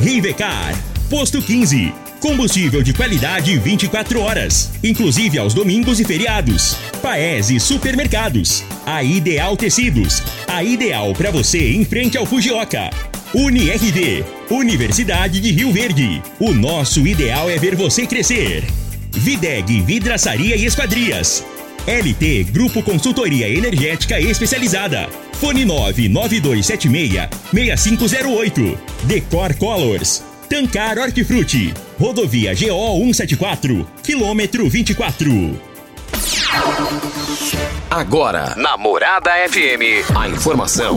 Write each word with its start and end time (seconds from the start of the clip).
Rivecar. 0.00 0.78
Posto 1.10 1.42
15. 1.42 1.92
Combustível 2.20 2.82
de 2.82 2.92
qualidade 2.92 3.58
24 3.58 4.20
horas, 4.20 4.70
inclusive 4.82 5.38
aos 5.38 5.54
domingos 5.54 5.98
e 5.98 6.04
feriados. 6.04 6.76
Paese 7.02 7.58
Supermercados. 7.58 8.64
A 8.86 9.02
Ideal 9.02 9.56
Tecidos. 9.56 10.22
A 10.46 10.62
ideal 10.62 11.12
para 11.14 11.32
você 11.32 11.72
em 11.72 11.84
frente 11.84 12.16
ao 12.16 12.24
Fujioka. 12.24 12.90
UniRV. 13.34 14.24
Universidade 14.50 15.40
de 15.40 15.50
Rio 15.50 15.72
Verde. 15.72 16.22
O 16.38 16.52
nosso 16.52 17.04
ideal 17.04 17.50
é 17.50 17.58
ver 17.58 17.74
você 17.74 18.06
crescer. 18.06 18.64
Videg 19.10 19.80
Vidraçaria 19.80 20.54
e 20.56 20.64
Esquadrias. 20.64 21.44
LT 21.86 22.44
Grupo 22.52 22.82
Consultoria 22.84 23.48
Energética 23.48 24.20
Especializada. 24.20 25.08
Fone 25.40 25.64
99276 25.64 27.28
6508. 27.76 28.78
Decor 29.04 29.54
Colors. 29.54 30.24
Tancar 30.48 30.98
Hortifruti. 30.98 31.72
Rodovia 31.98 32.54
GO 32.54 32.98
174. 32.98 33.86
Quilômetro 34.02 34.68
24. 34.68 35.60
Agora, 37.90 38.54
na 38.56 38.76
Morada 38.76 39.30
FM, 39.48 40.10
a 40.16 40.28
informação 40.28 40.96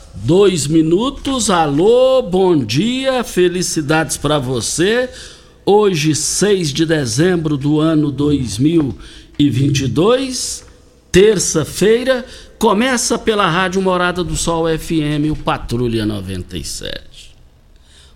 dois 0.13 0.67
minutos. 0.67 1.49
Alô, 1.49 2.21
bom 2.21 2.57
dia, 2.57 3.23
felicidades 3.23 4.17
para 4.17 4.37
você. 4.37 5.09
Hoje, 5.65 6.13
6 6.15 6.73
de 6.73 6.85
dezembro 6.85 7.55
do 7.55 7.79
ano 7.79 8.11
2022, 8.11 10.65
terça-feira, 11.11 12.25
começa 12.57 13.17
pela 13.17 13.49
Rádio 13.49 13.81
Morada 13.81 14.21
do 14.23 14.35
Sol 14.35 14.65
FM, 14.67 15.31
o 15.31 15.35
Patrulha 15.35 16.05
97. 16.05 17.31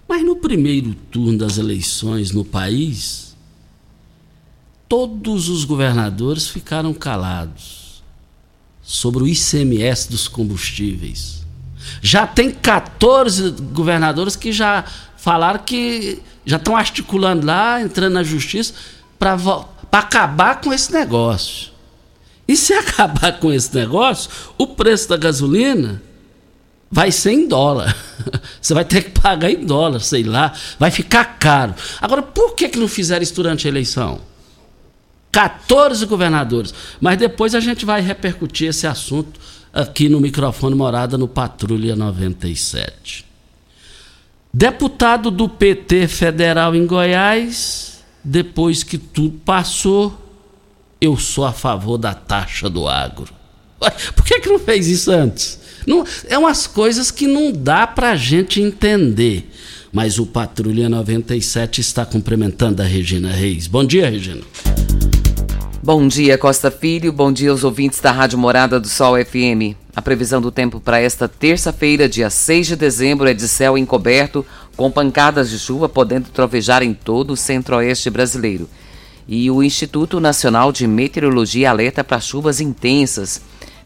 Mas 0.07 0.23
no 0.23 0.35
primeiro 0.35 0.93
turno 1.11 1.35
das 1.37 1.57
eleições 1.57 2.31
no 2.31 2.45
país, 2.45 3.35
todos 4.87 5.49
os 5.49 5.65
governadores 5.65 6.47
ficaram 6.47 6.93
calados 6.93 8.03
sobre 8.81 9.23
o 9.23 9.27
ICMS 9.27 10.09
dos 10.09 10.27
combustíveis. 10.27 11.44
Já 12.01 12.27
tem 12.27 12.51
14 12.51 13.51
governadores 13.51 14.35
que 14.35 14.51
já 14.51 14.83
falaram 15.17 15.59
que 15.59 16.21
já 16.45 16.57
estão 16.57 16.75
articulando 16.75 17.45
lá, 17.45 17.81
entrando 17.81 18.13
na 18.13 18.23
justiça, 18.23 18.73
para 19.17 19.37
acabar 19.91 20.61
com 20.61 20.71
esse 20.71 20.91
negócio. 20.93 21.71
E 22.47 22.55
se 22.55 22.73
acabar 22.77 23.39
com 23.39 23.51
esse 23.51 23.73
negócio, 23.75 24.29
o 24.57 24.67
preço 24.67 25.09
da 25.09 25.17
gasolina 25.17 26.01
vai 26.91 27.11
ser 27.11 27.31
em 27.31 27.47
dólar. 27.47 27.95
Você 28.61 28.73
vai 28.73 28.85
ter 28.85 29.03
que 29.03 29.19
pagar 29.19 29.49
em 29.49 29.65
dólar, 29.65 29.99
sei 29.99 30.23
lá. 30.23 30.53
Vai 30.77 30.91
ficar 30.91 31.37
caro. 31.39 31.73
Agora, 31.99 32.21
por 32.21 32.53
que, 32.55 32.69
que 32.69 32.79
não 32.79 32.87
fizeram 32.87 33.23
isso 33.23 33.33
durante 33.33 33.67
a 33.67 33.69
eleição? 33.69 34.21
14 35.31 36.05
governadores. 36.05 36.73
Mas 37.01 37.17
depois 37.17 37.53
a 37.55 37.59
gente 37.59 37.85
vai 37.85 37.99
repercutir 37.99 38.69
esse 38.69 38.87
assunto 38.87 39.39
aqui 39.75 40.07
no 40.07 40.21
microfone 40.21 40.73
Morada 40.73 41.17
no 41.17 41.27
Patrulha 41.27 41.97
97. 41.97 43.25
Deputado 44.53 45.29
do 45.29 45.49
PT 45.49 46.07
federal 46.07 46.73
em 46.73 46.87
Goiás, 46.87 47.99
depois 48.23 48.83
que 48.83 48.97
tudo 48.97 49.37
passou, 49.43 50.17
eu 51.01 51.17
sou 51.17 51.43
a 51.43 51.51
favor 51.51 51.97
da 51.97 52.13
taxa 52.13 52.69
do 52.69 52.87
agro. 52.87 53.33
Por 54.15 54.23
que, 54.23 54.39
que 54.39 54.47
não 54.47 54.57
fez 54.57 54.87
isso 54.87 55.11
antes? 55.11 55.59
Não, 55.85 56.05
é 56.29 56.37
umas 56.37 56.65
coisas 56.65 57.11
que 57.11 57.27
não 57.27 57.51
dá 57.51 57.85
para 57.85 58.11
a 58.11 58.15
gente 58.15 58.61
entender. 58.61 59.51
Mas 59.91 60.17
o 60.19 60.25
Patrulha 60.25 60.87
97 60.87 61.81
está 61.81 62.05
cumprimentando 62.05 62.81
a 62.81 62.85
Regina 62.85 63.31
Reis. 63.31 63.67
Bom 63.67 63.83
dia, 63.83 64.09
Regina. 64.09 64.41
Bom 65.85 66.07
dia, 66.07 66.35
Costa 66.35 66.71
Filho. 66.71 67.13
Bom 67.13 67.31
dia 67.31 67.51
aos 67.51 67.63
ouvintes 67.63 67.99
da 67.99 68.11
Rádio 68.11 68.39
Morada 68.39 68.79
do 68.79 68.87
Sol 68.87 69.23
FM. 69.23 69.77
A 69.95 70.01
previsão 70.01 70.41
do 70.41 70.49
tempo 70.49 70.79
para 70.79 70.99
esta 70.99 71.27
terça-feira, 71.27 72.09
dia 72.09 72.27
6 72.27 72.65
de 72.65 72.75
dezembro, 72.75 73.29
é 73.29 73.35
de 73.35 73.47
céu 73.47 73.77
encoberto, 73.77 74.43
com 74.75 74.89
pancadas 74.89 75.47
de 75.47 75.59
chuva 75.59 75.87
podendo 75.87 76.29
trovejar 76.29 76.81
em 76.81 76.91
todo 76.91 77.33
o 77.33 77.37
centro-oeste 77.37 78.09
brasileiro. 78.09 78.67
E 79.27 79.51
o 79.51 79.61
Instituto 79.61 80.19
Nacional 80.19 80.71
de 80.71 80.87
Meteorologia 80.87 81.69
alerta 81.69 82.03
para 82.03 82.19
chuvas 82.19 82.59
intensas 82.59 83.39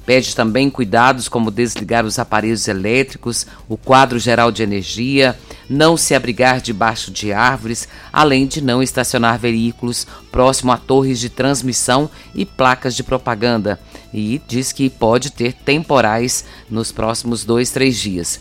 Pede 0.06 0.36
também 0.36 0.70
cuidados 0.70 1.28
como 1.28 1.52
desligar 1.52 2.04
os 2.06 2.18
aparelhos 2.18 2.68
elétricos, 2.68 3.46
o 3.68 3.78
quadro 3.78 4.18
geral 4.18 4.52
de 4.52 4.64
energia, 4.64 5.38
não 5.70 5.96
se 5.96 6.16
abrigar 6.16 6.62
debaixo 6.62 7.12
de 7.12 7.32
árvores, 7.32 7.88
além 8.12 8.48
de 8.48 8.60
não 8.60 8.82
estacionar 8.82 9.38
veículos 9.38 10.08
próximo 10.32 10.72
a 10.72 10.78
torres 10.78 11.20
de 11.20 11.30
transmissão 11.30 12.10
e 12.34 12.44
placas 12.44 12.96
de 12.96 13.04
propaganda. 13.04 13.80
E 14.12 14.42
diz 14.48 14.72
que 14.72 14.90
pode 14.90 15.32
ter 15.32 15.54
temporais 15.54 16.44
nos 16.70 16.92
próximos 16.92 17.46
dois, 17.46 17.70
três 17.70 18.00
dias. 18.00 18.40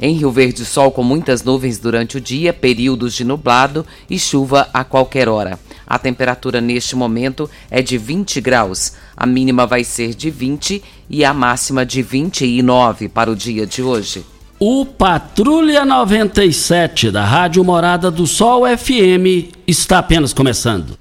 Em 0.00 0.16
Rio 0.16 0.32
Verde, 0.32 0.64
sol 0.64 0.90
com 0.90 1.04
muitas 1.04 1.44
nuvens 1.44 1.78
durante 1.78 2.16
o 2.16 2.20
dia, 2.20 2.52
períodos 2.52 3.14
de 3.14 3.24
nublado 3.24 3.86
e 4.10 4.18
chuva 4.18 4.68
a 4.72 4.82
qualquer 4.82 5.28
hora. 5.28 5.58
A 5.94 5.98
temperatura 6.00 6.60
neste 6.60 6.96
momento 6.96 7.48
é 7.70 7.80
de 7.80 7.96
20 7.96 8.40
graus. 8.40 8.94
A 9.16 9.24
mínima 9.24 9.64
vai 9.64 9.84
ser 9.84 10.12
de 10.12 10.28
20 10.28 10.82
e 11.08 11.24
a 11.24 11.32
máxima 11.32 11.86
de 11.86 12.02
29 12.02 13.08
para 13.08 13.30
o 13.30 13.36
dia 13.36 13.64
de 13.64 13.80
hoje. 13.80 14.26
O 14.58 14.84
Patrulha 14.84 15.84
97 15.84 17.12
da 17.12 17.24
Rádio 17.24 17.62
Morada 17.62 18.10
do 18.10 18.26
Sol 18.26 18.64
FM 18.66 19.54
está 19.68 20.00
apenas 20.00 20.32
começando. 20.32 20.98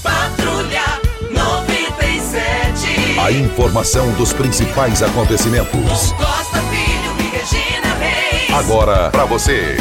Patrulha 0.00 0.84
97. 1.32 3.18
A 3.18 3.32
informação 3.32 4.12
dos 4.12 4.32
principais 4.32 5.02
acontecimentos. 5.02 6.12
Costa 6.12 6.60
Filho 6.70 7.12
e 7.18 7.24
Regina 7.36 7.92
Reis. 7.98 8.54
Agora 8.54 9.10
para 9.10 9.24
você. 9.24 9.76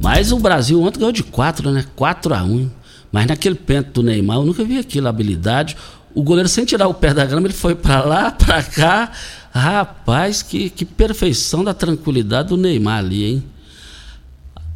Mas 0.00 0.32
o 0.32 0.38
Brasil 0.38 0.80
ontem 0.82 0.98
ganhou 0.98 1.12
de 1.12 1.22
4, 1.22 1.70
né? 1.70 1.84
4 1.94 2.34
a 2.34 2.42
1 2.42 2.70
Mas 3.12 3.26
naquele 3.26 3.54
pênalti 3.54 3.88
do 3.88 4.02
Neymar, 4.02 4.38
eu 4.38 4.46
nunca 4.46 4.64
vi 4.64 4.78
aquilo, 4.78 5.08
habilidade. 5.08 5.76
O 6.14 6.22
goleiro, 6.22 6.48
sem 6.48 6.64
tirar 6.64 6.88
o 6.88 6.94
pé 6.94 7.12
da 7.12 7.24
grama, 7.24 7.46
ele 7.46 7.54
foi 7.54 7.74
para 7.74 8.02
lá, 8.02 8.30
para 8.32 8.62
cá. 8.62 9.12
Rapaz, 9.52 10.42
que, 10.42 10.70
que 10.70 10.84
perfeição 10.84 11.62
da 11.62 11.74
tranquilidade 11.74 12.48
do 12.48 12.56
Neymar 12.56 12.98
ali, 12.98 13.24
hein? 13.24 13.44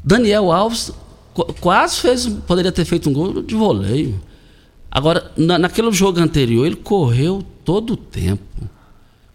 Daniel 0.04 0.52
Alves 0.52 0.92
quase 1.60 1.96
fez, 2.00 2.26
poderia 2.26 2.70
ter 2.70 2.84
feito 2.84 3.08
um 3.08 3.12
gol 3.12 3.42
de 3.42 3.54
voleio. 3.54 4.20
Agora, 4.90 5.32
na, 5.36 5.58
naquele 5.58 5.90
jogo 5.90 6.20
anterior, 6.20 6.66
ele 6.66 6.76
correu 6.76 7.42
todo 7.64 7.94
o 7.94 7.96
tempo. 7.96 8.68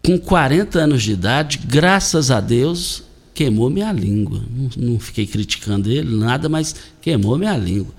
Com 0.05 0.17
40 0.17 0.79
anos 0.79 1.03
de 1.03 1.11
idade, 1.11 1.59
graças 1.65 2.31
a 2.31 2.39
Deus, 2.39 3.03
queimou 3.39 3.69
minha 3.69 3.89
língua. 3.93 4.41
Não, 4.53 4.69
não 4.75 4.99
fiquei 4.99 5.25
criticando 5.25 5.89
ele, 5.89 6.13
nada, 6.13 6.49
mas 6.49 6.75
queimou 7.01 7.37
minha 7.37 7.55
língua. 7.55 7.93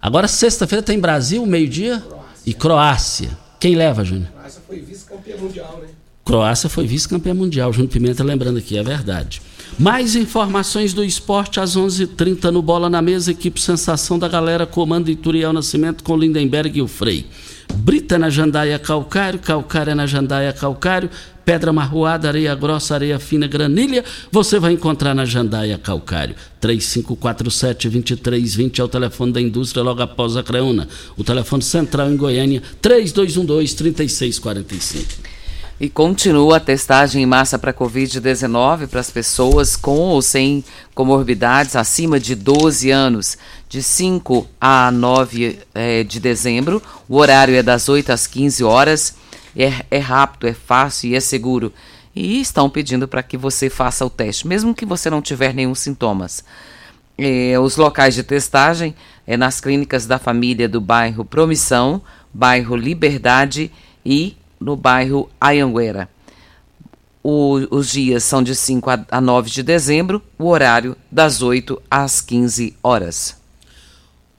Agora, 0.00 0.26
sexta-feira 0.26 0.82
tem 0.82 0.98
Brasil, 0.98 1.44
meio-dia, 1.44 2.02
e 2.46 2.54
Croácia. 2.54 3.36
Quem 3.60 3.74
leva, 3.74 4.02
Júnior? 4.02 4.28
Croácia 4.32 4.62
foi 4.66 4.80
vice-campeã 4.80 5.36
mundial, 5.36 5.78
né? 5.82 5.88
Croácia 6.24 6.70
foi 6.70 6.86
vice-campeã 6.86 7.34
mundial. 7.34 7.70
Júnior 7.70 7.90
Pimenta 7.90 8.24
lembrando 8.24 8.58
aqui, 8.58 8.78
é 8.78 8.82
verdade. 8.82 9.42
Mais 9.78 10.16
informações 10.16 10.94
do 10.94 11.04
esporte 11.04 11.60
às 11.60 11.76
11:30 11.76 12.04
h 12.04 12.16
30 12.16 12.50
no 12.50 12.62
Bola 12.62 12.88
na 12.88 13.02
Mesa. 13.02 13.30
Equipe 13.30 13.60
Sensação 13.60 14.18
da 14.18 14.26
Galera, 14.26 14.64
comando 14.64 15.10
Ituriel 15.10 15.52
Nascimento 15.52 16.02
com 16.02 16.16
Lindenberg 16.16 16.78
e 16.78 16.80
o 16.80 16.88
Frei. 16.88 17.26
Brita 17.74 18.18
na 18.18 18.30
Jandaia 18.30 18.78
Calcário, 18.78 19.38
Calcária 19.38 19.94
na 19.94 20.06
Jandaia 20.06 20.52
Calcário, 20.52 21.08
Pedra 21.44 21.72
Marroada, 21.72 22.28
Areia 22.28 22.54
Grossa, 22.54 22.94
Areia 22.94 23.18
Fina, 23.18 23.48
Granilha, 23.48 24.04
você 24.30 24.58
vai 24.58 24.72
encontrar 24.72 25.14
na 25.14 25.24
Jandaia 25.24 25.78
Calcário. 25.78 26.34
3547-2320 26.60 28.78
é 28.78 28.84
o 28.84 28.88
telefone 28.88 29.32
da 29.32 29.40
indústria 29.40 29.82
logo 29.82 30.02
após 30.02 30.36
a 30.36 30.42
Creuna. 30.42 30.86
O 31.16 31.24
telefone 31.24 31.62
central 31.62 32.10
em 32.10 32.16
Goiânia, 32.16 32.62
3212-3645. 32.82 35.31
E 35.82 35.90
continua 35.90 36.58
a 36.58 36.60
testagem 36.60 37.24
em 37.24 37.26
massa 37.26 37.58
para 37.58 37.74
Covid-19 37.74 38.86
para 38.86 39.00
as 39.00 39.10
pessoas 39.10 39.74
com 39.74 39.98
ou 40.10 40.22
sem 40.22 40.62
comorbidades 40.94 41.74
acima 41.74 42.20
de 42.20 42.36
12 42.36 42.88
anos, 42.92 43.36
de 43.68 43.82
5 43.82 44.46
a 44.60 44.92
9 44.92 45.58
é, 45.74 46.04
de 46.04 46.20
dezembro. 46.20 46.80
O 47.08 47.16
horário 47.16 47.56
é 47.56 47.64
das 47.64 47.88
8 47.88 48.12
às 48.12 48.28
15 48.28 48.62
horas. 48.62 49.16
É, 49.56 49.84
é 49.90 49.98
rápido, 49.98 50.46
é 50.46 50.52
fácil 50.52 51.10
e 51.10 51.16
é 51.16 51.20
seguro. 51.20 51.72
E 52.14 52.40
estão 52.40 52.70
pedindo 52.70 53.08
para 53.08 53.20
que 53.20 53.36
você 53.36 53.68
faça 53.68 54.06
o 54.06 54.10
teste, 54.10 54.46
mesmo 54.46 54.76
que 54.76 54.86
você 54.86 55.10
não 55.10 55.20
tiver 55.20 55.52
nenhum 55.52 55.74
sintomas. 55.74 56.44
É, 57.18 57.58
os 57.58 57.76
locais 57.76 58.14
de 58.14 58.22
testagem 58.22 58.94
é 59.26 59.36
nas 59.36 59.60
clínicas 59.60 60.06
da 60.06 60.20
família 60.20 60.68
do 60.68 60.80
bairro 60.80 61.24
Promissão, 61.24 62.00
bairro 62.32 62.76
Liberdade 62.76 63.68
e 64.06 64.36
no 64.62 64.76
bairro 64.76 65.28
Ayanguera. 65.40 66.08
O, 67.22 67.60
os 67.70 67.90
dias 67.90 68.24
são 68.24 68.42
de 68.42 68.54
5 68.54 68.90
a, 68.90 69.06
a 69.10 69.20
9 69.20 69.50
de 69.50 69.62
dezembro, 69.62 70.22
o 70.38 70.48
horário 70.48 70.96
das 71.10 71.42
8 71.42 71.80
às 71.90 72.20
15 72.20 72.74
horas. 72.82 73.36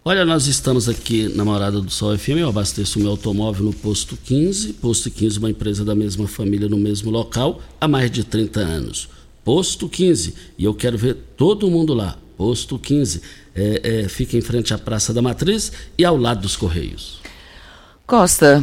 Olha, 0.06 0.25
nós 0.25 0.48
estamos 0.48 0.90
aqui 0.90 1.30
na 1.34 1.46
Morada 1.46 1.80
do 1.80 1.90
Sol 1.90 2.18
FM, 2.18 2.40
eu 2.40 2.50
abasteço 2.50 3.00
o 3.00 3.02
meu 3.02 3.12
automóvel 3.12 3.64
no 3.64 3.74
Posto 3.74 4.18
15. 4.18 4.74
Posto 4.74 5.10
15, 5.10 5.40
uma 5.40 5.50
empresa 5.50 5.86
da 5.86 5.96
mesma 5.96 6.28
família 6.28 6.68
no 6.68 6.78
mesmo 6.78 7.10
local 7.10 7.62
há 7.80 7.88
mais 7.88 8.12
de 8.12 8.25
30 8.25 8.60
anos. 8.60 9.08
Posto 9.46 9.88
15, 9.88 10.34
e 10.58 10.66
eu 10.66 10.74
quero 10.74 10.98
ver 10.98 11.16
todo 11.38 11.70
mundo 11.70 11.94
lá. 11.94 12.18
Posto 12.36 12.78
15, 12.78 13.22
é, 13.56 14.02
é, 14.04 14.10
fica 14.10 14.36
em 14.36 14.42
frente 14.42 14.74
à 14.74 14.78
Praça 14.78 15.14
da 15.14 15.22
Matriz 15.22 15.72
e 15.98 16.04
ao 16.04 16.18
lado 16.18 16.42
dos 16.42 16.58
Correios. 16.58 17.22
Costa, 18.06 18.62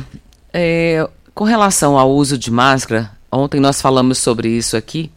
é, 0.53 1.09
com 1.41 1.45
relação 1.45 1.99
ao 1.99 2.11
uso 2.11 2.37
de 2.37 2.51
máscara, 2.51 3.13
ontem 3.33 3.63
nós 3.63 3.81
falamos 3.81 4.19
sobre 4.19 4.51
isso 4.51 4.77
aqui, 4.77 5.11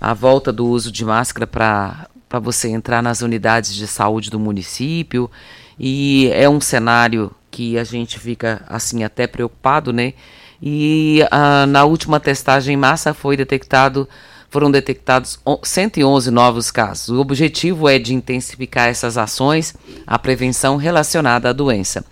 a 0.00 0.14
volta 0.14 0.52
do 0.52 0.64
uso 0.64 0.92
de 0.92 1.04
máscara 1.04 1.44
para 1.44 2.38
você 2.40 2.68
entrar 2.68 3.02
nas 3.02 3.20
unidades 3.20 3.74
de 3.74 3.84
saúde 3.88 4.30
do 4.30 4.38
município, 4.38 5.28
e 5.76 6.30
é 6.32 6.48
um 6.48 6.60
cenário 6.60 7.32
que 7.50 7.76
a 7.76 7.82
gente 7.82 8.16
fica 8.16 8.62
assim 8.68 9.02
até 9.02 9.26
preocupado, 9.26 9.92
né? 9.92 10.14
E 10.62 11.26
ah, 11.32 11.66
na 11.66 11.82
última 11.82 12.20
testagem 12.20 12.74
em 12.74 12.78
massa 12.78 13.12
foi 13.12 13.36
detectado 13.36 14.08
foram 14.48 14.70
detectados 14.70 15.36
111 15.64 16.30
novos 16.30 16.70
casos. 16.70 17.08
O 17.08 17.20
objetivo 17.20 17.88
é 17.88 17.98
de 17.98 18.14
intensificar 18.14 18.88
essas 18.88 19.18
ações, 19.18 19.74
a 20.06 20.16
prevenção 20.16 20.76
relacionada 20.76 21.50
à 21.50 21.52
doença. 21.52 22.04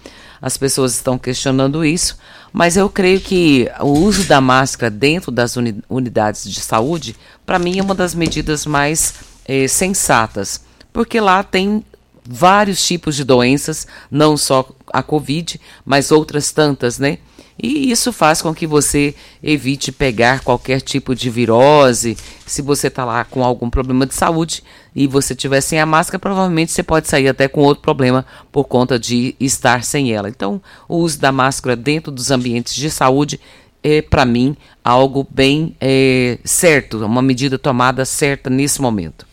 As 0.45 0.59
pessoas 0.59 0.95
estão 0.95 1.17
questionando 1.17 1.83
isso, 1.83 2.19
mas 2.53 2.77
eu 2.77 2.91
creio 2.91 3.19
que 3.19 3.67
o 3.81 3.93
uso 4.01 4.25
da 4.25 4.43
máscara 4.43 4.91
dentro 4.91 5.33
das 5.33 5.57
uni 5.57 5.83
unidades 5.89 6.45
de 6.45 6.61
saúde, 6.61 7.17
para 7.47 7.59
mim, 7.59 7.79
é 7.79 7.83
uma 7.83 7.95
das 7.95 8.15
medidas 8.15 8.67
mais 8.67 9.15
eh, 9.49 9.67
sensatas, 9.67 10.63
porque 10.93 11.19
lá 11.19 11.43
tem 11.43 11.83
vários 12.23 12.87
tipos 12.87 13.17
de 13.17 13.25
doenças, 13.25 13.87
não 14.11 14.37
só 14.37 14.69
a 14.93 15.03
Covid, 15.03 15.59
mas 15.83 16.13
outras 16.13 16.53
tantas, 16.53 16.99
né? 16.99 17.17
E 17.63 17.91
isso 17.91 18.13
faz 18.13 18.43
com 18.43 18.55
que 18.55 18.67
você 18.67 19.15
evite 19.43 19.93
pegar 19.93 20.41
qualquer 20.41 20.81
tipo 20.81 21.15
de 21.15 21.31
virose. 21.31 22.17
Se 22.45 22.61
você 22.61 22.89
está 22.89 23.05
lá 23.05 23.25
com 23.25 23.45
algum 23.45 23.71
problema 23.71 24.07
de 24.07 24.15
saúde 24.15 24.63
e 24.95 25.07
você 25.07 25.35
tiver 25.35 25.61
sem 25.61 25.81
a 25.81 25.87
máscara, 25.87 26.19
provavelmente 26.19 26.73
você 26.73 26.83
pode 26.83 27.09
sair 27.09 27.29
até 27.29 27.47
com 27.47 27.63
outro 27.63 27.83
problema 27.83 28.27
por 28.51 28.65
conta 28.65 28.99
de 28.99 29.37
estar 29.39 29.85
sem 29.85 30.13
ela. 30.13 30.29
Então, 30.29 30.61
o 30.89 30.97
uso 30.97 31.21
da 31.21 31.31
máscara 31.31 31.77
dentro 31.77 32.11
dos 32.11 32.31
ambientes 32.31 32.75
de 32.75 32.91
saúde 32.91 33.41
é, 33.83 34.03
para 34.03 34.25
mim, 34.25 34.57
algo 34.83 35.27
bem 35.31 35.77
é, 35.81 36.39
certo, 36.43 37.05
uma 37.05 37.21
medida 37.21 37.59
tomada 37.59 38.05
certa 38.05 38.49
nesse 38.49 38.81
momento. 38.81 39.27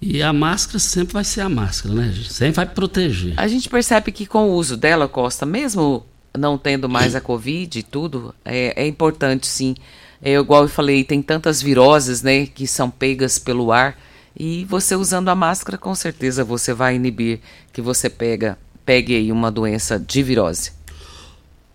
E 0.00 0.22
a 0.22 0.32
máscara 0.32 0.78
sempre 0.78 1.14
vai 1.14 1.24
ser 1.24 1.40
a 1.40 1.48
máscara, 1.48 1.94
né? 1.94 2.14
Sempre 2.28 2.56
vai 2.56 2.66
proteger. 2.66 3.32
A 3.36 3.48
gente 3.48 3.68
percebe 3.68 4.12
que 4.12 4.26
com 4.26 4.50
o 4.50 4.52
uso 4.52 4.76
dela, 4.76 5.08
Costa, 5.08 5.46
mesmo 5.46 6.04
não 6.36 6.58
tendo 6.58 6.88
mais 6.88 7.14
a 7.14 7.20
Covid 7.20 7.78
e 7.78 7.82
tudo, 7.82 8.34
é, 8.44 8.84
é 8.84 8.86
importante 8.86 9.46
sim. 9.46 9.74
É, 10.22 10.34
igual 10.34 10.62
eu 10.62 10.68
falei, 10.68 11.04
tem 11.04 11.22
tantas 11.22 11.60
viroses, 11.60 12.22
né, 12.22 12.46
que 12.46 12.66
são 12.66 12.90
pegas 12.90 13.38
pelo 13.38 13.72
ar. 13.72 13.98
E 14.38 14.64
você 14.66 14.94
usando 14.94 15.28
a 15.28 15.34
máscara, 15.34 15.78
com 15.78 15.94
certeza 15.94 16.44
você 16.44 16.74
vai 16.74 16.96
inibir 16.96 17.40
que 17.72 17.80
você 17.80 18.10
pega, 18.10 18.58
pegue 18.84 19.14
aí 19.14 19.32
uma 19.32 19.50
doença 19.50 19.98
de 19.98 20.22
virose. 20.22 20.72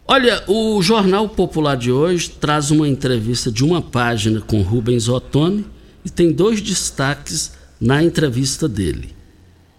Olha, 0.08 0.44
o 0.48 0.81
Jornal 0.81 1.30
Popular 1.30 1.78
de 1.78 1.92
hoje 1.92 2.30
traz 2.30 2.69
uma 2.69 2.88
entrevista 2.88 3.52
de 3.52 3.63
uma 3.63 3.81
página 3.81 4.42
com 4.42 4.62
Rubens 4.62 5.08
Ottoni 5.08 5.66
e 6.04 6.10
tem 6.10 6.31
dois 6.31 6.60
destaques 6.62 7.54
na 7.80 8.04
entrevista 8.04 8.68
dele. 8.68 9.16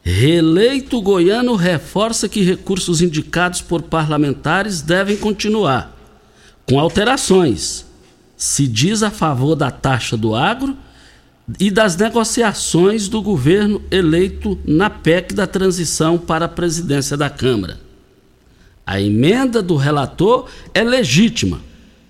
Reeleito 0.05 1.01
goiano 1.01 1.55
reforça 1.55 2.29
que 2.29 2.43
recursos 2.43 3.01
indicados 3.01 3.61
por 3.61 3.83
parlamentares 3.83 4.83
devem 4.83 5.17
continuar, 5.17 5.97
com 6.67 6.79
alterações. 6.79 7.87
Se 8.37 8.67
diz 8.67 9.05
a 9.05 9.11
favor 9.11 9.55
da 9.55 9.71
taxa 9.71 10.17
do 10.17 10.35
agro 10.35 10.77
e 11.61 11.71
das 11.71 11.97
negociações 11.97 13.07
do 13.07 13.23
governo 13.23 13.81
eleito 13.93 14.59
na 14.65 14.91
PEC 14.91 15.35
da 15.35 15.47
transição 15.47 16.19
para 16.19 16.47
a 16.47 16.49
presidência 16.49 17.17
da 17.17 17.31
Câmara. 17.31 17.81
A 18.85 19.01
emenda 19.01 19.63
do 19.63 19.77
relator 19.77 20.49
é 20.75 20.83
legítima, 20.83 21.61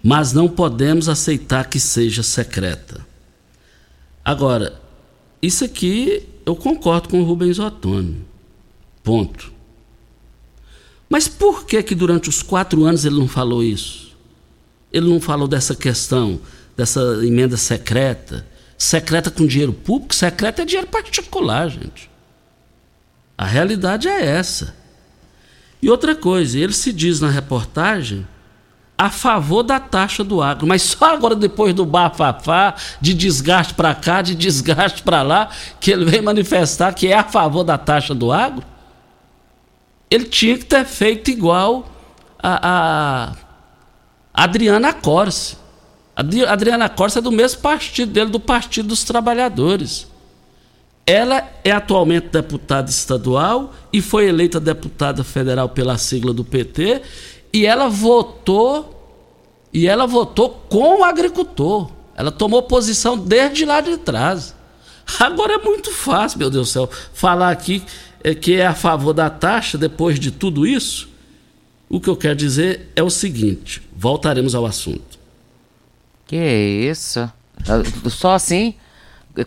mas 0.03 0.33
não 0.33 0.49
podemos 0.49 1.11
aceitar 1.11 1.69
que 1.69 1.79
seja 1.79 2.23
secreta. 2.23 3.07
Agora, 4.25 4.81
isso 5.43 5.65
aqui 5.65 6.32
eu 6.45 6.57
concordo 6.57 7.09
com 7.09 7.21
o 7.21 7.25
Rubens 7.25 7.59
Ottoni. 7.59 8.25
Ponto. 9.03 9.53
Mas 11.09 11.29
por 11.29 11.67
que 11.67 11.83
que 11.83 11.95
durante 11.95 12.29
os 12.29 12.43
quatro 12.43 12.85
anos 12.85 13.05
ele 13.05 13.19
não 13.19 13.29
falou 13.29 13.63
isso? 13.63 14.17
Ele 14.93 15.09
não 15.09 15.21
falou 15.21 15.47
dessa 15.47 15.75
questão, 15.75 16.41
dessa 16.77 17.01
emenda 17.23 17.57
secreta, 17.57 18.47
secreta 18.79 19.31
com 19.31 19.47
dinheiro 19.47 19.73
público, 19.73 20.15
secreta 20.15 20.63
é 20.63 20.65
dinheiro 20.65 20.89
particular, 20.89 21.69
gente. 21.69 22.11
A 23.37 23.45
realidade 23.45 24.09
é 24.09 24.25
essa. 24.25 24.75
E 25.81 25.91
outra 25.91 26.15
coisa, 26.15 26.59
ele 26.59 26.73
se 26.73 26.93
diz 26.93 27.21
na 27.21 27.29
reportagem 27.29 28.27
a 28.97 29.11
favor 29.11 29.63
da 29.63 29.81
taxa 29.81 30.23
do 30.23 30.41
agro, 30.41 30.67
mas 30.67 30.83
só 30.83 31.15
agora 31.15 31.35
depois 31.35 31.75
do 31.75 31.85
bafafá, 31.85 32.75
de 33.01 33.15
desgaste 33.15 33.75
para 33.75 33.95
cá, 33.95 34.23
de 34.23 34.35
desgaste 34.35 35.03
para 35.03 35.23
lá, 35.23 35.49
que 35.81 35.91
ele 35.91 36.05
vem 36.05 36.23
manifestar 36.23 36.95
que 36.95 37.09
é 37.09 37.17
a 37.17 37.25
favor 37.25 37.65
da 37.65 37.77
taxa 37.77 38.15
do 38.15 38.31
agro. 38.31 38.65
Ele 40.11 40.25
tinha 40.25 40.59
que 40.59 40.65
ter 40.65 40.85
feito 40.85 41.31
igual 41.31 41.89
a, 42.41 43.33
a 44.35 44.45
Adriana 44.45 44.93
Corse. 44.93 45.57
A 46.15 46.21
Adriana 46.53 46.89
Corse 46.89 47.19
é 47.19 47.23
do 47.23 47.33
mesmo 47.33 47.61
partido 47.61 48.13
dele, 48.13 48.31
do 48.31 48.39
Partido 48.39 48.89
dos 48.89 49.05
Trabalhadores. 49.05 50.07
Ela 51.05 51.49
é 51.65 51.73
atualmente 51.73 52.29
deputada 52.29 52.89
estadual 52.89 53.75
e 53.93 54.01
foi 54.01 54.29
eleita 54.29 54.61
deputada 54.61 55.25
federal 55.25 55.69
pela 55.69 55.99
sigla 55.99 56.33
do 56.33 56.45
PT 56.45 57.03
e 57.53 57.67
ela 57.67 57.89
votou 57.89 58.93
e 59.73 59.87
ela 59.87 60.07
votou 60.07 60.51
com 60.69 61.01
o 61.01 61.05
agricultor. 61.05 61.91
Ela 62.15 62.31
tomou 62.31 62.63
posição 62.63 63.17
desde 63.17 63.65
lá 63.65 63.81
de 63.81 63.97
trás. 63.97 64.55
Agora 65.19 65.55
é 65.55 65.59
muito 65.59 65.91
fácil, 65.91 66.39
meu 66.39 66.51
Deus 66.51 66.69
do 66.69 66.73
céu, 66.73 66.91
falar 67.13 67.51
aqui 67.51 67.83
é, 68.23 68.35
que 68.35 68.55
é 68.55 68.67
a 68.67 68.75
favor 68.75 69.13
da 69.13 69.29
taxa 69.29 69.77
depois 69.77 70.21
de 70.21 70.31
tudo 70.31 70.67
isso. 70.67 71.09
O 71.89 72.01
que 72.01 72.09
eu 72.09 72.17
quero 72.17 72.37
dizer 72.37 72.93
é 72.95 73.03
o 73.03 73.11
seguinte: 73.11 73.83
voltaremos 73.97 74.55
ao 74.55 74.65
assunto. 74.65 75.19
Que 76.27 76.37
isso? 76.91 77.31
Só 78.09 78.35
assim? 78.35 78.75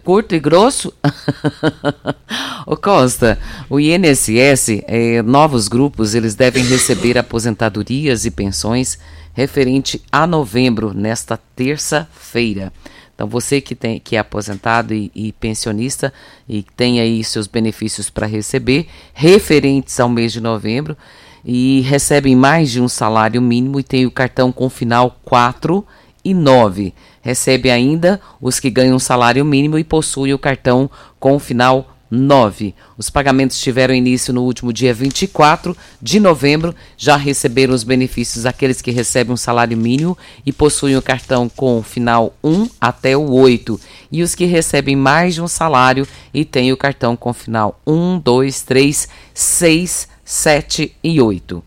Curto 0.04 0.36
e 0.36 0.39
grosso? 0.39 0.94
o 2.65 2.75
Costa, 2.75 3.39
o 3.70 3.80
INSS, 3.80 4.82
é, 4.88 5.22
novos 5.22 5.68
grupos, 5.68 6.15
eles 6.15 6.36
devem 6.36 6.63
receber 6.63 7.18
aposentadorias 7.18 8.25
e 8.25 8.32
pensões 8.32 8.98
referente 9.34 10.01
a 10.12 10.25
novembro, 10.25 10.94
nesta 10.94 11.38
terça-feira. 11.56 12.72
Então 13.13 13.27
você 13.27 13.62
que 13.62 13.75
tem 13.75 14.00
que 14.00 14.15
é 14.15 14.20
aposentado 14.20 14.94
e, 14.94 15.12
e 15.15 15.32
pensionista 15.32 16.13
e 16.48 16.63
tem 16.75 17.00
aí 17.00 17.24
seus 17.24 17.48
benefícios 17.48 18.10
para 18.10 18.27
receber 18.27 18.88
referentes 19.13 20.00
ao 20.00 20.10
mês 20.10 20.34
de 20.34 20.42
novembro 20.42 20.98
e 21.44 21.82
recebem 21.82 22.36
mais 22.36 22.72
de 22.72 22.82
um 22.82 22.88
salário 22.89 23.42
mínimo 23.42 23.80
e 23.80 23.84
tem 23.84 24.06
o 24.06 24.12
cartão 24.12 24.51
com 24.51 24.70
final 24.70 25.18
4 25.24 25.86
e 25.86 25.86
9. 26.34 26.94
Recebe 27.22 27.70
ainda 27.70 28.20
os 28.41 28.60
que 28.60 28.70
ganham 28.70 29.00
salário 29.00 29.44
mínimo 29.46 29.77
e 29.77 29.84
possuem 29.84 30.34
o 30.34 30.39
cartão 30.39 30.89
com 31.20 31.39
final 31.39 31.96
9. 32.10 32.74
Os 32.98 33.10
pagamentos 33.10 33.60
tiveram 33.60 33.94
início 33.94 34.34
no 34.34 34.44
último 34.44 34.72
dia 34.72 34.94
24 34.94 35.75
de 36.01 36.20
novembro. 36.20 36.74
Já 36.98 37.17
receberam 37.17 37.74
os 37.74 37.84
benefícios 37.84 38.46
aqueles 38.46 38.82
que 38.82 38.91
recebem 38.91 39.34
um 39.34 39.38
salário 39.38 39.77
mínimo 39.77 40.17
e 40.46 40.51
possuem 40.51 40.96
o 40.96 41.01
cartão 41.01 41.50
com 41.50 41.82
final 41.82 42.34
1 42.44 42.70
até 42.79 43.17
o 43.17 43.32
8. 43.32 43.79
E 44.12 44.24
os 44.24 44.36
que 44.36 44.46
recebem 44.46 44.96
mais 44.96 45.34
de 45.34 45.41
um 45.41 45.48
salário 45.48 46.08
e 46.34 46.46
têm 46.46 46.72
o 46.72 46.77
cartão 46.77 47.15
com 47.15 47.34
final 47.34 47.79
1, 47.86 48.20
2, 48.20 48.62
3, 48.62 49.08
6, 49.34 50.08
7 50.24 50.96
e 51.03 51.22
8. 51.22 51.64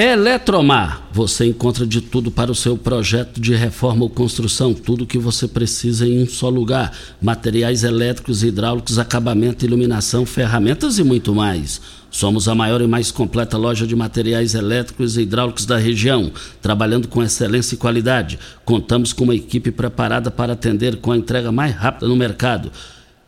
Eletromar, 0.00 1.08
você 1.12 1.44
encontra 1.46 1.84
de 1.84 2.00
tudo 2.00 2.30
para 2.30 2.52
o 2.52 2.54
seu 2.54 2.78
projeto 2.78 3.40
de 3.40 3.52
reforma 3.56 4.04
ou 4.04 4.08
construção, 4.08 4.72
tudo 4.72 5.02
o 5.02 5.06
que 5.08 5.18
você 5.18 5.48
precisa 5.48 6.06
em 6.06 6.22
um 6.22 6.26
só 6.28 6.48
lugar: 6.48 6.96
materiais 7.20 7.82
elétricos, 7.82 8.44
hidráulicos, 8.44 8.96
acabamento, 8.96 9.64
iluminação, 9.64 10.24
ferramentas 10.24 11.00
e 11.00 11.02
muito 11.02 11.34
mais. 11.34 11.80
Somos 12.12 12.46
a 12.46 12.54
maior 12.54 12.80
e 12.80 12.86
mais 12.86 13.10
completa 13.10 13.58
loja 13.58 13.88
de 13.88 13.96
materiais 13.96 14.54
elétricos 14.54 15.16
e 15.16 15.22
hidráulicos 15.22 15.66
da 15.66 15.76
região, 15.76 16.30
trabalhando 16.62 17.08
com 17.08 17.20
excelência 17.20 17.74
e 17.74 17.78
qualidade. 17.78 18.38
Contamos 18.64 19.12
com 19.12 19.24
uma 19.24 19.34
equipe 19.34 19.72
preparada 19.72 20.30
para 20.30 20.52
atender 20.52 20.98
com 20.98 21.10
a 21.10 21.16
entrega 21.16 21.50
mais 21.50 21.74
rápida 21.74 22.06
no 22.06 22.14
mercado. 22.14 22.70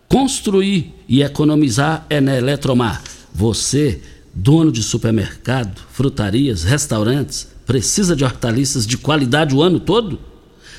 Construir 0.09 0.95
e 1.09 1.21
economizar 1.21 2.07
é 2.09 2.21
na 2.21 2.37
Eletromar. 2.37 3.03
Você 3.35 4.01
dono 4.35 4.71
de 4.71 4.83
supermercado, 4.83 5.81
frutarias, 5.93 6.63
restaurantes, 6.63 7.49
precisa 7.67 8.17
de 8.17 8.25
hortaliças 8.25 8.87
de 8.87 8.97
qualidade 8.99 9.55
o 9.55 9.63
ano 9.63 9.81
todo? 9.81 10.19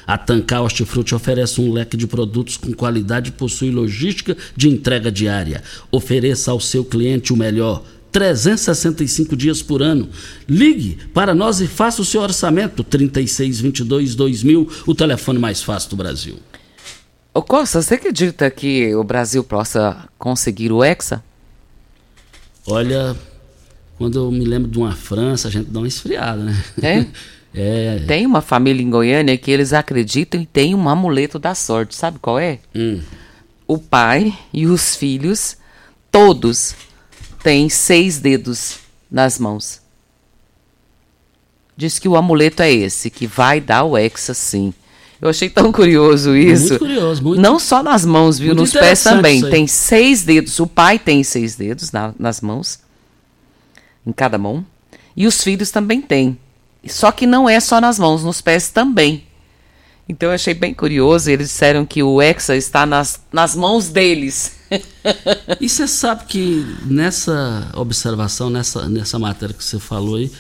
A 0.06 0.18
Tancar 0.18 0.64
Hortifruti 0.64 1.14
oferece 1.14 1.62
um 1.62 1.72
leque 1.72 1.96
de 1.96 2.08
produtos 2.08 2.58
com 2.58 2.74
qualidade 2.74 3.30
e 3.30 3.34
possui 3.34 3.72
logística 3.72 4.36
de 4.56 4.68
entrega 4.68 5.12
diária. 5.12 5.64
Ofereça 5.92 6.52
ao 6.52 6.60
seu 6.60 6.84
cliente 6.84 7.32
o 7.32 7.38
melhor. 7.38 7.84
365 8.12 9.36
dias 9.38 9.62
por 9.62 9.82
ano. 9.82 10.10
Ligue 10.50 10.98
para 11.14 11.34
nós 11.34 11.62
e 11.62 11.68
faça 11.68 12.02
o 12.02 12.06
seu 12.06 12.22
orçamento. 12.22 12.84
3622 12.84 14.16
2000, 14.16 14.70
o 14.86 14.94
telefone 14.94 15.40
mais 15.40 15.64
fácil 15.64 15.92
do 15.92 15.96
Brasil. 15.96 16.36
Ô 17.34 17.42
Costa, 17.42 17.82
você 17.82 17.96
acredita 17.96 18.52
que 18.52 18.94
o 18.94 19.04
Brasil 19.06 19.44
possa 19.44 20.10
conseguir 20.18 20.74
o 20.74 20.84
Hexa? 20.84 21.24
Olha, 22.68 23.16
quando 24.02 24.18
eu 24.18 24.32
me 24.32 24.44
lembro 24.44 24.68
de 24.68 24.80
uma 24.80 24.94
França, 24.94 25.48
a 25.48 25.52
gente 25.52 25.70
dá 25.70 25.80
uma 25.80 25.88
esfriada, 25.88 26.42
né? 26.44 26.64
É? 26.82 27.06
é. 27.54 28.00
Tem 28.08 28.26
uma 28.26 28.42
família 28.42 28.82
em 28.82 28.90
Goiânia 28.90 29.38
que 29.38 29.52
eles 29.52 29.74
acreditam 29.74 30.42
e 30.42 30.46
tem 30.48 30.74
um 30.74 30.90
amuleto 30.90 31.38
da 31.38 31.54
sorte. 31.54 31.94
Sabe 31.94 32.18
qual 32.18 32.40
é? 32.40 32.58
Hum. 32.74 33.00
O 33.68 33.78
pai 33.78 34.36
e 34.52 34.66
os 34.66 34.96
filhos, 34.96 35.56
todos, 36.12 36.74
têm 37.44 37.70
seis 37.70 38.18
dedos 38.18 38.80
nas 39.10 39.38
mãos. 39.38 39.80
Diz 41.78 42.00
que 42.00 42.08
o 42.08 42.16
amuleto 42.16 42.64
é 42.64 42.72
esse, 42.72 43.12
que 43.12 43.28
vai 43.28 43.62
dar 43.62 43.84
o 43.84 43.96
hexa 43.96 44.34
sim. 44.34 44.74
Eu 45.22 45.30
achei 45.30 45.48
tão 45.48 45.72
curioso 45.72 46.36
isso. 46.36 46.70
Muito 46.70 46.80
curioso, 46.80 47.24
muito. 47.24 47.40
Não 47.40 47.60
só 47.60 47.84
nas 47.84 48.04
mãos, 48.04 48.40
viu? 48.40 48.56
Nos 48.56 48.74
pés 48.74 49.04
também. 49.04 49.48
Tem 49.48 49.68
seis 49.68 50.24
dedos. 50.24 50.60
O 50.60 50.66
pai 50.66 50.98
tem 50.98 51.24
seis 51.24 51.56
dedos 51.56 51.92
na, 51.92 52.16
nas 52.18 52.42
mãos 52.42 52.80
em 54.06 54.12
cada 54.12 54.38
mão. 54.38 54.66
E 55.16 55.28
os 55.28 55.44
filhos 55.44 55.72
também 55.72 56.02
têm. 56.02 56.38
Só 56.88 57.12
que 57.12 57.28
não 57.28 57.48
é 57.48 57.60
só 57.60 57.80
nas 57.80 58.00
mãos, 58.00 58.24
nos 58.24 58.42
pés 58.42 58.70
também. 58.70 59.24
Então 60.08 60.30
eu 60.30 60.36
achei 60.36 60.54
bem 60.54 60.74
curioso. 60.74 61.30
Eles 61.30 61.48
disseram 61.48 61.86
que 61.86 62.02
o 62.02 62.22
Hexa 62.22 62.56
está 62.56 62.86
nas, 62.86 63.22
nas 63.32 63.56
mãos 63.56 63.90
deles. 63.90 64.58
e 65.60 65.70
você 65.70 65.88
sabe 65.88 66.26
que 66.26 66.66
nessa 66.86 67.72
observação, 67.76 68.50
nessa, 68.50 68.88
nessa 68.90 69.20
matéria 69.20 69.54
que 69.54 69.64
você 69.64 69.80
falou 69.80 70.16
aí, 70.16 70.32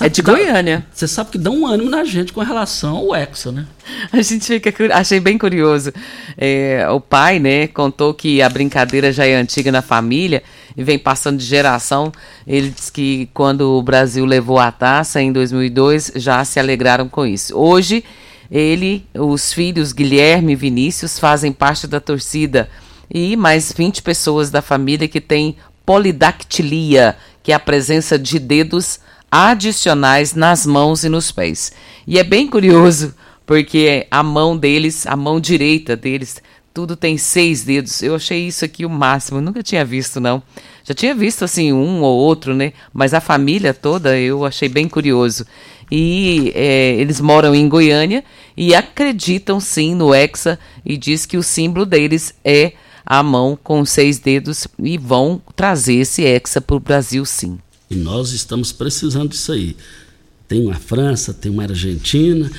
é 0.00 0.08
de 0.08 0.22
dá, 0.22 0.32
Goiânia. 0.32 0.86
Você 0.92 1.06
sabe 1.06 1.32
que 1.32 1.38
dá 1.38 1.50
um 1.50 1.66
ânimo 1.66 1.90
na 1.90 2.02
gente 2.04 2.32
com 2.32 2.40
relação 2.40 2.96
ao 2.96 3.14
Hexa, 3.14 3.52
né? 3.52 3.66
A 4.10 4.22
gente 4.22 4.46
fica. 4.46 4.72
Achei 4.96 5.20
bem 5.20 5.36
curioso. 5.36 5.92
É, 6.38 6.88
o 6.90 7.00
pai, 7.00 7.38
né, 7.38 7.66
contou 7.66 8.14
que 8.14 8.40
a 8.40 8.48
brincadeira 8.48 9.12
já 9.12 9.26
é 9.26 9.34
antiga 9.34 9.70
na 9.70 9.82
família 9.82 10.42
e 10.76 10.82
vem 10.82 10.98
passando 10.98 11.38
de 11.38 11.44
geração. 11.44 12.10
Ele 12.46 12.70
disse 12.70 12.90
que 12.90 13.28
quando 13.34 13.78
o 13.78 13.82
Brasil 13.82 14.24
levou 14.24 14.58
a 14.58 14.72
taça 14.72 15.20
em 15.20 15.30
2002, 15.30 16.12
já 16.16 16.42
se 16.44 16.58
alegraram 16.58 17.08
com 17.08 17.26
isso. 17.26 17.56
Hoje, 17.56 18.02
ele, 18.50 19.04
os 19.14 19.52
filhos 19.52 19.92
Guilherme 19.92 20.52
e 20.52 20.56
Vinícius 20.56 21.18
fazem 21.18 21.52
parte 21.52 21.86
da 21.86 22.00
torcida 22.00 22.68
e 23.10 23.36
mais 23.36 23.72
20 23.72 24.02
pessoas 24.02 24.50
da 24.50 24.62
família 24.62 25.06
que 25.06 25.20
têm 25.20 25.56
polidactilia, 25.84 27.16
que 27.42 27.52
é 27.52 27.54
a 27.54 27.60
presença 27.60 28.18
de 28.18 28.38
dedos 28.38 28.98
adicionais 29.36 30.34
nas 30.34 30.64
mãos 30.64 31.04
e 31.04 31.10
nos 31.10 31.30
pés. 31.30 31.70
E 32.06 32.18
é 32.18 32.24
bem 32.24 32.46
curioso, 32.46 33.14
porque 33.44 34.06
a 34.10 34.22
mão 34.22 34.56
deles, 34.56 35.06
a 35.06 35.14
mão 35.14 35.38
direita 35.38 35.94
deles, 35.94 36.42
tudo 36.72 36.96
tem 36.96 37.18
seis 37.18 37.62
dedos. 37.62 38.02
Eu 38.02 38.14
achei 38.14 38.46
isso 38.46 38.64
aqui 38.64 38.86
o 38.86 38.90
máximo, 38.90 39.42
nunca 39.42 39.62
tinha 39.62 39.84
visto, 39.84 40.20
não. 40.20 40.42
Já 40.84 40.94
tinha 40.94 41.14
visto 41.14 41.44
assim 41.44 41.70
um 41.70 42.00
ou 42.00 42.16
outro, 42.16 42.54
né? 42.54 42.72
Mas 42.94 43.12
a 43.12 43.20
família 43.20 43.74
toda 43.74 44.18
eu 44.18 44.42
achei 44.42 44.70
bem 44.70 44.88
curioso. 44.88 45.44
E 45.92 46.50
é, 46.54 46.94
eles 46.94 47.20
moram 47.20 47.54
em 47.54 47.68
Goiânia 47.68 48.24
e 48.56 48.74
acreditam 48.74 49.60
sim 49.60 49.94
no 49.94 50.14
Hexa 50.14 50.58
e 50.82 50.96
diz 50.96 51.26
que 51.26 51.36
o 51.36 51.42
símbolo 51.42 51.84
deles 51.84 52.34
é 52.42 52.72
a 53.04 53.22
mão 53.22 53.56
com 53.62 53.84
seis 53.84 54.18
dedos 54.18 54.66
e 54.78 54.96
vão 54.96 55.42
trazer 55.54 55.96
esse 55.96 56.24
Hexa 56.24 56.58
para 56.62 56.76
o 56.76 56.80
Brasil 56.80 57.24
sim. 57.26 57.58
E 57.90 57.94
nós 57.94 58.32
estamos 58.32 58.72
precisando 58.72 59.30
disso 59.30 59.52
aí. 59.52 59.76
Tem 60.48 60.60
uma 60.60 60.74
França, 60.74 61.32
tem 61.32 61.50
uma 61.50 61.64
Argentina. 61.64 62.50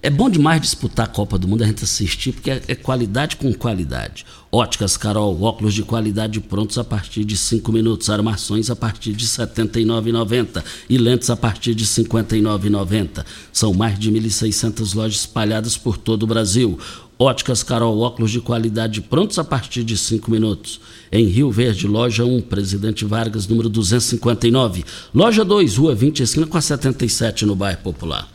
É 0.00 0.08
bom 0.08 0.30
demais 0.30 0.60
disputar 0.60 1.06
a 1.06 1.08
Copa 1.08 1.36
do 1.36 1.48
Mundo, 1.48 1.64
a 1.64 1.66
gente 1.66 1.82
assistir, 1.82 2.32
porque 2.32 2.52
é, 2.52 2.62
é 2.68 2.74
qualidade 2.76 3.36
com 3.36 3.52
qualidade. 3.52 4.24
Óticas 4.50 4.96
Carol, 4.96 5.42
óculos 5.42 5.74
de 5.74 5.82
qualidade 5.82 6.40
prontos 6.40 6.78
a 6.78 6.84
partir 6.84 7.24
de 7.24 7.36
5 7.36 7.72
minutos, 7.72 8.08
armações 8.08 8.70
a 8.70 8.76
partir 8.76 9.12
de 9.12 9.24
R$ 9.24 9.30
79,90 9.30 10.62
e 10.88 10.96
lentes 10.96 11.28
a 11.30 11.36
partir 11.36 11.74
de 11.74 11.82
R$ 11.82 11.90
59,90. 11.90 13.24
São 13.52 13.74
mais 13.74 13.98
de 13.98 14.12
1.600 14.12 14.94
lojas 14.94 15.20
espalhadas 15.20 15.76
por 15.76 15.98
todo 15.98 16.22
o 16.22 16.26
Brasil. 16.28 16.78
Óticas 17.18 17.64
Carol, 17.64 17.98
óculos 18.00 18.30
de 18.30 18.40
qualidade 18.40 19.00
prontos 19.00 19.38
a 19.40 19.44
partir 19.44 19.82
de 19.82 19.98
5 19.98 20.30
minutos. 20.30 20.80
Em 21.10 21.24
Rio 21.24 21.50
Verde, 21.50 21.88
loja 21.88 22.24
1, 22.24 22.42
Presidente 22.42 23.04
Vargas, 23.04 23.48
número 23.48 23.68
259. 23.68 24.84
Loja 25.12 25.44
2, 25.44 25.76
Rua 25.76 25.94
20, 25.96 26.22
esquina 26.22 26.46
com 26.46 26.56
a 26.56 26.60
77, 26.60 27.44
no 27.44 27.56
bairro 27.56 27.80
Popular. 27.82 28.28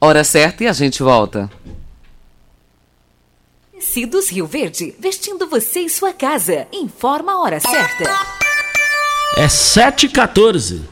Hora 0.00 0.24
certa 0.24 0.64
e 0.64 0.66
a 0.66 0.72
gente 0.72 1.02
volta. 1.02 1.50
Tecidos 3.72 4.30
Rio 4.30 4.46
Verde, 4.46 4.94
vestindo 4.98 5.46
você 5.46 5.80
e 5.80 5.90
sua 5.90 6.14
casa. 6.14 6.66
Informa 6.72 7.32
a 7.32 7.40
hora 7.40 7.60
certa. 7.60 8.04
É 9.36 9.46
7h14. 9.46 10.91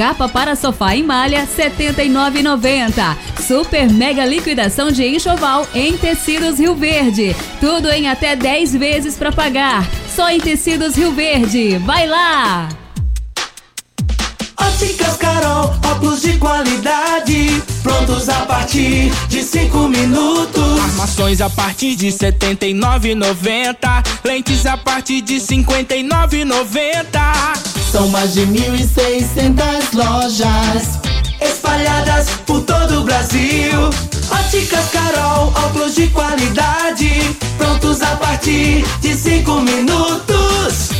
Capa 0.00 0.30
para 0.30 0.56
sofá 0.56 0.96
em 0.96 1.02
malha, 1.02 1.40
R$ 1.40 1.46
79,90. 1.46 3.18
Super 3.38 3.92
mega 3.92 4.24
liquidação 4.24 4.90
de 4.90 5.06
enxoval 5.06 5.68
em 5.74 5.94
tecidos 5.98 6.58
Rio 6.58 6.74
Verde. 6.74 7.36
Tudo 7.60 7.90
em 7.90 8.08
até 8.08 8.34
10 8.34 8.76
vezes 8.76 9.18
para 9.18 9.30
pagar. 9.30 9.86
Só 10.08 10.30
em 10.30 10.40
tecidos 10.40 10.96
Rio 10.96 11.12
Verde. 11.12 11.76
Vai 11.84 12.06
lá! 12.06 12.79
Óticas 14.60 15.16
Carol, 15.16 15.74
óculos 15.90 16.22
de 16.22 16.36
qualidade, 16.38 17.62
prontos 17.82 18.28
a 18.28 18.46
partir 18.46 19.12
de 19.28 19.42
5 19.42 19.88
minutos. 19.88 20.80
Armações 20.80 21.40
a 21.40 21.48
partir 21.48 21.96
de 21.96 22.08
79,90. 22.08 24.04
Lentes 24.24 24.66
a 24.66 24.76
partir 24.76 25.22
de 25.22 25.36
59,90. 25.36 27.60
São 27.90 28.08
mais 28.08 28.34
de 28.34 28.42
1.600 28.46 29.94
lojas 29.94 30.98
espalhadas 31.40 32.28
por 32.46 32.60
todo 32.62 33.00
o 33.00 33.04
Brasil. 33.04 33.90
Óticas 34.30 34.90
Carol, 34.90 35.52
óculos 35.56 35.94
de 35.94 36.08
qualidade, 36.08 37.10
prontos 37.58 38.02
a 38.02 38.16
partir 38.16 38.84
de 39.00 39.14
5 39.14 39.60
minutos. 39.60 40.99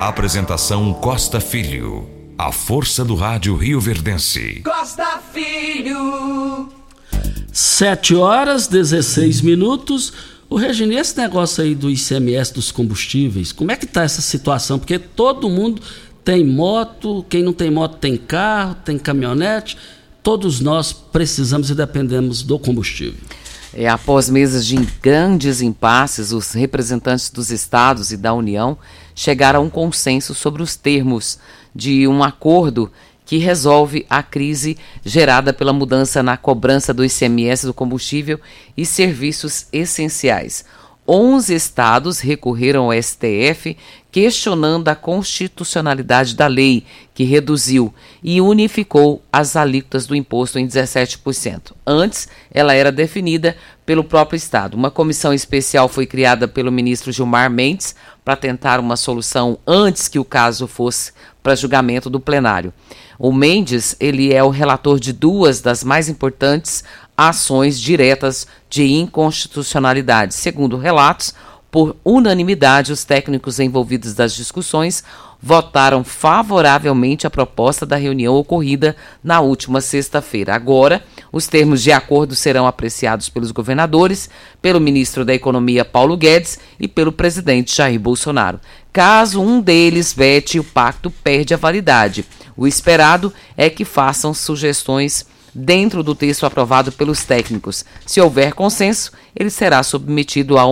Apresentação 0.00 0.92
Costa 0.92 1.40
Filho. 1.40 2.06
A 2.36 2.50
força 2.50 3.04
do 3.04 3.14
rádio 3.14 3.56
Rio 3.56 3.80
Verdense. 3.80 4.60
Costa 4.64 5.20
Filho. 5.32 6.68
7 7.52 8.14
horas 8.16 8.66
16 8.66 9.40
minutos. 9.40 10.12
O 10.50 10.56
Regine, 10.56 10.96
esse 10.96 11.16
negócio 11.16 11.62
aí 11.62 11.76
do 11.76 11.88
ICMS 11.88 12.52
dos 12.52 12.72
combustíveis, 12.72 13.52
como 13.52 13.70
é 13.70 13.76
que 13.76 13.86
tá 13.86 14.02
essa 14.02 14.20
situação? 14.20 14.80
Porque 14.80 14.98
todo 14.98 15.48
mundo 15.48 15.80
tem 16.24 16.44
moto, 16.44 17.24
quem 17.28 17.42
não 17.42 17.52
tem 17.52 17.70
moto 17.70 17.96
tem 17.96 18.16
carro, 18.16 18.74
tem 18.84 18.98
caminhonete. 18.98 19.78
Todos 20.24 20.60
nós 20.60 20.92
precisamos 20.92 21.70
e 21.70 21.74
dependemos 21.74 22.42
do 22.42 22.58
combustível. 22.58 23.20
É, 23.72 23.88
após 23.88 24.28
meses 24.28 24.66
de 24.66 24.76
grandes 25.00 25.60
impasses, 25.60 26.32
os 26.32 26.52
representantes 26.52 27.30
dos 27.30 27.50
estados 27.50 28.10
e 28.10 28.16
da 28.16 28.34
União 28.34 28.76
chegaram 29.14 29.60
a 29.60 29.62
um 29.62 29.70
consenso 29.70 30.34
sobre 30.34 30.62
os 30.62 30.76
termos 30.76 31.38
de 31.74 32.06
um 32.08 32.22
acordo 32.22 32.90
que 33.26 33.38
resolve 33.38 34.04
a 34.08 34.22
crise 34.22 34.76
gerada 35.04 35.52
pela 35.52 35.72
mudança 35.72 36.22
na 36.22 36.36
cobrança 36.36 36.92
do 36.92 37.04
ICMS 37.04 37.66
do 37.66 37.74
combustível 37.74 38.38
e 38.76 38.84
serviços 38.84 39.66
essenciais. 39.72 40.64
11 41.06 41.54
estados 41.54 42.20
recorreram 42.20 42.84
ao 42.84 43.02
STF 43.02 43.76
questionando 44.14 44.86
a 44.86 44.94
constitucionalidade 44.94 46.36
da 46.36 46.46
lei, 46.46 46.84
que 47.12 47.24
reduziu 47.24 47.92
e 48.22 48.40
unificou 48.40 49.20
as 49.32 49.56
alíquotas 49.56 50.06
do 50.06 50.14
imposto 50.14 50.56
em 50.56 50.68
17%. 50.68 51.72
Antes, 51.84 52.28
ela 52.52 52.74
era 52.74 52.92
definida 52.92 53.56
pelo 53.84 54.04
próprio 54.04 54.36
Estado. 54.36 54.74
Uma 54.74 54.88
comissão 54.88 55.34
especial 55.34 55.88
foi 55.88 56.06
criada 56.06 56.46
pelo 56.46 56.70
ministro 56.70 57.10
Gilmar 57.10 57.50
Mendes 57.50 57.96
para 58.24 58.36
tentar 58.36 58.78
uma 58.78 58.94
solução 58.94 59.58
antes 59.66 60.06
que 60.06 60.20
o 60.20 60.24
caso 60.24 60.68
fosse 60.68 61.10
para 61.42 61.56
julgamento 61.56 62.08
do 62.08 62.20
plenário. 62.20 62.72
O 63.18 63.32
Mendes, 63.32 63.96
ele 63.98 64.32
é 64.32 64.44
o 64.44 64.48
relator 64.48 65.00
de 65.00 65.12
duas 65.12 65.60
das 65.60 65.82
mais 65.82 66.08
importantes 66.08 66.84
ações 67.16 67.80
diretas 67.80 68.46
de 68.70 68.84
inconstitucionalidade. 68.92 70.34
Segundo 70.34 70.76
relatos, 70.76 71.34
por 71.74 71.96
unanimidade, 72.04 72.92
os 72.92 73.02
técnicos 73.02 73.58
envolvidos 73.58 74.14
das 74.14 74.32
discussões 74.32 75.02
votaram 75.42 76.04
favoravelmente 76.04 77.26
a 77.26 77.30
proposta 77.30 77.84
da 77.84 77.96
reunião 77.96 78.36
ocorrida 78.36 78.94
na 79.24 79.40
última 79.40 79.80
sexta-feira. 79.80 80.54
Agora, 80.54 81.02
os 81.32 81.48
termos 81.48 81.82
de 81.82 81.90
acordo 81.90 82.36
serão 82.36 82.68
apreciados 82.68 83.28
pelos 83.28 83.50
governadores, 83.50 84.30
pelo 84.62 84.80
ministro 84.80 85.24
da 85.24 85.34
Economia 85.34 85.84
Paulo 85.84 86.16
Guedes 86.16 86.60
e 86.78 86.86
pelo 86.86 87.10
presidente 87.10 87.74
Jair 87.74 87.98
Bolsonaro. 87.98 88.60
Caso 88.92 89.42
um 89.42 89.60
deles 89.60 90.12
vete, 90.12 90.60
o 90.60 90.64
pacto 90.64 91.10
perde 91.10 91.54
a 91.54 91.56
validade. 91.56 92.24
O 92.56 92.68
esperado 92.68 93.34
é 93.56 93.68
que 93.68 93.84
façam 93.84 94.32
sugestões 94.32 95.26
dentro 95.54 96.02
do 96.02 96.14
texto 96.14 96.44
aprovado 96.44 96.90
pelos 96.90 97.24
técnicos. 97.24 97.84
Se 98.04 98.20
houver 98.20 98.54
consenso, 98.54 99.12
ele 99.34 99.50
será 99.50 99.82
submetido 99.82 100.58
à 100.58 100.64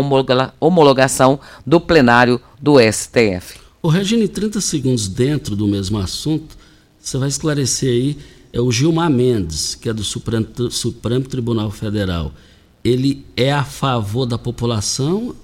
homologação 0.60 1.38
do 1.64 1.80
plenário 1.80 2.40
do 2.60 2.76
STF. 2.80 3.60
O 3.82 3.88
Regine, 3.88 4.28
30 4.28 4.60
segundos 4.60 5.08
dentro 5.08 5.54
do 5.54 5.66
mesmo 5.66 5.98
assunto, 5.98 6.56
você 7.00 7.18
vai 7.18 7.28
esclarecer 7.28 7.90
aí, 7.90 8.18
é 8.52 8.60
o 8.60 8.70
Gilmar 8.70 9.10
Mendes, 9.10 9.74
que 9.74 9.88
é 9.88 9.92
do 9.92 10.04
Supremo, 10.04 10.46
Supremo 10.70 11.24
Tribunal 11.24 11.70
Federal. 11.70 12.32
Ele 12.84 13.24
é 13.36 13.52
a 13.52 13.64
favor 13.64 14.26
da 14.26 14.38
população 14.38 15.34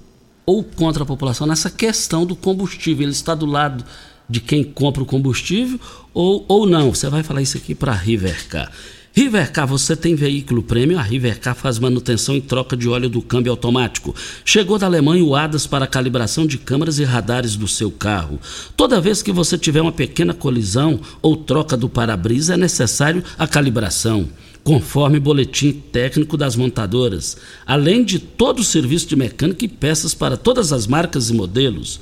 ou 0.45 0.63
contra 0.63 1.03
a 1.03 1.05
população 1.05 1.45
nessa 1.45 1.69
questão 1.69 2.25
do 2.25 2.35
combustível? 2.35 3.03
Ele 3.03 3.11
está 3.11 3.35
do 3.35 3.45
lado 3.45 3.83
de 4.29 4.39
quem 4.39 4.63
compra 4.63 5.03
o 5.03 5.05
combustível 5.05 5.79
ou, 6.13 6.45
ou 6.47 6.65
não? 6.65 6.93
Você 6.93 7.09
vai 7.09 7.23
falar 7.23 7.41
isso 7.41 7.57
aqui 7.57 7.75
para 7.75 7.91
Rivercar. 7.93 8.71
Rivercar, 9.19 9.67
você 9.67 9.97
tem 9.97 10.15
veículo 10.15 10.63
prêmio? 10.63 10.97
A 10.97 11.01
Rivercar 11.01 11.53
faz 11.53 11.77
manutenção 11.77 12.37
e 12.37 12.41
troca 12.41 12.77
de 12.77 12.87
óleo 12.87 13.09
do 13.09 13.21
câmbio 13.21 13.51
automático. 13.51 14.15
Chegou 14.45 14.79
da 14.79 14.85
Alemanha 14.85 15.25
o 15.25 15.35
ADAS 15.35 15.67
para 15.67 15.85
calibração 15.85 16.47
de 16.47 16.57
câmeras 16.57 16.99
e 16.99 17.03
radares 17.03 17.57
do 17.57 17.67
seu 17.67 17.91
carro. 17.91 18.39
Toda 18.77 19.01
vez 19.01 19.21
que 19.21 19.33
você 19.33 19.57
tiver 19.57 19.81
uma 19.81 19.91
pequena 19.91 20.33
colisão 20.33 21.01
ou 21.21 21.35
troca 21.35 21.75
do 21.75 21.89
para-brisa, 21.89 22.53
é 22.53 22.57
necessário 22.57 23.21
a 23.37 23.45
calibração 23.45 24.29
conforme 24.63 25.19
boletim 25.19 25.71
técnico 25.71 26.37
das 26.37 26.55
montadoras, 26.55 27.35
além 27.65 28.03
de 28.03 28.19
todo 28.19 28.59
o 28.59 28.63
serviço 28.63 29.07
de 29.07 29.15
mecânica 29.15 29.65
e 29.65 29.67
peças 29.67 30.13
para 30.13 30.37
todas 30.37 30.71
as 30.71 30.87
marcas 30.87 31.29
e 31.29 31.33
modelos. 31.33 31.99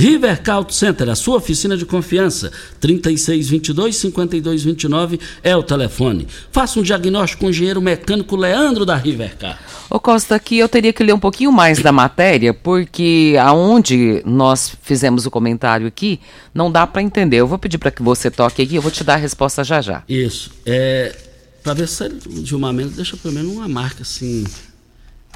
Rivercar 0.00 0.56
Auto 0.56 0.72
Center, 0.72 1.10
a 1.10 1.14
sua 1.14 1.36
oficina 1.36 1.76
de 1.76 1.84
confiança. 1.84 2.50
3622-5229 2.80 5.20
é 5.42 5.54
o 5.54 5.62
telefone. 5.62 6.26
Faça 6.50 6.80
um 6.80 6.82
diagnóstico 6.82 7.40
com 7.40 7.48
o 7.48 7.50
engenheiro 7.50 7.82
mecânico 7.82 8.34
Leandro 8.34 8.86
da 8.86 8.96
Rivercar. 8.96 9.60
Ô 9.90 10.00
Costa, 10.00 10.36
aqui 10.36 10.56
eu 10.56 10.70
teria 10.70 10.90
que 10.90 11.04
ler 11.04 11.12
um 11.12 11.20
pouquinho 11.20 11.52
mais 11.52 11.80
da 11.80 11.92
matéria, 11.92 12.54
porque 12.54 13.36
aonde 13.38 14.22
nós 14.24 14.74
fizemos 14.80 15.26
o 15.26 15.30
comentário 15.30 15.86
aqui, 15.86 16.18
não 16.54 16.72
dá 16.72 16.86
para 16.86 17.02
entender. 17.02 17.36
Eu 17.36 17.46
vou 17.46 17.58
pedir 17.58 17.76
para 17.76 17.90
que 17.90 18.02
você 18.02 18.30
toque 18.30 18.62
aqui, 18.62 18.76
eu 18.76 18.82
vou 18.82 18.90
te 18.90 19.04
dar 19.04 19.12
a 19.14 19.18
resposta 19.18 19.62
já 19.62 19.82
já. 19.82 20.02
Isso. 20.08 20.50
É, 20.64 21.14
para 21.62 21.74
ver 21.74 21.86
se 21.86 22.10
Gilmar 22.42 22.72
Mendes 22.72 22.96
deixa 22.96 23.18
pelo 23.18 23.34
menos 23.34 23.52
uma 23.52 23.68
marca 23.68 24.00
assim 24.00 24.46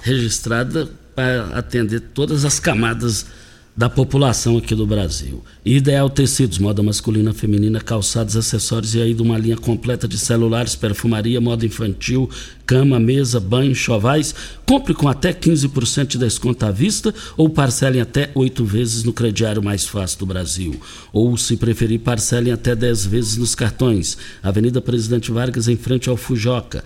registrada 0.02 0.88
para 1.14 1.58
atender 1.58 2.00
todas 2.00 2.46
as 2.46 2.58
camadas 2.58 3.26
da 3.76 3.90
população 3.90 4.56
aqui 4.56 4.72
do 4.72 4.86
Brasil. 4.86 5.42
Ideal 5.64 6.08
Tecidos, 6.08 6.58
moda 6.58 6.80
masculina, 6.80 7.34
feminina, 7.34 7.80
calçados, 7.80 8.36
acessórios 8.36 8.94
e 8.94 9.02
aí 9.02 9.12
de 9.12 9.20
uma 9.20 9.36
linha 9.36 9.56
completa 9.56 10.06
de 10.06 10.16
celulares, 10.16 10.76
perfumaria, 10.76 11.40
moda 11.40 11.66
infantil, 11.66 12.30
cama, 12.64 13.00
mesa, 13.00 13.40
banho, 13.40 13.74
chovais. 13.74 14.32
Compre 14.64 14.94
com 14.94 15.08
até 15.08 15.32
15% 15.32 16.06
de 16.06 16.18
desconto 16.18 16.64
à 16.64 16.70
vista 16.70 17.12
ou 17.36 17.50
parcelem 17.50 18.00
até 18.00 18.30
oito 18.36 18.64
vezes 18.64 19.02
no 19.02 19.12
crediário 19.12 19.62
mais 19.62 19.84
fácil 19.84 20.20
do 20.20 20.26
Brasil. 20.26 20.80
Ou, 21.12 21.36
se 21.36 21.56
preferir, 21.56 21.98
parcelem 21.98 22.52
até 22.52 22.76
10 22.76 23.06
vezes 23.06 23.36
nos 23.36 23.56
cartões. 23.56 24.16
Avenida 24.40 24.80
Presidente 24.80 25.32
Vargas, 25.32 25.66
em 25.66 25.76
frente 25.76 26.08
ao 26.08 26.16
Fujoca. 26.16 26.84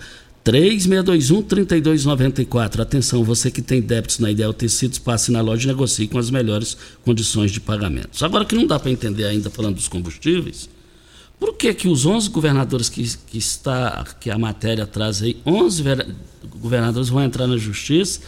3621-3294. 0.49 2.79
Atenção, 2.79 3.23
você 3.23 3.51
que 3.51 3.61
tem 3.61 3.79
débitos 3.79 4.17
na 4.17 4.31
Ideal 4.31 4.51
Tecidos, 4.51 4.97
passe 4.97 5.31
na 5.31 5.41
loja 5.41 5.65
e 5.65 5.67
negocie 5.67 6.07
com 6.07 6.17
as 6.17 6.31
melhores 6.31 6.75
condições 7.05 7.51
de 7.51 7.59
pagamento. 7.59 8.25
Agora 8.25 8.43
que 8.43 8.55
não 8.55 8.65
dá 8.65 8.79
para 8.79 8.89
entender 8.89 9.25
ainda 9.25 9.51
falando 9.51 9.75
dos 9.75 9.87
combustíveis, 9.87 10.67
por 11.39 11.53
que 11.53 11.71
que 11.73 11.87
os 11.87 12.05
11 12.05 12.29
governadores 12.29 12.89
que, 12.89 13.07
que 13.27 13.37
está 13.37 14.03
que 14.19 14.31
a 14.31 14.39
matéria 14.39 14.87
traz 14.87 15.21
aí, 15.21 15.37
11 15.45 15.83
governadores 16.59 17.09
vão 17.09 17.23
entrar 17.23 17.45
na 17.45 17.55
justiça 17.55 18.19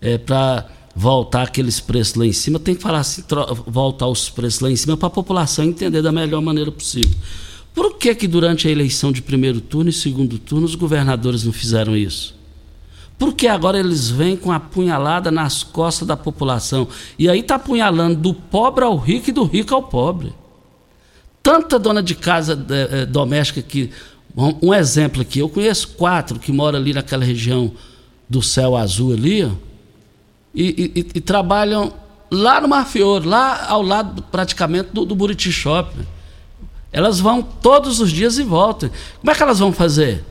é, 0.00 0.16
para 0.16 0.68
voltar 0.94 1.42
aqueles 1.42 1.80
preços 1.80 2.14
lá 2.14 2.24
em 2.24 2.32
cima, 2.32 2.60
tem 2.60 2.76
que 2.76 2.82
falar 2.82 3.00
assim, 3.00 3.24
voltar 3.66 4.06
os 4.06 4.30
preços 4.30 4.60
lá 4.60 4.70
em 4.70 4.76
cima 4.76 4.96
para 4.96 5.08
a 5.08 5.10
população 5.10 5.64
entender 5.64 6.00
da 6.00 6.12
melhor 6.12 6.40
maneira 6.40 6.70
possível. 6.70 7.10
Por 7.76 7.98
que 7.98 8.14
que 8.14 8.26
durante 8.26 8.66
a 8.66 8.70
eleição 8.70 9.12
de 9.12 9.20
primeiro 9.20 9.60
turno 9.60 9.90
e 9.90 9.92
segundo 9.92 10.38
turno 10.38 10.64
os 10.64 10.74
governadores 10.74 11.44
não 11.44 11.52
fizeram 11.52 11.94
isso? 11.94 12.34
Por 13.18 13.34
que 13.34 13.46
agora 13.46 13.78
eles 13.78 14.08
vêm 14.08 14.34
com 14.34 14.50
a 14.50 14.58
punhalada 14.58 15.30
nas 15.30 15.62
costas 15.62 16.08
da 16.08 16.16
população? 16.16 16.88
E 17.18 17.28
aí 17.28 17.40
está 17.40 17.56
apunhalando 17.56 18.18
do 18.18 18.32
pobre 18.32 18.82
ao 18.82 18.96
rico 18.96 19.28
e 19.28 19.32
do 19.32 19.44
rico 19.44 19.74
ao 19.74 19.82
pobre. 19.82 20.32
Tanta 21.42 21.78
dona 21.78 22.02
de 22.02 22.14
casa 22.14 22.58
é, 22.70 23.02
é, 23.02 23.06
doméstica 23.06 23.60
que. 23.60 23.90
Um, 24.34 24.68
um 24.68 24.74
exemplo 24.74 25.20
aqui, 25.20 25.38
eu 25.38 25.48
conheço 25.48 25.88
quatro 25.88 26.38
que 26.38 26.52
moram 26.52 26.78
ali 26.78 26.94
naquela 26.94 27.24
região 27.24 27.72
do 28.28 28.42
céu 28.42 28.74
azul 28.74 29.12
ali, 29.12 29.44
ó, 29.44 29.50
e, 30.54 30.92
e, 30.94 31.06
e, 31.14 31.20
trabalham 31.20 31.92
lá 32.30 32.60
no 32.60 32.68
Mar 32.68 32.86
Fiore, 32.86 33.26
lá 33.26 33.66
ao 33.66 33.80
lado 33.80 34.22
praticamente 34.22 34.90
do, 34.92 35.06
do 35.06 35.14
Buriti 35.14 35.50
Shopping. 35.50 36.15
Elas 36.96 37.20
vão 37.20 37.42
todos 37.42 38.00
os 38.00 38.10
dias 38.10 38.38
e 38.38 38.42
voltam. 38.42 38.90
Como 39.20 39.30
é 39.30 39.34
que 39.34 39.42
elas 39.42 39.58
vão 39.58 39.70
fazer? 39.70 40.24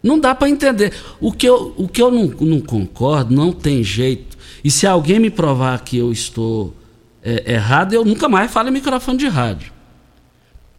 Não 0.00 0.16
dá 0.16 0.32
para 0.32 0.48
entender. 0.48 0.94
O 1.20 1.32
que 1.32 1.44
eu, 1.44 1.74
o 1.76 1.88
que 1.88 2.00
eu 2.00 2.08
não, 2.08 2.26
não, 2.40 2.60
concordo, 2.60 3.34
não 3.34 3.50
tem 3.50 3.82
jeito. 3.82 4.38
E 4.62 4.70
se 4.70 4.86
alguém 4.86 5.18
me 5.18 5.28
provar 5.28 5.80
que 5.80 5.98
eu 5.98 6.12
estou 6.12 6.72
é, 7.20 7.54
errado, 7.54 7.94
eu 7.94 8.04
nunca 8.04 8.28
mais 8.28 8.48
falo 8.48 8.68
em 8.68 8.72
microfone 8.72 9.18
de 9.18 9.26
rádio. 9.26 9.72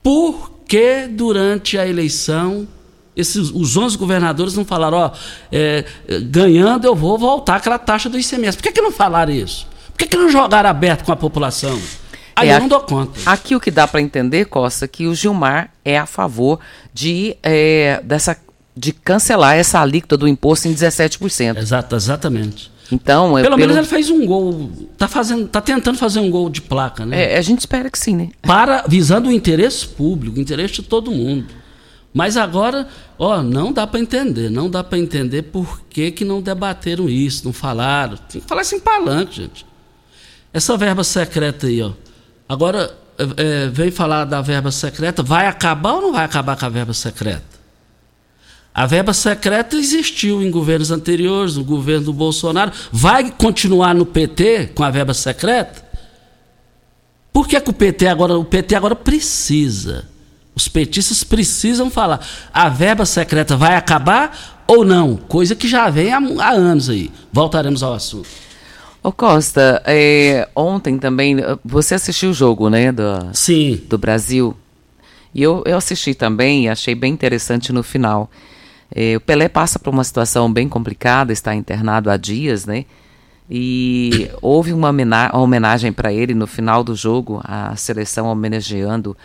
Por 0.02 0.52
que 0.66 1.06
durante 1.06 1.78
a 1.78 1.86
eleição 1.86 2.66
esses, 3.14 3.52
os 3.54 3.76
11 3.76 3.98
governadores 3.98 4.56
não 4.56 4.64
falaram, 4.64 5.00
ó, 5.00 5.12
é, 5.52 5.84
ganhando 6.32 6.86
eu 6.86 6.96
vou 6.96 7.18
voltar 7.18 7.58
aquela 7.58 7.78
taxa 7.78 8.08
do 8.08 8.18
ICMS. 8.18 8.56
Por 8.56 8.64
que, 8.64 8.72
que 8.72 8.82
não 8.82 8.94
falaram 8.94 9.34
isso? 9.34 9.68
Por 9.90 9.98
que, 9.98 10.08
que 10.08 10.16
não 10.16 10.30
jogaram 10.30 10.70
aberto 10.70 11.04
com 11.04 11.12
a 11.12 11.16
população? 11.18 11.78
Aí 12.38 12.50
é, 12.50 12.56
eu 12.56 12.60
não 12.60 12.68
dou 12.68 12.82
conta. 12.82 13.20
Aqui 13.26 13.56
o 13.56 13.60
que 13.60 13.72
dá 13.72 13.88
para 13.88 14.00
entender, 14.00 14.46
Costa, 14.46 14.86
é 14.86 14.88
que 14.88 15.08
o 15.08 15.16
Gilmar 15.16 15.72
é 15.84 15.98
a 15.98 16.06
favor 16.06 16.60
de, 16.94 17.36
é, 17.42 18.00
dessa, 18.04 18.38
de 18.76 18.94
cancelar 18.94 19.56
essa 19.56 19.82
alíquota 19.82 20.16
do 20.16 20.28
imposto 20.28 20.68
em 20.68 20.74
17%. 20.74 21.58
Exato, 21.58 21.96
exatamente. 21.96 22.72
Então, 22.92 23.34
pelo, 23.34 23.44
pelo, 23.44 23.58
menos 23.58 23.76
ele 23.76 23.88
fez 23.88 24.12
um 24.12 24.24
gol, 24.26 24.72
tá 24.98 25.08
fazendo, 25.08 25.48
tá 25.48 25.60
tentando 25.60 25.98
fazer 25.98 26.20
um 26.20 26.30
gol 26.30 26.48
de 26.48 26.62
placa, 26.62 27.06
né? 27.06 27.34
É, 27.34 27.38
a 27.38 27.42
gente 27.42 27.60
espera 27.60 27.90
que 27.90 27.98
sim, 27.98 28.16
né? 28.16 28.30
Para 28.42 28.84
visando 28.88 29.30
o 29.30 29.32
interesse 29.32 29.88
público, 29.88 30.38
o 30.38 30.40
interesse 30.40 30.76
de 30.76 30.84
todo 30.84 31.12
mundo. 31.12 31.48
Mas 32.14 32.38
agora, 32.38 32.88
ó, 33.18 33.42
não 33.42 33.74
dá 33.74 33.86
para 33.86 34.00
entender, 34.00 34.50
não 34.50 34.70
dá 34.70 34.84
para 34.84 34.98
entender 34.98 35.44
por 35.44 35.82
que, 35.90 36.12
que 36.12 36.24
não 36.24 36.42
debateram 36.42 37.10
isso, 37.10 37.44
não 37.46 37.52
falaram. 37.52 38.16
Tem 38.30 38.40
que 38.40 38.48
falar 38.48 38.62
isso 38.62 38.76
em 38.76 38.80
palanque, 38.80 39.36
gente. 39.36 39.66
Essa 40.54 40.78
verba 40.78 41.04
secreta 41.04 41.68
aí, 41.68 41.82
ó. 41.82 41.92
Agora, 42.48 42.96
é, 43.18 43.24
é, 43.66 43.68
vem 43.68 43.92
falar 43.92 44.26
da 44.26 44.42
verba 44.42 44.72
secreta, 44.72 45.22
vai 45.22 45.48
acabar 45.48 45.94
ou 45.94 46.02
não 46.02 46.14
vai 46.14 46.26
acabar 46.26 46.58
com 46.58 46.66
a 46.66 46.70
verba 46.70 46.94
secreta? 46.94 47.58
A 48.74 48.86
verba 48.86 49.14
secreta 49.14 49.76
existiu 49.76 50.44
em 50.44 50.52
governos 50.52 50.92
anteriores, 50.92 51.56
no 51.56 51.64
governo 51.64 52.06
do 52.06 52.14
Bolsonaro. 52.14 52.72
Vai 52.92 53.32
continuar 53.32 53.96
no 53.96 54.06
PT 54.06 54.72
com 54.76 54.84
a 54.84 54.92
verba 54.92 55.14
secreta? 55.14 55.84
Por 57.34 57.48
que, 57.48 57.60
que 57.60 57.70
o 57.70 57.74
PT 57.74 58.08
agora, 58.08 58.38
o 58.38 58.46
PT 58.46 58.76
agora 58.76 58.96
precisa 58.96 60.06
os 60.58 60.68
petistas 60.68 61.24
precisam 61.24 61.88
falar. 61.92 62.20
A 62.52 62.68
verba 62.68 63.06
secreta 63.06 63.56
vai 63.56 63.76
acabar 63.76 64.64
ou 64.66 64.84
não? 64.84 65.16
Coisa 65.16 65.56
que 65.56 65.68
já 65.68 65.88
vem 65.88 66.12
há, 66.12 66.18
há 66.18 66.50
anos 66.50 66.90
aí. 66.90 67.12
Voltaremos 67.32 67.84
ao 67.84 67.94
assunto. 67.94 68.28
Ô 69.04 69.12
Costa, 69.12 69.82
é, 69.86 70.48
ontem 70.56 70.98
também 70.98 71.38
você 71.64 71.96
assistiu 71.96 72.32
o 72.32 72.34
jogo, 72.34 72.70
né? 72.70 72.92
Do, 72.92 73.30
Sim. 73.34 73.82
Do 73.88 73.98
Brasil. 73.98 74.56
E 75.34 75.44
eu, 75.44 75.64
eu 75.66 75.78
assisti 75.78 76.14
também 76.14 76.66
e 76.66 76.70
achei 76.70 76.96
bem 76.96 77.14
interessante 77.14 77.72
no 77.72 77.84
final. 77.84 78.30
É, 78.94 79.16
o 79.16 79.22
Pelé 79.22 79.48
passa 79.48 79.78
por 79.78 79.92
uma 79.92 80.04
situação 80.04 80.52
bem 80.52 80.68
complicada, 80.68 81.32
está 81.32 81.54
internado 81.54 82.10
há 82.10 82.18
dias, 82.18 82.66
né? 82.66 82.86
E 83.50 84.30
houve 84.42 84.74
uma 84.74 84.94
homenagem 85.34 85.94
para 85.94 86.12
ele 86.12 86.34
no 86.34 86.48
final 86.48 86.84
do 86.84 86.96
jogo, 86.96 87.40
a 87.44 87.76
seleção 87.78 88.28
homenageando 88.28 89.16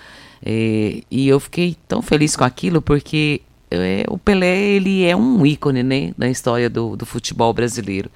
é, 0.44 1.02
e 1.08 1.28
eu 1.28 1.38
fiquei 1.38 1.76
tão 1.86 2.02
feliz 2.02 2.34
com 2.34 2.42
aquilo 2.42 2.82
porque 2.82 3.40
é, 3.70 4.04
o 4.08 4.18
Pelé 4.18 4.58
ele 4.58 5.04
é 5.04 5.14
um 5.14 5.46
ícone 5.46 5.82
né, 5.82 6.12
na 6.18 6.28
história 6.28 6.68
do, 6.68 6.96
do 6.96 7.06
futebol 7.06 7.52
brasileiro. 7.52 8.10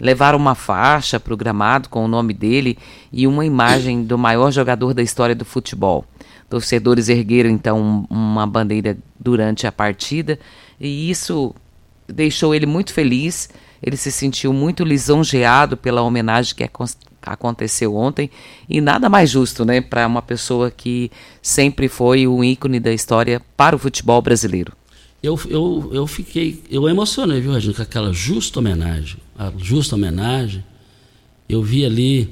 Levaram 0.00 0.38
uma 0.38 0.54
faixa 0.54 1.20
para 1.20 1.34
o 1.34 1.36
gramado 1.36 1.88
com 1.88 2.04
o 2.04 2.08
nome 2.08 2.32
dele 2.32 2.78
e 3.12 3.26
uma 3.26 3.44
imagem 3.44 4.02
do 4.02 4.16
maior 4.16 4.50
jogador 4.50 4.94
da 4.94 5.02
história 5.02 5.34
do 5.34 5.44
futebol. 5.44 6.04
Torcedores 6.48 7.08
ergueram 7.08 7.50
então 7.50 8.06
uma 8.10 8.46
bandeira 8.46 8.96
durante 9.18 9.66
a 9.66 9.72
partida 9.72 10.38
e 10.80 11.10
isso 11.10 11.54
deixou 12.08 12.54
ele 12.54 12.66
muito 12.66 12.92
feliz. 12.92 13.48
Ele 13.82 13.96
se 13.96 14.10
sentiu 14.10 14.52
muito 14.52 14.82
lisonjeado 14.82 15.76
pela 15.76 16.02
homenagem 16.02 16.54
que 16.54 16.68
aconteceu 17.22 17.94
ontem 17.94 18.30
e 18.68 18.80
nada 18.80 19.08
mais 19.08 19.30
justo, 19.30 19.64
né, 19.64 19.80
para 19.80 20.06
uma 20.06 20.20
pessoa 20.20 20.70
que 20.70 21.10
sempre 21.40 21.88
foi 21.88 22.26
um 22.26 22.42
ícone 22.42 22.80
da 22.80 22.92
história 22.92 23.40
para 23.56 23.76
o 23.76 23.78
futebol 23.78 24.20
brasileiro. 24.20 24.72
Eu, 25.22 25.38
eu, 25.48 25.90
eu 25.92 26.06
fiquei, 26.06 26.62
eu 26.70 26.88
emocionei, 26.88 27.40
viu, 27.40 27.52
Regina, 27.52 27.74
com 27.74 27.82
aquela 27.82 28.10
justa 28.12 28.58
homenagem, 28.58 29.18
a 29.40 29.50
justa 29.56 29.94
homenagem. 29.94 30.62
Eu 31.48 31.62
vi 31.62 31.86
ali 31.86 32.28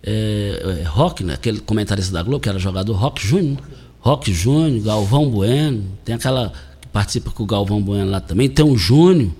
é, 0.00 0.82
é, 0.82 0.84
Rock, 0.84 1.24
né, 1.24 1.34
aquele 1.34 1.58
comentarista 1.58 2.12
da 2.12 2.22
Globo, 2.22 2.38
que 2.38 2.48
era 2.48 2.60
jogador 2.60 2.92
Rock 2.92 3.26
Júnior, 3.26 3.58
Rock 3.98 4.32
Júnior, 4.32 4.80
Galvão 4.84 5.28
Bueno, 5.28 5.82
tem 6.04 6.14
aquela 6.14 6.52
que 6.80 6.86
participa 6.88 7.32
com 7.32 7.42
o 7.42 7.46
Galvão 7.46 7.82
Bueno 7.82 8.08
lá 8.08 8.20
também, 8.20 8.48
tem 8.48 8.64
o 8.64 8.76
Júnior, 8.76 9.32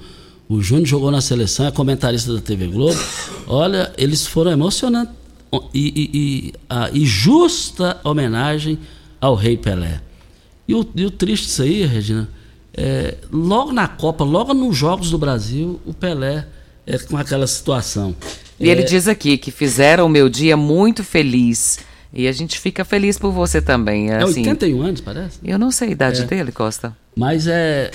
o 0.48 0.60
Júnior 0.60 0.86
jogou 0.86 1.10
na 1.12 1.20
seleção, 1.20 1.66
é 1.66 1.70
comentarista 1.70 2.34
da 2.34 2.40
TV 2.40 2.66
Globo. 2.66 2.98
Olha, 3.46 3.92
eles 3.96 4.26
foram 4.26 4.50
emocionantes 4.50 5.14
e, 5.72 6.10
e, 6.12 6.18
e, 6.18 6.52
a, 6.68 6.90
e 6.90 7.06
justa 7.06 8.00
homenagem 8.02 8.76
ao 9.20 9.36
Rei 9.36 9.56
Pelé. 9.56 10.02
E 10.66 10.74
o, 10.74 10.84
e 10.96 11.06
o 11.06 11.10
triste 11.12 11.46
disso 11.46 11.62
aí, 11.62 11.86
Regina, 11.86 12.28
é, 12.76 13.18
logo 13.30 13.72
na 13.72 13.86
Copa, 13.86 14.24
logo 14.24 14.52
nos 14.52 14.76
Jogos 14.76 15.10
do 15.10 15.18
Brasil, 15.18 15.80
o 15.86 15.94
Pelé 15.94 16.48
é 16.86 16.98
com 16.98 17.16
aquela 17.16 17.46
situação. 17.46 18.14
E 18.58 18.68
é, 18.68 18.72
ele 18.72 18.82
diz 18.84 19.08
aqui 19.08 19.36
que 19.36 19.50
fizeram 19.50 20.06
o 20.06 20.08
meu 20.08 20.28
dia 20.28 20.56
muito 20.56 21.02
feliz. 21.02 21.78
E 22.12 22.28
a 22.28 22.32
gente 22.32 22.60
fica 22.60 22.84
feliz 22.84 23.18
por 23.18 23.32
você 23.32 23.60
também. 23.60 24.10
É 24.10 24.22
assim, 24.22 24.40
81 24.40 24.82
anos, 24.82 25.00
parece? 25.00 25.38
Eu 25.44 25.58
não 25.58 25.70
sei 25.70 25.88
a 25.88 25.90
idade 25.90 26.22
é, 26.22 26.24
dele, 26.24 26.52
Costa. 26.52 26.96
Mas 27.16 27.46
é, 27.48 27.90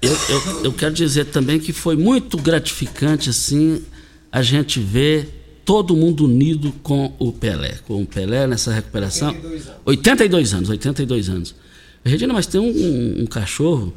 eu, 0.00 0.12
eu, 0.28 0.64
eu 0.66 0.72
quero 0.72 0.94
dizer 0.94 1.26
também 1.26 1.58
que 1.58 1.72
foi 1.72 1.96
muito 1.96 2.36
gratificante 2.36 3.30
assim 3.30 3.82
a 4.30 4.42
gente 4.42 4.78
ver 4.78 5.60
todo 5.64 5.96
mundo 5.96 6.26
unido 6.26 6.72
com 6.82 7.12
o 7.18 7.32
Pelé, 7.32 7.74
com 7.86 8.00
o 8.00 8.06
Pelé 8.06 8.46
nessa 8.46 8.72
recuperação. 8.72 9.34
82 9.34 9.68
anos. 9.74 9.80
82 9.84 10.54
anos, 10.54 10.70
82 10.70 11.28
anos. 11.28 11.54
Regina, 12.04 12.32
mas 12.32 12.46
tem 12.46 12.60
um, 12.60 12.68
um, 12.68 13.22
um 13.22 13.26
cachorro 13.26 13.92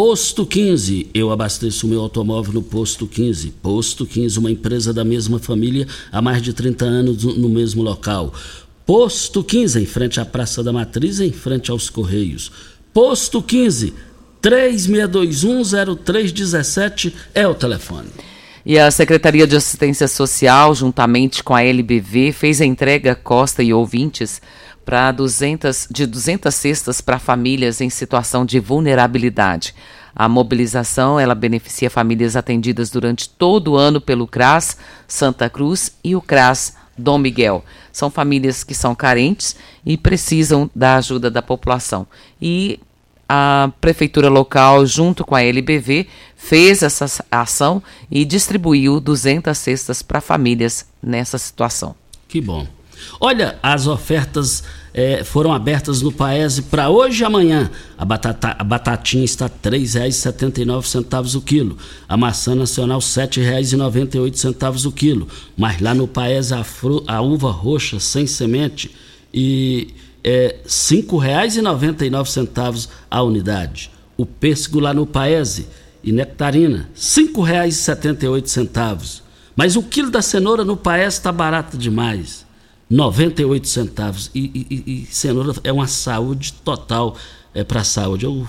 Posto 0.00 0.46
15, 0.46 1.10
eu 1.12 1.32
abasteço 1.32 1.88
meu 1.88 2.00
automóvel 2.00 2.52
no 2.52 2.62
Posto 2.62 3.04
15. 3.04 3.50
Posto 3.60 4.06
15, 4.06 4.38
uma 4.38 4.48
empresa 4.48 4.94
da 4.94 5.04
mesma 5.04 5.40
família 5.40 5.88
há 6.12 6.22
mais 6.22 6.40
de 6.40 6.52
30 6.52 6.84
anos 6.84 7.24
no 7.24 7.48
mesmo 7.48 7.82
local. 7.82 8.32
Posto 8.86 9.42
15, 9.42 9.82
em 9.82 9.86
frente 9.86 10.20
à 10.20 10.24
Praça 10.24 10.62
da 10.62 10.72
Matriz, 10.72 11.18
em 11.18 11.32
frente 11.32 11.72
aos 11.72 11.90
Correios. 11.90 12.52
Posto 12.94 13.42
15, 13.42 13.92
36210317 14.40 17.12
é 17.34 17.48
o 17.48 17.54
telefone. 17.56 18.06
E 18.64 18.78
a 18.78 18.88
Secretaria 18.92 19.48
de 19.48 19.56
Assistência 19.56 20.06
Social, 20.06 20.76
juntamente 20.76 21.42
com 21.42 21.56
a 21.56 21.64
LBV, 21.64 22.30
fez 22.30 22.60
a 22.60 22.64
entrega 22.64 23.16
Costa 23.16 23.64
e 23.64 23.72
ouvintes 23.72 24.40
para 24.88 25.12
200 25.12 25.86
de 25.90 26.06
200 26.06 26.54
cestas 26.54 27.02
para 27.02 27.18
famílias 27.18 27.82
em 27.82 27.90
situação 27.90 28.46
de 28.46 28.58
vulnerabilidade. 28.58 29.74
A 30.16 30.26
mobilização 30.30 31.20
ela 31.20 31.34
beneficia 31.34 31.90
famílias 31.90 32.34
atendidas 32.34 32.88
durante 32.88 33.28
todo 33.28 33.72
o 33.72 33.76
ano 33.76 34.00
pelo 34.00 34.26
CRAS 34.26 34.78
Santa 35.06 35.50
Cruz 35.50 35.92
e 36.02 36.16
o 36.16 36.22
CRAS 36.22 36.74
Dom 36.96 37.18
Miguel. 37.18 37.62
São 37.92 38.08
famílias 38.10 38.64
que 38.64 38.74
são 38.74 38.94
carentes 38.94 39.56
e 39.84 39.94
precisam 39.98 40.70
da 40.74 40.96
ajuda 40.96 41.30
da 41.30 41.42
população. 41.42 42.06
E 42.40 42.80
a 43.28 43.70
prefeitura 43.82 44.30
local, 44.30 44.86
junto 44.86 45.22
com 45.22 45.34
a 45.34 45.42
LBV, 45.42 46.06
fez 46.34 46.82
essa 46.82 47.22
ação 47.30 47.82
e 48.10 48.24
distribuiu 48.24 49.00
200 49.00 49.58
cestas 49.58 50.00
para 50.00 50.22
famílias 50.22 50.86
nessa 51.02 51.36
situação. 51.36 51.94
Que 52.26 52.40
bom. 52.40 52.66
Olha, 53.20 53.58
as 53.62 53.86
ofertas 53.86 54.64
é, 54.92 55.22
foram 55.22 55.52
abertas 55.52 56.02
no 56.02 56.10
Paese 56.10 56.62
para 56.62 56.90
hoje 56.90 57.22
e 57.22 57.24
amanhã. 57.24 57.70
A, 57.96 58.04
batata, 58.04 58.56
a 58.58 58.64
batatinha 58.64 59.24
está 59.24 59.46
R$ 59.46 59.52
3,79 59.62 61.36
o 61.36 61.40
quilo. 61.40 61.78
A 62.08 62.16
maçã 62.16 62.54
nacional 62.54 62.98
R$ 62.98 63.04
7,98 63.04 64.86
o 64.86 64.92
quilo. 64.92 65.28
Mas 65.56 65.80
lá 65.80 65.94
no 65.94 66.08
Paese 66.08 66.54
a, 66.54 66.64
fru, 66.64 67.04
a 67.06 67.20
uva 67.20 67.50
roxa 67.50 68.00
sem 68.00 68.26
semente 68.26 68.90
e 69.32 69.94
é 70.24 70.56
R$ 70.64 70.68
5,99 70.68 72.88
a 73.10 73.22
unidade. 73.22 73.90
O 74.16 74.26
pêssego 74.26 74.80
lá 74.80 74.92
no 74.92 75.06
Paese 75.06 75.68
e 76.02 76.10
nectarina 76.10 76.78
R$ 76.78 76.86
5,78. 76.94 79.22
Mas 79.54 79.76
o 79.76 79.82
quilo 79.82 80.10
da 80.10 80.22
cenoura 80.22 80.64
no 80.64 80.76
Paese 80.76 81.18
está 81.18 81.30
barato 81.30 81.78
demais. 81.78 82.47
98 82.90 83.68
centavos. 83.68 84.30
E, 84.34 84.66
e, 84.70 84.92
e, 84.92 85.06
cenoura 85.06 85.54
é 85.62 85.72
uma 85.72 85.86
saúde 85.86 86.52
total 86.64 87.16
é, 87.54 87.62
para 87.64 87.80
a 87.80 87.84
saúde. 87.84 88.24
Eu, 88.24 88.46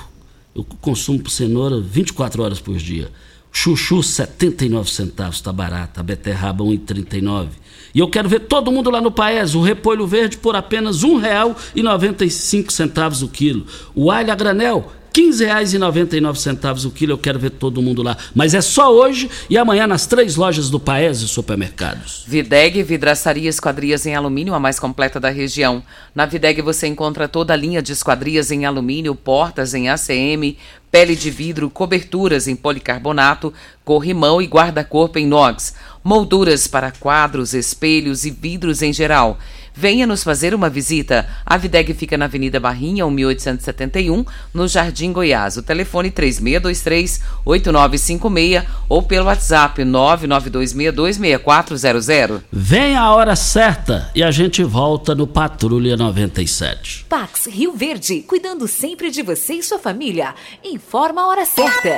eu 0.55 0.63
consumo 0.81 1.27
cenoura 1.29 1.79
24 1.79 2.43
horas 2.43 2.59
por 2.59 2.77
dia. 2.77 3.11
Chuchu, 3.51 4.03
79 4.03 4.91
centavos, 4.91 5.37
está 5.37 5.51
barato. 5.51 5.99
A 5.99 6.03
beterraba, 6.03 6.63
1,39. 6.63 7.47
E 7.93 7.99
eu 7.99 8.07
quero 8.07 8.29
ver 8.29 8.41
todo 8.41 8.71
mundo 8.71 8.91
lá 8.91 9.01
no 9.01 9.11
Paes, 9.11 9.55
o 9.55 9.61
repolho 9.61 10.05
verde 10.05 10.37
por 10.37 10.55
apenas 10.55 11.01
R$ 11.01 11.09
1,95 11.09 13.23
o 13.23 13.27
quilo. 13.27 13.65
O 13.95 14.11
alho 14.11 14.31
a 14.31 14.35
granel, 14.35 14.91
R$ 15.15 15.23
15,99 15.23 16.85
o 16.85 16.91
quilo, 16.91 17.13
eu 17.13 17.17
quero 17.17 17.39
ver 17.39 17.51
todo 17.51 17.81
mundo 17.81 18.03
lá. 18.03 18.17
Mas 18.33 18.53
é 18.53 18.61
só 18.61 18.93
hoje 18.93 19.29
e 19.49 19.57
amanhã 19.57 19.87
nas 19.87 20.05
três 20.05 20.35
lojas 20.35 20.69
do 20.69 20.79
Paese 20.79 21.27
Supermercados. 21.27 22.23
Videg 22.27 22.83
Vidraçaria 22.83 23.49
Esquadrias 23.49 24.05
em 24.05 24.15
Alumínio, 24.15 24.53
a 24.53 24.59
mais 24.59 24.79
completa 24.79 25.19
da 25.19 25.29
região. 25.29 25.83
Na 26.13 26.25
Videg 26.25 26.61
você 26.61 26.87
encontra 26.87 27.27
toda 27.27 27.53
a 27.53 27.57
linha 27.57 27.81
de 27.81 27.91
esquadrias 27.91 28.51
em 28.51 28.65
alumínio, 28.65 29.15
portas 29.15 29.73
em 29.73 29.89
ACM, 29.89 30.57
pele 30.91 31.15
de 31.15 31.29
vidro, 31.29 31.69
coberturas 31.69 32.47
em 32.47 32.55
policarbonato, 32.55 33.53
corrimão 33.83 34.41
e 34.41 34.45
guarda-corpo 34.45 35.19
em 35.19 35.23
inox, 35.23 35.73
molduras 36.03 36.67
para 36.67 36.91
quadros, 36.91 37.53
espelhos 37.53 38.25
e 38.25 38.31
vidros 38.31 38.81
em 38.81 38.93
geral. 38.93 39.37
Venha 39.73 40.07
nos 40.07 40.23
fazer 40.23 40.53
uma 40.53 40.69
visita. 40.69 41.27
A 41.45 41.57
Videg 41.57 41.93
fica 41.93 42.17
na 42.17 42.25
Avenida 42.25 42.59
Barrinha, 42.59 43.09
1871, 43.09 44.25
no 44.53 44.67
Jardim 44.67 45.11
Goiás. 45.11 45.57
O 45.57 45.63
telefone 45.63 46.11
3623-8956 46.11 48.65
ou 48.87 49.01
pelo 49.03 49.25
WhatsApp 49.27 49.81
992626400. 49.83 52.41
Vem 52.51 52.95
a 52.95 53.13
hora 53.13 53.35
certa 53.35 54.09
e 54.13 54.21
a 54.23 54.31
gente 54.31 54.63
volta 54.63 55.15
no 55.15 55.27
Patrulha 55.27 55.97
97. 55.97 57.05
Pax 57.07 57.45
Rio 57.47 57.73
Verde, 57.73 58.21
cuidando 58.21 58.67
sempre 58.67 59.11
de 59.11 59.21
você 59.21 59.53
e 59.53 59.63
sua 59.63 59.79
família. 59.79 60.33
Informa 60.63 61.21
a 61.21 61.27
hora 61.27 61.45
certa. 61.45 61.95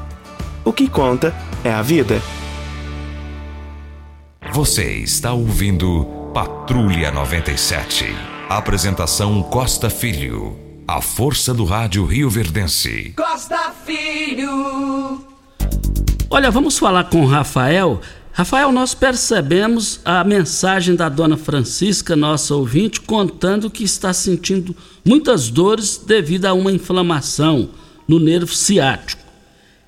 O 0.63 0.71
que 0.71 0.87
conta 0.87 1.33
é 1.63 1.71
a 1.71 1.81
vida. 1.81 2.21
Você 4.53 4.93
está 4.97 5.33
ouvindo 5.33 6.05
Patrulha 6.35 7.11
97. 7.11 8.05
Apresentação 8.47 9.41
Costa 9.41 9.89
Filho. 9.89 10.55
A 10.87 11.01
força 11.01 11.51
do 11.51 11.65
rádio 11.65 12.05
Rio 12.05 12.29
Verdense. 12.29 13.13
Costa 13.17 13.73
Filho. 13.85 15.25
Olha, 16.29 16.51
vamos 16.51 16.77
falar 16.77 17.05
com 17.05 17.23
o 17.23 17.27
Rafael. 17.27 17.99
Rafael, 18.31 18.71
nós 18.71 18.93
percebemos 18.93 19.99
a 20.05 20.23
mensagem 20.23 20.95
da 20.95 21.09
dona 21.09 21.37
Francisca, 21.37 22.15
nossa 22.15 22.53
ouvinte, 22.53 23.01
contando 23.01 23.69
que 23.69 23.83
está 23.83 24.13
sentindo 24.13 24.75
muitas 25.03 25.49
dores 25.49 25.97
devido 25.97 26.45
a 26.45 26.53
uma 26.53 26.71
inflamação 26.71 27.71
no 28.07 28.19
nervo 28.19 28.53
ciático. 28.53 29.20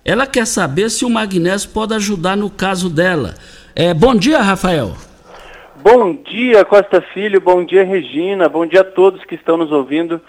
Ela 0.05 0.27
quer 0.27 0.45
saber 0.45 0.89
se 0.89 1.05
o 1.05 1.09
magnésio 1.09 1.69
pode 1.69 1.93
ajudar 1.93 2.35
no 2.35 2.49
caso 2.49 2.89
dela. 2.89 3.35
É, 3.73 3.93
bom 3.93 4.13
dia, 4.13 4.39
Rafael. 4.39 4.91
Bom 5.77 6.13
dia, 6.13 6.65
Costa 6.65 7.01
Filho. 7.13 7.39
Bom 7.39 7.63
dia, 7.63 7.85
Regina. 7.85 8.49
Bom 8.49 8.65
dia 8.65 8.81
a 8.81 8.83
todos 8.83 9.23
que 9.23 9.35
estão 9.35 9.55
nos 9.55 9.71
ouvindo. 9.71 10.19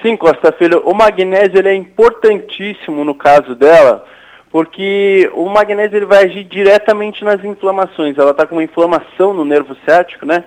Sim, 0.00 0.16
Costa 0.16 0.50
Filho, 0.52 0.80
o 0.86 0.94
magnésio 0.94 1.58
ele 1.58 1.68
é 1.68 1.74
importantíssimo 1.74 3.04
no 3.04 3.14
caso 3.14 3.54
dela, 3.54 4.02
porque 4.50 5.30
o 5.34 5.46
magnésio 5.46 5.98
ele 5.98 6.06
vai 6.06 6.24
agir 6.24 6.44
diretamente 6.44 7.22
nas 7.22 7.44
inflamações. 7.44 8.16
Ela 8.16 8.30
está 8.30 8.46
com 8.46 8.54
uma 8.54 8.64
inflamação 8.64 9.34
no 9.34 9.44
nervo 9.44 9.76
ciático, 9.84 10.24
né? 10.24 10.42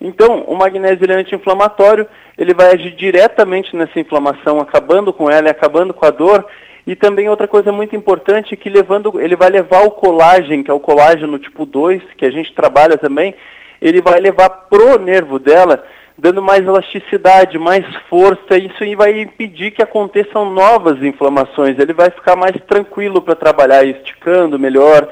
Então, 0.00 0.42
o 0.48 0.56
magnésio 0.56 1.04
ele 1.04 1.12
é 1.12 1.16
anti-inflamatório, 1.16 2.06
ele 2.36 2.52
vai 2.52 2.72
agir 2.72 2.96
diretamente 2.96 3.76
nessa 3.76 4.00
inflamação, 4.00 4.58
acabando 4.58 5.12
com 5.12 5.30
ela 5.30 5.46
e 5.46 5.50
acabando 5.50 5.94
com 5.94 6.04
a 6.04 6.10
dor. 6.10 6.44
E 6.86 6.94
também 6.94 7.28
outra 7.28 7.48
coisa 7.48 7.72
muito 7.72 7.96
importante 7.96 8.56
que 8.56 8.68
levando, 8.68 9.20
ele 9.20 9.36
vai 9.36 9.48
levar 9.48 9.84
o 9.84 9.90
colágeno, 9.90 10.62
que 10.62 10.70
é 10.70 10.74
o 10.74 10.80
colágeno 10.80 11.38
tipo 11.38 11.64
2, 11.64 12.02
que 12.16 12.26
a 12.26 12.30
gente 12.30 12.52
trabalha 12.52 12.98
também, 12.98 13.34
ele 13.80 14.02
vai 14.02 14.20
levar 14.20 14.50
pro 14.50 14.98
nervo 14.98 15.38
dela, 15.38 15.82
dando 16.16 16.42
mais 16.42 16.64
elasticidade, 16.64 17.58
mais 17.58 17.84
força, 18.08 18.56
isso 18.56 18.84
vai 18.96 19.20
impedir 19.20 19.70
que 19.70 19.82
aconteçam 19.82 20.50
novas 20.50 21.02
inflamações. 21.02 21.78
Ele 21.78 21.92
vai 21.92 22.10
ficar 22.10 22.36
mais 22.36 22.54
tranquilo 22.66 23.20
para 23.20 23.34
trabalhar, 23.34 23.84
esticando 23.84 24.58
melhor. 24.58 25.08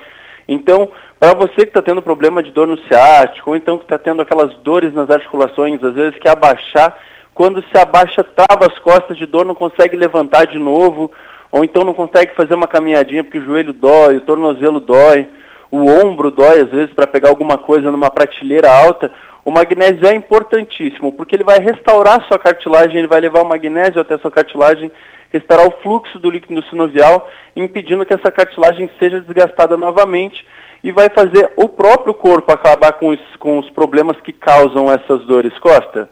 Então, 0.47 0.91
para 1.19 1.35
você 1.35 1.63
que 1.63 1.69
está 1.69 1.81
tendo 1.81 2.03
problema 2.03 2.43
de 2.43 2.51
dor 2.51 2.67
no 2.67 2.79
ciático, 2.85 3.51
ou 3.51 3.57
então 3.57 3.79
que 3.79 3.85
está 3.85 3.99
tendo 3.99 4.23
aquelas 4.23 4.55
dores 4.59 4.93
nas 4.93 5.09
articulações, 5.09 5.83
às 5.83 5.95
vezes 5.95 6.19
que 6.19 6.29
abaixar, 6.29 6.97
quando 7.35 7.63
se 7.63 7.79
abaixa, 7.79 8.23
trava 8.23 8.67
as 8.67 8.79
costas 8.79 9.17
de 9.17 9.25
dor, 9.25 9.45
não 9.45 9.55
consegue 9.55 9.97
levantar 9.97 10.47
de 10.47 10.59
novo, 10.59 11.11
ou 11.53 11.63
então 11.63 11.85
não 11.85 11.93
consegue 11.93 12.35
fazer 12.35 12.55
uma 12.55 12.67
caminhadinha 12.67 13.23
porque 13.23 13.39
o 13.39 13.45
joelho 13.45 13.75
dói, 13.75 14.17
o 14.17 14.23
tornozelo 14.23 14.81
dói, 14.81 15.29
o 15.71 15.87
ombro 15.87 16.31
dói 16.31 16.63
às 16.63 16.71
vezes 16.71 16.95
para 16.95 17.07
pegar 17.07 17.29
alguma 17.29 17.59
coisa 17.59 17.91
numa 17.91 18.11
prateleira 18.11 18.73
alta, 18.73 19.13
o 19.45 19.51
magnésio 19.51 20.07
é 20.07 20.15
importantíssimo, 20.15 21.13
porque 21.13 21.37
ele 21.37 21.45
vai 21.45 21.59
restaurar 21.59 22.27
sua 22.27 22.39
cartilagem, 22.39 22.99
ele 22.99 23.09
vai 23.09 23.21
levar 23.21 23.43
o 23.43 23.49
magnésio 23.49 24.01
até 24.01 24.15
a 24.15 24.19
sua 24.19 24.31
cartilagem, 24.31 24.91
restaurar 25.31 25.67
o 25.67 25.75
fluxo 25.83 26.19
do 26.19 26.31
líquido 26.31 26.63
sinovial, 26.71 27.29
impedindo 27.55 28.07
que 28.07 28.15
essa 28.15 28.31
cartilagem 28.31 28.89
seja 28.99 29.21
desgastada 29.21 29.77
novamente 29.77 30.47
e 30.83 30.91
vai 30.91 31.09
fazer 31.09 31.53
o 31.57 31.69
próprio 31.69 32.15
corpo 32.15 32.53
acabar 32.53 32.93
com 32.93 33.09
os, 33.09 33.21
com 33.39 33.59
os 33.59 33.69
problemas 33.71 34.17
que 34.21 34.33
causam 34.33 34.91
essas 34.91 35.25
dores. 35.27 35.57
Costa? 35.59 36.09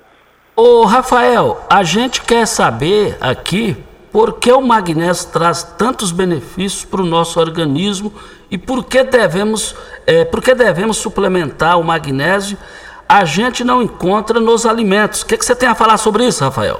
Ô 0.56 0.84
Rafael, 0.84 1.60
a 1.70 1.82
gente 1.82 2.22
quer 2.22 2.46
saber 2.46 3.16
aqui 3.20 3.76
por 4.12 4.38
que 4.38 4.50
o 4.52 4.60
magnésio 4.60 5.30
traz 5.32 5.62
tantos 5.62 6.12
benefícios 6.12 6.84
para 6.84 7.02
o 7.02 7.06
nosso 7.06 7.38
organismo 7.38 8.12
e 8.50 8.58
por 8.58 8.84
que 8.84 9.04
devemos, 9.04 9.76
é, 10.06 10.24
por 10.24 10.42
que 10.42 10.54
devemos 10.54 10.96
suplementar 10.96 11.78
o 11.78 11.84
magnésio 11.84 12.58
a 13.10 13.24
gente 13.24 13.64
não 13.64 13.82
encontra 13.82 14.38
nos 14.38 14.64
alimentos. 14.64 15.22
O 15.22 15.26
que, 15.26 15.36
que 15.36 15.44
você 15.44 15.56
tem 15.56 15.68
a 15.68 15.74
falar 15.74 15.96
sobre 15.96 16.24
isso, 16.24 16.44
Rafael? 16.44 16.78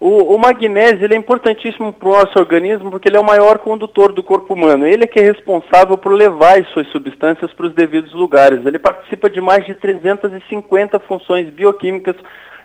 O, 0.00 0.34
o 0.34 0.38
magnésio 0.38 1.04
ele 1.04 1.14
é 1.14 1.16
importantíssimo 1.16 1.92
para 1.92 2.08
o 2.08 2.12
nosso 2.12 2.36
organismo 2.36 2.90
porque 2.90 3.08
ele 3.08 3.16
é 3.16 3.20
o 3.20 3.24
maior 3.24 3.58
condutor 3.58 4.12
do 4.12 4.20
corpo 4.20 4.54
humano. 4.54 4.84
Ele 4.84 5.04
é 5.04 5.06
que 5.06 5.20
é 5.20 5.22
responsável 5.22 5.96
por 5.96 6.12
levar 6.12 6.58
as 6.58 6.68
suas 6.70 6.88
substâncias 6.88 7.52
para 7.52 7.66
os 7.66 7.74
devidos 7.74 8.12
lugares. 8.12 8.66
Ele 8.66 8.78
participa 8.78 9.30
de 9.30 9.40
mais 9.40 9.64
de 9.66 9.74
350 9.74 10.98
funções 10.98 11.48
bioquímicas 11.48 12.16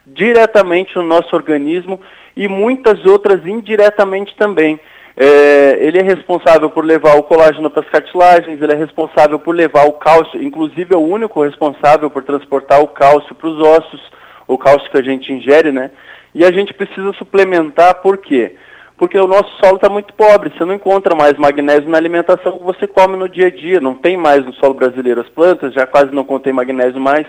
diretamente 0.08 0.96
no 0.96 1.04
nosso 1.04 1.36
organismo 1.36 2.00
e 2.36 2.48
muitas 2.48 3.06
outras 3.06 3.46
indiretamente 3.46 4.36
também. 4.36 4.80
É, 5.16 5.78
ele 5.80 6.00
é 6.00 6.02
responsável 6.02 6.70
por 6.72 6.84
levar 6.84 7.16
o 7.18 7.24
colágeno 7.24 7.70
para 7.70 7.84
as 7.84 7.90
cartilagens, 7.90 8.60
ele 8.60 8.74
é 8.74 8.76
responsável 8.76 9.38
por 9.38 9.56
levar 9.56 9.86
o 9.86 9.94
cálcio, 9.94 10.42
inclusive 10.42 10.94
é 10.94 10.98
o 10.98 11.08
único 11.08 11.44
responsável 11.44 12.10
por 12.10 12.24
transportar 12.24 12.82
o 12.82 12.88
cálcio 12.88 13.36
para 13.36 13.48
os 13.48 13.60
ossos, 13.60 14.02
o 14.48 14.58
cálcio 14.58 14.90
que 14.90 14.98
a 14.98 15.04
gente 15.04 15.32
ingere, 15.32 15.72
né? 15.72 15.92
E 16.34 16.44
a 16.44 16.52
gente 16.52 16.74
precisa 16.74 17.14
suplementar, 17.14 18.02
por 18.02 18.18
quê? 18.18 18.56
Porque 18.98 19.18
o 19.18 19.28
nosso 19.28 19.52
solo 19.64 19.76
está 19.76 19.90
muito 19.90 20.14
pobre, 20.14 20.52
você 20.56 20.66
não 20.66 20.74
encontra 20.74 21.16
mais 21.16 21.34
magnésio 21.38 21.90
na 21.90 21.98
alimentação 21.98 22.58
que 22.58 22.64
você 22.64 22.88
come 22.88 23.16
no 23.16 23.30
dia 23.30 23.48
a 23.48 23.52
dia, 23.52 23.80
não 23.80 23.94
tem 23.94 24.18
mais 24.18 24.44
no 24.46 24.54
solo 24.54 24.74
brasileiro. 24.74 25.22
As 25.22 25.30
plantas 25.30 25.74
já 25.74 25.86
quase 25.86 26.14
não 26.14 26.24
contém 26.24 26.54
magnésio 26.54 27.00
mais, 27.00 27.28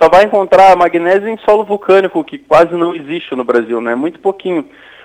só 0.00 0.08
vai 0.08 0.24
encontrar 0.24 0.76
magnésio 0.76 1.28
em 1.28 1.38
solo 1.38 1.64
vulcânico, 1.64 2.22
que 2.24 2.38
quase 2.38 2.74
não 2.74 2.94
existe 2.94 3.34
no 3.34 3.44
Brasil, 3.44 3.80
né? 3.80 3.94
Muito 3.94 4.20
pouquinho. 4.20 4.64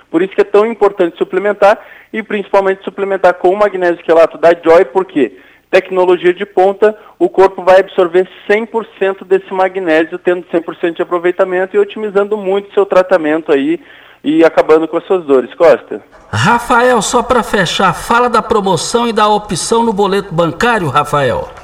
Por 0.10 0.22
isso 0.22 0.34
que 0.34 0.42
é 0.42 0.46
tão 0.46 0.66
importante 0.66 1.18
suplementar 1.18 1.80
e 2.12 2.22
principalmente 2.22 2.84
suplementar 2.84 3.34
com 3.34 3.50
o 3.50 3.58
magnésio 3.58 4.04
quelato 4.04 4.38
da 4.38 4.50
Joy, 4.54 4.86
porque 4.86 5.38
tecnologia 5.72 6.32
de 6.32 6.46
ponta, 6.46 6.96
o 7.18 7.28
corpo 7.28 7.64
vai 7.64 7.80
absorver 7.80 8.30
100% 8.48 9.26
desse 9.26 9.52
magnésio, 9.52 10.20
tendo 10.20 10.46
100% 10.54 10.98
de 10.98 11.02
aproveitamento 11.02 11.76
e 11.76 11.80
otimizando 11.80 12.38
muito 12.38 12.72
seu 12.76 12.86
tratamento 12.86 13.52
aí 13.52 13.82
e 14.24 14.46
acabando 14.46 14.88
com 14.88 14.98
as 14.98 15.06
suas 15.06 15.26
dores. 15.26 15.52
Costa? 15.56 16.00
Rafael, 16.32 17.02
só 17.02 17.24
para 17.24 17.42
fechar, 17.42 17.92
fala 17.94 18.30
da 18.30 18.42
promoção 18.42 19.08
e 19.08 19.14
da 19.14 19.28
opção 19.28 19.82
no 19.82 19.92
boleto 19.92 20.32
bancário, 20.32 20.90
Rafael. 20.90 21.63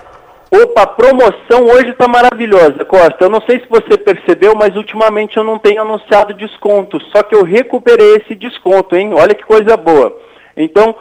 Opa, 0.51 0.81
a 0.81 0.88
promoção 0.88 1.65
hoje 1.65 1.89
está 1.89 2.07
maravilhosa, 2.07 2.83
Costa. 2.83 3.17
Eu 3.21 3.29
não 3.29 3.41
sei 3.41 3.59
se 3.59 3.67
você 3.69 3.95
percebeu, 3.97 4.55
mas 4.55 4.75
ultimamente 4.75 5.38
eu 5.38 5.43
não 5.43 5.59
tenho 5.59 5.81
anunciado 5.81 6.33
desconto. 6.33 6.99
Só 7.12 7.21
que 7.21 7.35
eu 7.35 7.43
recuperei 7.43 8.15
esse 8.15 8.33
desconto, 8.33 8.95
hein? 8.95 9.13
Olha 9.13 9.35
que 9.35 9.45
coisa 9.45 9.77
boa. 9.77 10.17
Então, 10.57 10.95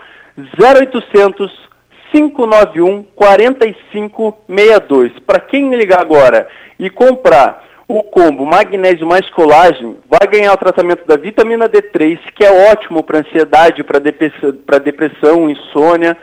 0800 0.60 1.68
591 2.12 3.04
4562. 3.14 5.18
Para 5.20 5.40
quem 5.40 5.74
ligar 5.74 6.00
agora 6.00 6.46
e 6.78 6.90
comprar 6.90 7.64
o 7.86 8.02
combo 8.02 8.44
magnésio 8.44 9.06
mais 9.06 9.30
colágeno, 9.30 9.96
vai 10.08 10.26
ganhar 10.28 10.52
o 10.52 10.58
tratamento 10.58 11.06
da 11.06 11.16
vitamina 11.16 11.66
D3, 11.68 12.18
que 12.34 12.44
é 12.44 12.70
ótimo 12.70 13.02
para 13.02 13.20
ansiedade, 13.20 13.82
para 13.82 13.98
depressão, 13.98 14.54
depressão, 14.84 15.48
insônia, 15.48 16.14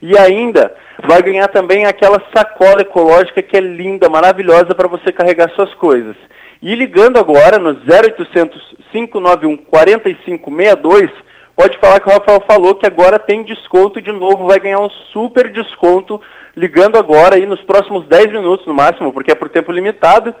e 0.00 0.16
ainda 0.16 0.74
vai 1.06 1.22
ganhar 1.22 1.48
também 1.48 1.86
aquela 1.86 2.22
sacola 2.34 2.82
ecológica 2.82 3.42
que 3.42 3.56
é 3.56 3.60
linda, 3.60 4.08
maravilhosa 4.08 4.74
para 4.74 4.88
você 4.88 5.12
carregar 5.12 5.50
suas 5.50 5.72
coisas. 5.74 6.16
E 6.62 6.74
ligando 6.74 7.18
agora 7.18 7.58
no 7.58 7.70
0800 7.70 8.76
591 8.92 9.56
4562, 9.56 11.10
pode 11.54 11.78
falar 11.78 12.00
que 12.00 12.08
o 12.08 12.12
Rafael 12.12 12.42
falou 12.46 12.74
que 12.74 12.86
agora 12.86 13.18
tem 13.18 13.42
desconto 13.42 14.00
de 14.00 14.12
novo, 14.12 14.46
vai 14.46 14.58
ganhar 14.58 14.80
um 14.80 14.90
super 15.12 15.50
desconto 15.50 16.20
ligando 16.56 16.96
agora 16.96 17.36
aí 17.36 17.44
nos 17.44 17.60
próximos 17.62 18.06
10 18.06 18.32
minutos 18.32 18.66
no 18.66 18.72
máximo, 18.72 19.12
porque 19.12 19.32
é 19.32 19.34
por 19.34 19.48
tempo 19.48 19.70
limitado. 19.70 20.34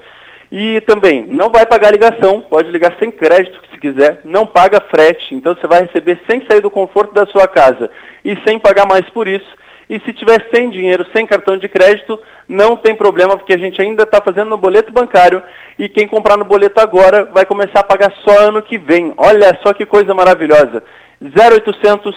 E 0.50 0.80
também 0.82 1.26
não 1.26 1.50
vai 1.50 1.66
pagar 1.66 1.90
ligação, 1.90 2.40
pode 2.40 2.70
ligar 2.70 2.96
sem 2.98 3.10
crédito 3.10 3.60
se 3.76 3.80
quiser, 3.80 4.20
não 4.24 4.46
paga 4.46 4.80
frete, 4.80 5.34
então 5.34 5.54
você 5.54 5.66
vai 5.66 5.82
receber 5.82 6.18
sem 6.28 6.44
sair 6.46 6.60
do 6.60 6.70
conforto 6.70 7.12
da 7.12 7.26
sua 7.26 7.46
casa 7.46 7.90
e 8.24 8.36
sem 8.46 8.58
pagar 8.58 8.86
mais 8.86 9.08
por 9.10 9.28
isso. 9.28 9.46
E 9.88 10.00
se 10.00 10.12
tiver 10.12 10.44
sem 10.52 10.68
dinheiro, 10.68 11.06
sem 11.12 11.24
cartão 11.26 11.56
de 11.56 11.68
crédito, 11.68 12.18
não 12.48 12.76
tem 12.76 12.96
problema, 12.96 13.36
porque 13.36 13.52
a 13.52 13.58
gente 13.58 13.80
ainda 13.80 14.02
está 14.02 14.20
fazendo 14.20 14.50
no 14.50 14.58
boleto 14.58 14.92
bancário 14.92 15.42
e 15.78 15.88
quem 15.88 16.08
comprar 16.08 16.36
no 16.36 16.44
boleto 16.44 16.80
agora 16.80 17.24
vai 17.24 17.44
começar 17.44 17.80
a 17.80 17.84
pagar 17.84 18.12
só 18.24 18.48
ano 18.48 18.62
que 18.62 18.78
vem. 18.78 19.12
Olha 19.16 19.56
só 19.62 19.72
que 19.72 19.86
coisa 19.86 20.12
maravilhosa. 20.12 20.82
0800 21.22 22.16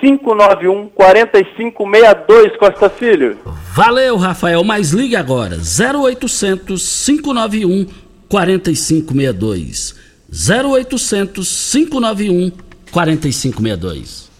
591 0.00 0.88
4562 0.88 2.56
Costa 2.56 2.88
Filho. 2.88 3.38
Valeu, 3.74 4.16
Rafael, 4.16 4.64
mas 4.64 4.90
ligue 4.90 5.14
agora. 5.14 5.56
0800 5.56 7.04
591 7.06 7.86
4562. 8.28 10.11
0800 10.32 11.46
591 11.72 12.52
4562. 12.90 14.32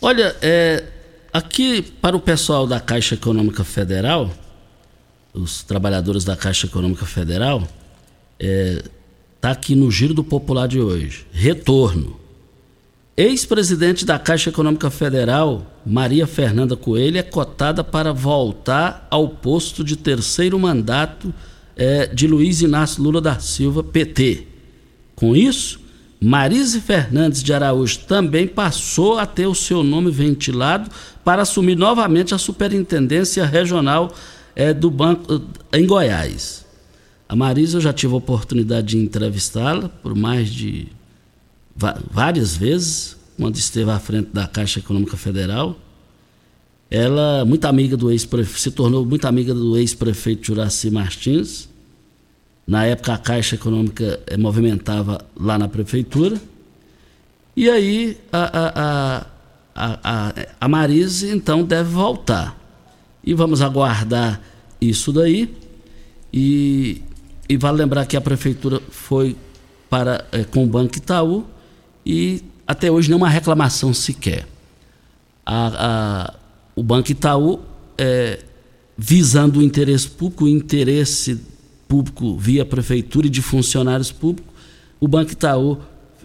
Olha, 0.00 0.34
é, 0.40 0.84
aqui 1.32 1.82
para 1.82 2.16
o 2.16 2.20
pessoal 2.20 2.66
da 2.66 2.80
Caixa 2.80 3.14
Econômica 3.14 3.62
Federal, 3.62 4.30
os 5.32 5.62
trabalhadores 5.62 6.24
da 6.24 6.36
Caixa 6.36 6.66
Econômica 6.66 7.06
Federal, 7.06 7.60
está 7.60 7.70
é, 8.40 8.82
tá 9.40 9.50
aqui 9.50 9.74
no 9.74 9.90
Giro 9.90 10.14
do 10.14 10.24
Popular 10.24 10.66
de 10.66 10.80
hoje. 10.80 11.26
Retorno. 11.32 12.21
Ex-presidente 13.14 14.06
da 14.06 14.18
Caixa 14.18 14.48
Econômica 14.48 14.88
Federal, 14.88 15.66
Maria 15.84 16.26
Fernanda 16.26 16.74
Coelho, 16.74 17.18
é 17.18 17.22
cotada 17.22 17.84
para 17.84 18.10
voltar 18.10 19.06
ao 19.10 19.28
posto 19.28 19.84
de 19.84 19.96
terceiro 19.96 20.58
mandato 20.58 21.32
é, 21.76 22.06
de 22.06 22.26
Luiz 22.26 22.62
Inácio 22.62 23.02
Lula 23.02 23.20
da 23.20 23.38
Silva, 23.38 23.84
PT. 23.84 24.46
Com 25.14 25.36
isso, 25.36 25.78
Marise 26.18 26.80
Fernandes 26.80 27.42
de 27.42 27.52
Araújo 27.52 27.98
também 28.08 28.46
passou 28.46 29.18
a 29.18 29.26
ter 29.26 29.46
o 29.46 29.54
seu 29.54 29.84
nome 29.84 30.10
ventilado 30.10 30.90
para 31.22 31.42
assumir 31.42 31.76
novamente 31.76 32.34
a 32.34 32.38
superintendência 32.38 33.44
regional 33.44 34.14
é, 34.56 34.72
do 34.72 34.90
banco 34.90 35.42
em 35.70 35.84
Goiás. 35.84 36.64
A 37.28 37.36
Marise 37.36 37.74
eu 37.74 37.80
já 37.80 37.92
tive 37.92 38.14
a 38.14 38.16
oportunidade 38.16 38.86
de 38.86 38.96
entrevistá-la 38.96 39.90
por 39.90 40.14
mais 40.14 40.48
de 40.50 40.88
várias 41.74 42.56
vezes, 42.56 43.16
quando 43.38 43.56
esteve 43.56 43.90
à 43.90 43.98
frente 43.98 44.30
da 44.32 44.46
Caixa 44.46 44.78
Econômica 44.78 45.16
Federal. 45.16 45.76
Ela, 46.90 47.44
muito 47.44 47.64
amiga 47.64 47.96
do 47.96 48.10
ex 48.10 48.28
se 48.54 48.70
tornou 48.70 49.04
muito 49.04 49.26
amiga 49.26 49.54
do 49.54 49.78
ex-prefeito 49.78 50.46
Juraci 50.46 50.90
Martins. 50.90 51.68
Na 52.66 52.84
época 52.84 53.14
a 53.14 53.18
Caixa 53.18 53.54
Econômica 53.54 54.20
eh, 54.26 54.36
movimentava 54.36 55.24
lá 55.34 55.58
na 55.58 55.68
prefeitura. 55.68 56.40
E 57.56 57.68
aí 57.68 58.18
a, 58.30 58.58
a, 58.58 59.26
a, 59.74 59.98
a, 60.04 60.34
a 60.60 60.68
Marise 60.68 61.30
então 61.30 61.64
deve 61.64 61.88
voltar. 61.88 62.58
E 63.24 63.34
vamos 63.34 63.62
aguardar 63.62 64.40
isso 64.80 65.12
daí. 65.12 65.52
E, 66.32 67.02
e 67.48 67.56
vale 67.56 67.78
lembrar 67.78 68.06
que 68.06 68.16
a 68.16 68.20
prefeitura 68.20 68.80
foi 68.90 69.34
para 69.88 70.26
é, 70.30 70.44
com 70.44 70.64
o 70.64 70.66
Banco 70.66 70.96
Itaú 70.96 71.46
e 72.04 72.42
até 72.66 72.90
hoje 72.90 73.08
nenhuma 73.08 73.28
reclamação 73.28 73.92
sequer. 73.92 74.46
A, 75.44 75.72
a, 75.74 76.34
o 76.74 76.82
Banco 76.82 77.10
Itaú, 77.10 77.60
é, 77.98 78.40
visando 78.96 79.60
o 79.60 79.62
interesse 79.62 80.08
público, 80.08 80.44
o 80.44 80.48
interesse 80.48 81.40
público 81.88 82.36
via 82.36 82.64
prefeitura 82.64 83.26
e 83.26 83.30
de 83.30 83.42
funcionários 83.42 84.10
públicos, 84.10 84.52
o 85.00 85.08
Banco 85.08 85.32
Itaú 85.32 85.78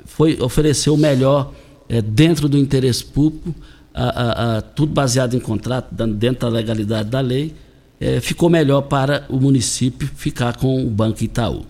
foi, 0.05 0.39
ofereceu 0.41 0.93
o 0.93 0.97
melhor 0.97 1.51
é, 1.89 2.01
dentro 2.01 2.47
do 2.47 2.57
interesse 2.57 3.03
público, 3.03 3.53
a, 3.93 4.61
tudo 4.75 4.93
baseado 4.93 5.35
em 5.35 5.39
contrato, 5.39 5.91
dentro 6.13 6.41
da 6.41 6.49
legalidade 6.49 7.09
da 7.09 7.19
lei, 7.19 7.55
é, 7.99 8.19
ficou 8.19 8.47
melhor 8.47 8.83
para 8.83 9.25
o 9.27 9.39
município 9.39 10.07
ficar 10.15 10.55
com 10.55 10.85
o 10.85 10.89
Banco 10.89 11.23
Itaú. 11.23 11.65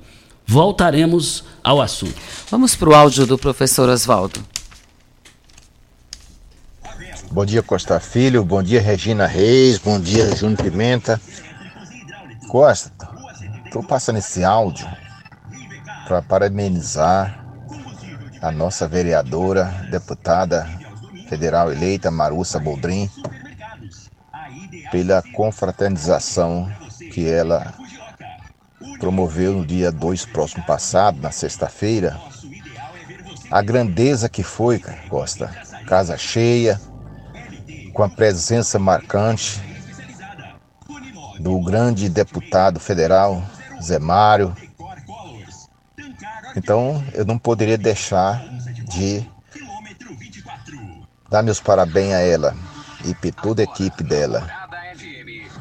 Voltaremos 0.48 1.44
ao 1.62 1.82
assunto. 1.82 2.16
Vamos 2.50 2.74
para 2.74 2.90
o 2.90 2.96
áudio 2.96 3.26
do 3.26 3.38
professor 3.38 3.90
Oswaldo. 3.90 4.42
Bom 7.30 7.46
dia, 7.46 7.62
Costa 7.62 8.00
Filho. 8.00 8.46
Bom 8.46 8.64
dia, 8.64 8.82
Regina 8.82 9.28
Reis. 9.28 9.78
Bom 9.78 10.00
dia, 10.00 10.34
Júnior 10.34 10.64
Pimenta. 10.64 11.20
Costa, 12.48 13.10
estou 13.66 13.84
passando 13.84 14.20
esse 14.20 14.46
áudio 14.46 14.88
para 16.08 16.22
parabenizar 16.22 17.46
a 18.42 18.50
nossa 18.50 18.88
vereadora, 18.88 19.66
deputada 19.92 20.66
federal 21.28 21.74
eleita, 21.74 22.10
Marussa 22.10 22.58
Boldrin, 22.58 23.10
pela 24.92 25.22
confraternização 25.34 26.72
que 27.12 27.28
ela 27.28 27.74
promoveu 29.00 29.54
no 29.54 29.66
dia 29.66 29.92
2 29.92 30.26
próximo 30.26 30.64
passado, 30.66 31.20
na 31.22 31.32
sexta-feira, 31.32 32.20
a 33.50 33.62
grandeza 33.62 34.28
que 34.30 34.44
foi, 34.44 34.80
Costa. 35.10 35.48
Casa 35.86 36.18
cheia, 36.18 36.80
com 37.94 38.04
a 38.04 38.10
presença 38.10 38.78
marcante 38.78 39.62
do 41.40 41.60
grande 41.62 42.10
deputado 42.10 42.80
federal, 42.80 43.44
Zé 43.82 44.00
Mário. 44.00 44.56
Então, 46.56 47.04
eu 47.14 47.26
não 47.26 47.38
poderia 47.38 47.78
deixar 47.78 48.44
de 48.90 49.26
dar 51.30 51.44
meus 51.44 51.60
parabéns 51.60 52.14
a 52.14 52.20
ela 52.20 52.56
e 53.06 53.32
toda 53.32 53.62
a 53.62 53.66
equipe 53.66 54.04
dela. 54.04 54.48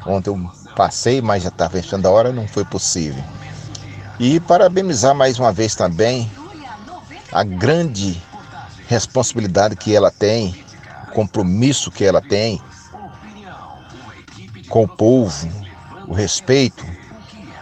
Ontem 0.05 0.29
eu 0.29 0.51
passei, 0.77 1.23
mas 1.23 1.41
já 1.41 1.49
estava 1.49 1.79
enchendo 1.79 2.07
a 2.07 2.11
hora, 2.11 2.31
não 2.31 2.47
foi 2.47 2.63
possível. 2.63 3.23
E 4.19 4.39
parabenizar 4.39 5.15
mais 5.15 5.39
uma 5.39 5.51
vez 5.51 5.73
também 5.73 6.31
a 7.31 7.43
grande 7.43 8.21
responsabilidade 8.87 9.75
que 9.75 9.95
ela 9.95 10.11
tem, 10.11 10.63
o 11.07 11.11
compromisso 11.13 11.89
que 11.89 12.05
ela 12.05 12.21
tem 12.21 12.61
com 14.69 14.83
o 14.83 14.87
povo, 14.87 15.49
o 16.07 16.13
respeito, 16.13 16.85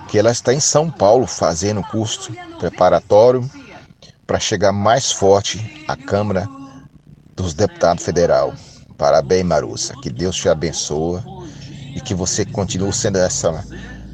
que 0.10 0.20
ela 0.20 0.32
está 0.32 0.54
em 0.54 0.60
São 0.60 0.92
Paulo 0.92 1.26
fazendo 1.26 1.82
curso 1.84 2.34
preparatório 2.60 3.50
para 4.28 4.40
chegar 4.40 4.74
mais 4.74 5.12
forte 5.12 5.86
à 5.88 5.96
Câmara 5.96 6.50
dos 7.34 7.54
Deputados 7.54 8.04
Federal. 8.04 8.54
Parabéns, 8.98 9.46
Marussa. 9.46 9.94
Que 10.02 10.10
Deus 10.10 10.36
te 10.36 10.50
abençoe 10.50 11.22
e 11.96 12.02
que 12.02 12.14
você 12.14 12.46
continue 12.46 12.92
sendo 12.92 13.18
essa 13.18 13.66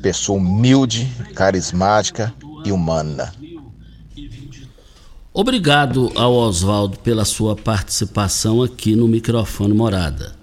pessoa 0.02 0.38
humilde, 0.38 1.12
carismática 1.34 2.34
e 2.64 2.72
humana. 2.72 3.34
Obrigado 5.34 6.12
ao 6.16 6.34
Oswaldo 6.34 7.00
pela 7.00 7.26
sua 7.26 7.56
participação 7.56 8.62
aqui 8.62 8.96
no 8.96 9.08
microfone 9.08 9.74
Morada. 9.74 10.36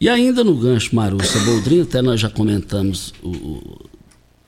E 0.00 0.08
ainda 0.08 0.42
no 0.42 0.54
gancho 0.56 0.96
Marussa 0.96 1.38
Boldrin, 1.40 1.82
até 1.82 2.00
nós 2.00 2.18
já 2.18 2.30
comentamos 2.30 3.12
o, 3.22 3.28
o, 3.28 3.78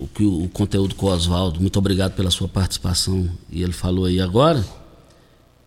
o, 0.00 0.44
o 0.44 0.48
conteúdo 0.48 0.94
com 0.94 1.06
o 1.06 1.10
Oswaldo. 1.10 1.60
Muito 1.60 1.78
obrigado 1.78 2.14
pela 2.14 2.30
sua 2.30 2.48
participação. 2.48 3.28
E 3.50 3.62
ele 3.62 3.74
falou 3.74 4.06
aí 4.06 4.18
agora 4.18 4.64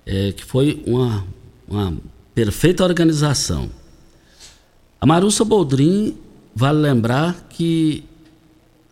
é, 0.06 0.32
que 0.32 0.44
foi 0.44 0.84
uma, 0.88 1.24
uma 1.68 1.96
perfeita 2.34 2.84
organização. 2.84 3.70
A 5.00 5.06
Marussa 5.06 5.46
Boldrin 5.46 6.18
Vale 6.56 6.80
lembrar 6.80 7.48
que 7.50 8.06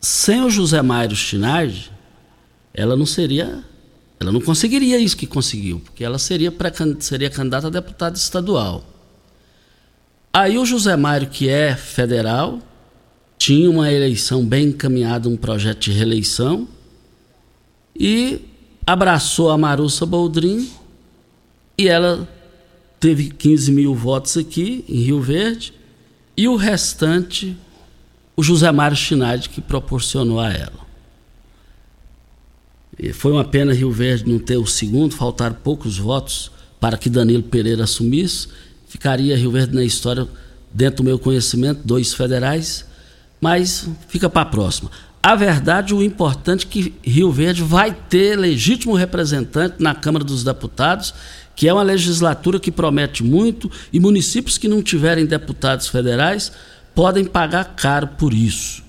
sem 0.01 0.41
o 0.41 0.49
José 0.49 0.81
Mário 0.81 1.15
Chinardi, 1.15 1.89
ela 2.73 2.93
não 2.97 3.05
seria, 3.05 3.63
ela 4.19 4.33
não 4.33 4.41
conseguiria 4.41 4.99
isso 4.99 5.15
que 5.15 5.25
conseguiu, 5.25 5.79
porque 5.79 6.03
ela 6.03 6.19
seria, 6.19 6.53
seria 6.99 7.29
candidata 7.29 7.67
a 7.67 7.69
deputada 7.69 8.17
estadual. 8.17 8.83
Aí 10.33 10.57
o 10.57 10.65
José 10.65 10.97
Mário, 10.97 11.29
que 11.29 11.47
é 11.47 11.73
federal, 11.73 12.59
tinha 13.37 13.69
uma 13.69 13.89
eleição 13.89 14.45
bem 14.45 14.67
encaminhada, 14.67 15.29
um 15.29 15.37
projeto 15.37 15.79
de 15.83 15.91
reeleição, 15.93 16.67
e 17.97 18.41
abraçou 18.85 19.51
a 19.51 19.57
Marussa 19.57 20.05
Boldrin, 20.05 20.69
e 21.77 21.87
ela 21.87 22.27
teve 22.99 23.29
15 23.29 23.71
mil 23.71 23.95
votos 23.95 24.35
aqui 24.35 24.83
em 24.89 25.03
Rio 25.03 25.21
Verde, 25.21 25.73
e 26.35 26.47
o 26.47 26.55
restante, 26.55 27.55
o 28.35 28.43
José 28.43 28.71
Mário 28.71 28.97
Chinardi 28.97 29.49
que 29.49 29.61
proporcionou 29.61 30.39
a 30.39 30.51
ela. 30.51 30.83
Foi 33.13 33.31
uma 33.31 33.43
pena 33.43 33.73
Rio 33.73 33.91
Verde 33.91 34.29
não 34.29 34.39
ter 34.39 34.57
o 34.57 34.67
segundo, 34.67 35.15
faltaram 35.15 35.55
poucos 35.55 35.97
votos 35.97 36.51
para 36.79 36.97
que 36.97 37.09
Danilo 37.09 37.43
Pereira 37.43 37.83
assumisse. 37.85 38.47
Ficaria 38.87 39.37
Rio 39.37 39.51
Verde 39.51 39.73
na 39.73 39.83
história, 39.83 40.27
dentro 40.71 40.97
do 40.97 41.03
meu 41.03 41.17
conhecimento, 41.17 41.81
dois 41.83 42.13
federais, 42.13 42.85
mas 43.41 43.87
fica 44.07 44.29
para 44.29 44.41
a 44.43 44.45
próxima. 44.45 44.91
A 45.21 45.35
verdade, 45.35 45.93
o 45.93 46.03
importante 46.03 46.65
é 46.65 46.69
que 46.69 46.93
Rio 47.01 47.31
Verde 47.31 47.63
vai 47.63 47.93
ter 47.93 48.37
legítimo 48.37 48.93
representante 48.93 49.75
na 49.79 49.95
Câmara 49.95 50.23
dos 50.23 50.43
Deputados, 50.43 51.13
que 51.55 51.67
é 51.67 51.73
uma 51.73 51.83
legislatura 51.83 52.59
que 52.59 52.71
promete 52.71 53.23
muito, 53.23 53.69
e 53.91 53.99
municípios 53.99 54.57
que 54.57 54.67
não 54.67 54.81
tiverem 54.81 55.25
deputados 55.25 55.87
federais 55.87 56.51
podem 56.95 57.25
pagar 57.25 57.75
caro 57.75 58.07
por 58.17 58.33
isso. 58.33 58.83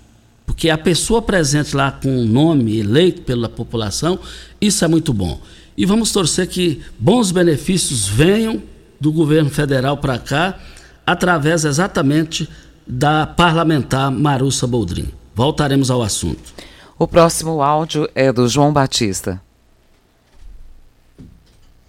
Porque 0.47 0.71
a 0.71 0.79
pessoa 0.79 1.23
presente 1.23 1.75
lá 1.75 1.91
com 1.91 2.19
o 2.19 2.25
nome 2.25 2.79
eleito 2.79 3.23
pela 3.23 3.49
população, 3.49 4.19
isso 4.61 4.85
é 4.85 4.89
muito 4.89 5.12
bom. 5.12 5.41
E 5.77 5.85
vamos 5.85 6.12
torcer 6.12 6.47
que 6.47 6.81
bons 6.99 7.33
benefícios 7.33 8.07
venham 8.07 8.62
do 9.01 9.11
governo 9.11 9.51
federal 9.51 9.99
para 9.99 10.19
cá, 10.19 10.59
através 11.07 11.65
exatamente 11.65 12.49
da 12.87 13.27
parlamentar 13.27 14.11
Marussa 14.11 14.67
Boldrin. 14.67 15.09
Voltaremos 15.35 15.91
ao 15.91 16.03
assunto. 16.03 16.55
O 16.99 17.09
próximo 17.09 17.61
áudio 17.61 18.09
é 18.15 18.33
do 18.33 18.47
João 18.47 18.73
Batista. 18.73 19.44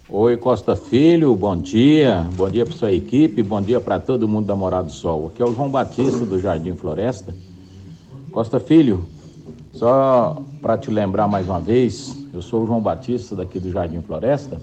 Oi, 0.08 0.36
Costa 0.36 0.76
Filho, 0.76 1.34
bom 1.34 1.56
dia. 1.56 2.24
Bom 2.36 2.48
dia 2.48 2.64
para 2.64 2.76
sua 2.76 2.92
equipe, 2.92 3.42
bom 3.42 3.60
dia 3.60 3.80
para 3.80 3.98
todo 3.98 4.28
mundo 4.28 4.46
da 4.46 4.54
Morada 4.54 4.84
do 4.84 4.92
Sol. 4.92 5.26
Aqui 5.26 5.42
é 5.42 5.44
o 5.44 5.52
João 5.52 5.68
Batista 5.68 6.24
do 6.24 6.38
Jardim 6.38 6.76
Floresta. 6.76 7.34
Costa 8.30 8.60
Filho, 8.60 9.04
só 9.72 10.40
para 10.62 10.78
te 10.78 10.92
lembrar 10.92 11.26
mais 11.26 11.48
uma 11.48 11.58
vez, 11.58 12.16
eu 12.32 12.40
sou 12.40 12.62
o 12.62 12.66
João 12.68 12.80
Batista 12.80 13.34
daqui 13.34 13.58
do 13.58 13.72
Jardim 13.72 14.00
Floresta. 14.00 14.60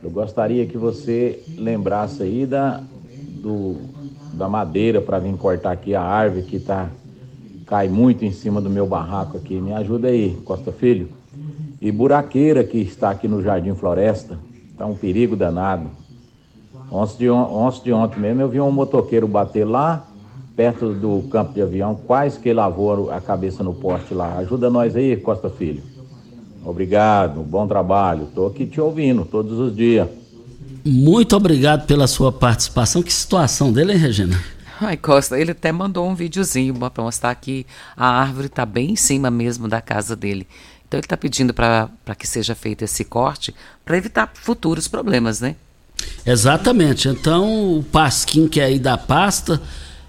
Eu 0.00 0.08
gostaria 0.08 0.64
que 0.66 0.78
você 0.78 1.42
lembrasse 1.58 2.22
aí 2.22 2.46
da, 2.46 2.80
do, 3.42 3.74
da 4.34 4.48
madeira 4.48 5.00
para 5.00 5.18
vir 5.18 5.36
cortar 5.36 5.72
aqui 5.72 5.96
a 5.96 6.02
árvore 6.02 6.44
que 6.44 6.60
tá 6.60 6.88
cai 7.66 7.88
muito 7.88 8.24
em 8.24 8.30
cima 8.30 8.60
do 8.60 8.70
meu 8.70 8.86
barraco 8.86 9.36
aqui. 9.36 9.60
Me 9.60 9.72
ajuda 9.72 10.06
aí, 10.06 10.38
Costa 10.44 10.70
Filho. 10.70 11.08
E 11.80 11.90
buraqueira 11.90 12.62
que 12.62 12.78
está 12.78 13.10
aqui 13.10 13.26
no 13.26 13.42
Jardim 13.42 13.74
Floresta, 13.74 14.38
está 14.80 14.86
um 14.86 14.94
perigo 14.94 15.36
danado. 15.36 15.90
Ontem 16.90 17.18
de, 17.18 17.30
on 17.30 17.70
de 17.84 17.92
ontem 17.92 18.18
mesmo 18.18 18.40
eu 18.40 18.48
vi 18.48 18.60
um 18.60 18.70
motoqueiro 18.70 19.28
bater 19.28 19.64
lá 19.66 20.06
perto 20.56 20.92
do 20.92 21.28
campo 21.30 21.52
de 21.52 21.62
avião, 21.62 21.94
quase 21.94 22.38
que 22.38 22.52
lavou 22.52 23.10
a 23.10 23.20
cabeça 23.20 23.62
no 23.62 23.74
poste 23.74 24.12
lá. 24.14 24.36
Ajuda 24.38 24.68
nós 24.68 24.96
aí, 24.96 25.16
Costa 25.16 25.48
Filho. 25.48 25.82
Obrigado, 26.64 27.40
bom 27.42 27.66
trabalho. 27.66 28.24
Estou 28.24 28.46
aqui 28.46 28.66
te 28.66 28.80
ouvindo 28.80 29.24
todos 29.24 29.58
os 29.58 29.74
dias. 29.74 30.08
Muito 30.84 31.36
obrigado 31.36 31.86
pela 31.86 32.06
sua 32.06 32.32
participação. 32.32 33.02
Que 33.02 33.12
situação 33.12 33.72
dele, 33.72 33.92
hein, 33.92 33.98
Regina? 33.98 34.38
Ai, 34.82 34.96
Costa, 34.96 35.38
ele 35.38 35.52
até 35.52 35.70
mandou 35.70 36.08
um 36.08 36.14
videozinho 36.14 36.74
para 36.74 37.02
mostrar 37.02 37.34
que 37.34 37.66
a 37.94 38.06
árvore 38.06 38.46
está 38.46 38.64
bem 38.64 38.92
em 38.92 38.96
cima 38.96 39.30
mesmo 39.30 39.68
da 39.68 39.80
casa 39.80 40.16
dele. 40.16 40.46
Então 40.90 40.98
ele 40.98 41.04
está 41.04 41.16
pedindo 41.16 41.54
para 41.54 41.88
que 42.18 42.26
seja 42.26 42.52
feito 42.52 42.82
esse 42.82 43.04
corte 43.04 43.54
para 43.84 43.96
evitar 43.96 44.28
futuros 44.34 44.88
problemas, 44.88 45.40
né? 45.40 45.54
Exatamente. 46.26 47.08
Então 47.08 47.78
o 47.78 47.84
Pasquim 47.84 48.48
que 48.48 48.58
é 48.58 48.64
aí 48.64 48.78
da 48.80 48.98
pasta, 48.98 49.62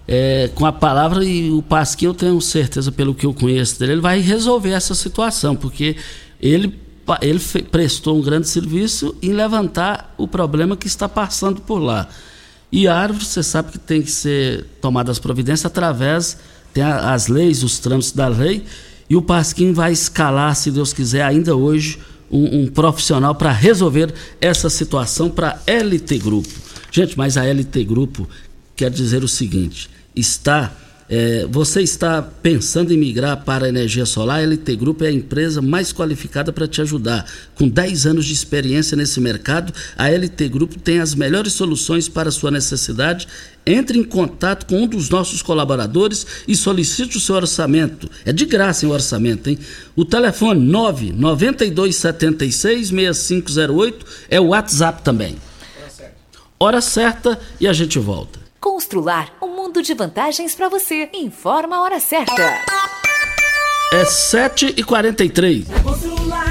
é, 0.07 0.49
com 0.55 0.65
a 0.65 0.71
palavra, 0.71 1.23
e 1.23 1.51
o 1.51 1.61
Pasquim 1.61 2.05
eu 2.05 2.15
tenho 2.15 2.41
certeza, 2.41 2.91
pelo 2.91 3.13
que 3.13 3.27
eu 3.27 3.33
conheço 3.33 3.79
dele, 3.79 3.91
ele 3.91 4.01
vai 4.01 4.21
resolver 4.21 4.71
essa 4.71 4.95
situação, 4.95 5.55
porque 5.55 5.97
ele, 6.41 6.79
ele 7.21 7.39
prestou 7.69 8.17
um 8.17 8.21
grande 8.23 8.49
serviço 8.49 9.15
em 9.21 9.33
levantar 9.33 10.11
o 10.17 10.27
problema 10.27 10.75
que 10.75 10.87
está 10.87 11.07
passando 11.07 11.61
por 11.61 11.77
lá. 11.77 12.09
E 12.71 12.87
a 12.87 12.95
árvore, 12.95 13.23
você 13.23 13.43
sabe 13.43 13.73
que 13.73 13.77
tem 13.77 14.01
que 14.01 14.09
ser 14.09 14.65
tomadas 14.81 15.19
providências 15.19 15.67
através, 15.67 16.39
tem 16.73 16.81
as 16.81 17.27
leis, 17.27 17.61
os 17.61 17.77
trâmites 17.77 18.13
da 18.13 18.27
lei, 18.27 18.65
e 19.11 19.15
o 19.17 19.21
Pasquim 19.21 19.73
vai 19.73 19.91
escalar, 19.91 20.55
se 20.55 20.71
Deus 20.71 20.93
quiser, 20.93 21.21
ainda 21.21 21.53
hoje, 21.53 21.99
um, 22.31 22.61
um 22.61 22.67
profissional 22.67 23.35
para 23.35 23.51
resolver 23.51 24.13
essa 24.39 24.69
situação 24.69 25.29
para 25.29 25.59
a 25.67 25.83
LT 25.83 26.17
Grupo. 26.19 26.47
Gente, 26.89 27.17
mas 27.17 27.35
a 27.35 27.43
LT 27.43 27.83
Grupo 27.83 28.25
quer 28.73 28.89
dizer 28.89 29.21
o 29.21 29.27
seguinte: 29.27 29.89
está 30.15 30.73
é, 31.13 31.45
você 31.51 31.81
está 31.81 32.21
pensando 32.21 32.93
em 32.93 32.97
migrar 32.97 33.43
para 33.43 33.65
a 33.65 33.67
energia 33.67 34.05
solar? 34.05 34.39
A 34.39 34.45
LT 34.45 34.77
Grupo 34.77 35.03
é 35.03 35.09
a 35.09 35.11
empresa 35.11 35.61
mais 35.61 35.91
qualificada 35.91 36.53
para 36.53 36.65
te 36.65 36.79
ajudar. 36.79 37.29
Com 37.53 37.67
10 37.67 38.05
anos 38.05 38.25
de 38.25 38.31
experiência 38.31 38.95
nesse 38.95 39.19
mercado, 39.19 39.73
a 39.97 40.07
LT 40.07 40.47
Grupo 40.47 40.79
tem 40.79 41.01
as 41.01 41.13
melhores 41.13 41.51
soluções 41.51 42.07
para 42.07 42.29
a 42.29 42.31
sua 42.31 42.49
necessidade. 42.49 43.27
Entre 43.65 43.97
em 43.99 44.03
contato 44.03 44.65
com 44.65 44.83
um 44.83 44.87
dos 44.87 45.09
nossos 45.09 45.41
colaboradores 45.41 46.25
e 46.47 46.55
solicite 46.55 47.17
o 47.17 47.19
seu 47.19 47.35
orçamento. 47.35 48.09
É 48.25 48.33
de 48.33 48.45
graça 48.45 48.87
o 48.87 48.91
orçamento, 48.91 49.49
hein? 49.49 49.59
O 49.95 50.03
telefone 50.03 50.65
99276 50.65 52.89
6508 52.89 54.05
é 54.29 54.39
o 54.39 54.47
WhatsApp 54.47 55.03
também. 55.03 55.37
Hora 55.79 55.91
certa. 55.91 56.15
Hora 56.59 56.81
certa 56.81 57.39
e 57.59 57.67
a 57.67 57.73
gente 57.73 57.99
volta. 57.99 58.39
Constrular 58.59 59.33
um 59.41 59.55
mundo 59.55 59.81
de 59.81 59.93
vantagens 59.93 60.55
para 60.55 60.69
você. 60.69 61.09
Informa 61.13 61.77
a 61.77 61.81
hora 61.81 61.99
certa. 61.99 62.41
É 63.93 64.03
7h43. 64.03 65.65
Constrular 65.83 66.50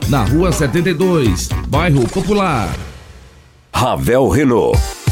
na 0.11 0.25
Rua 0.25 0.51
72, 0.51 1.47
Bairro 1.69 2.05
Popular. 2.05 2.67
Ravel 3.73 4.27
Renault. 4.27 5.00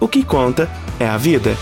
O 0.00 0.08
que 0.08 0.24
conta 0.24 0.70
é 0.98 1.06
a 1.06 1.16
vida. 1.16 1.56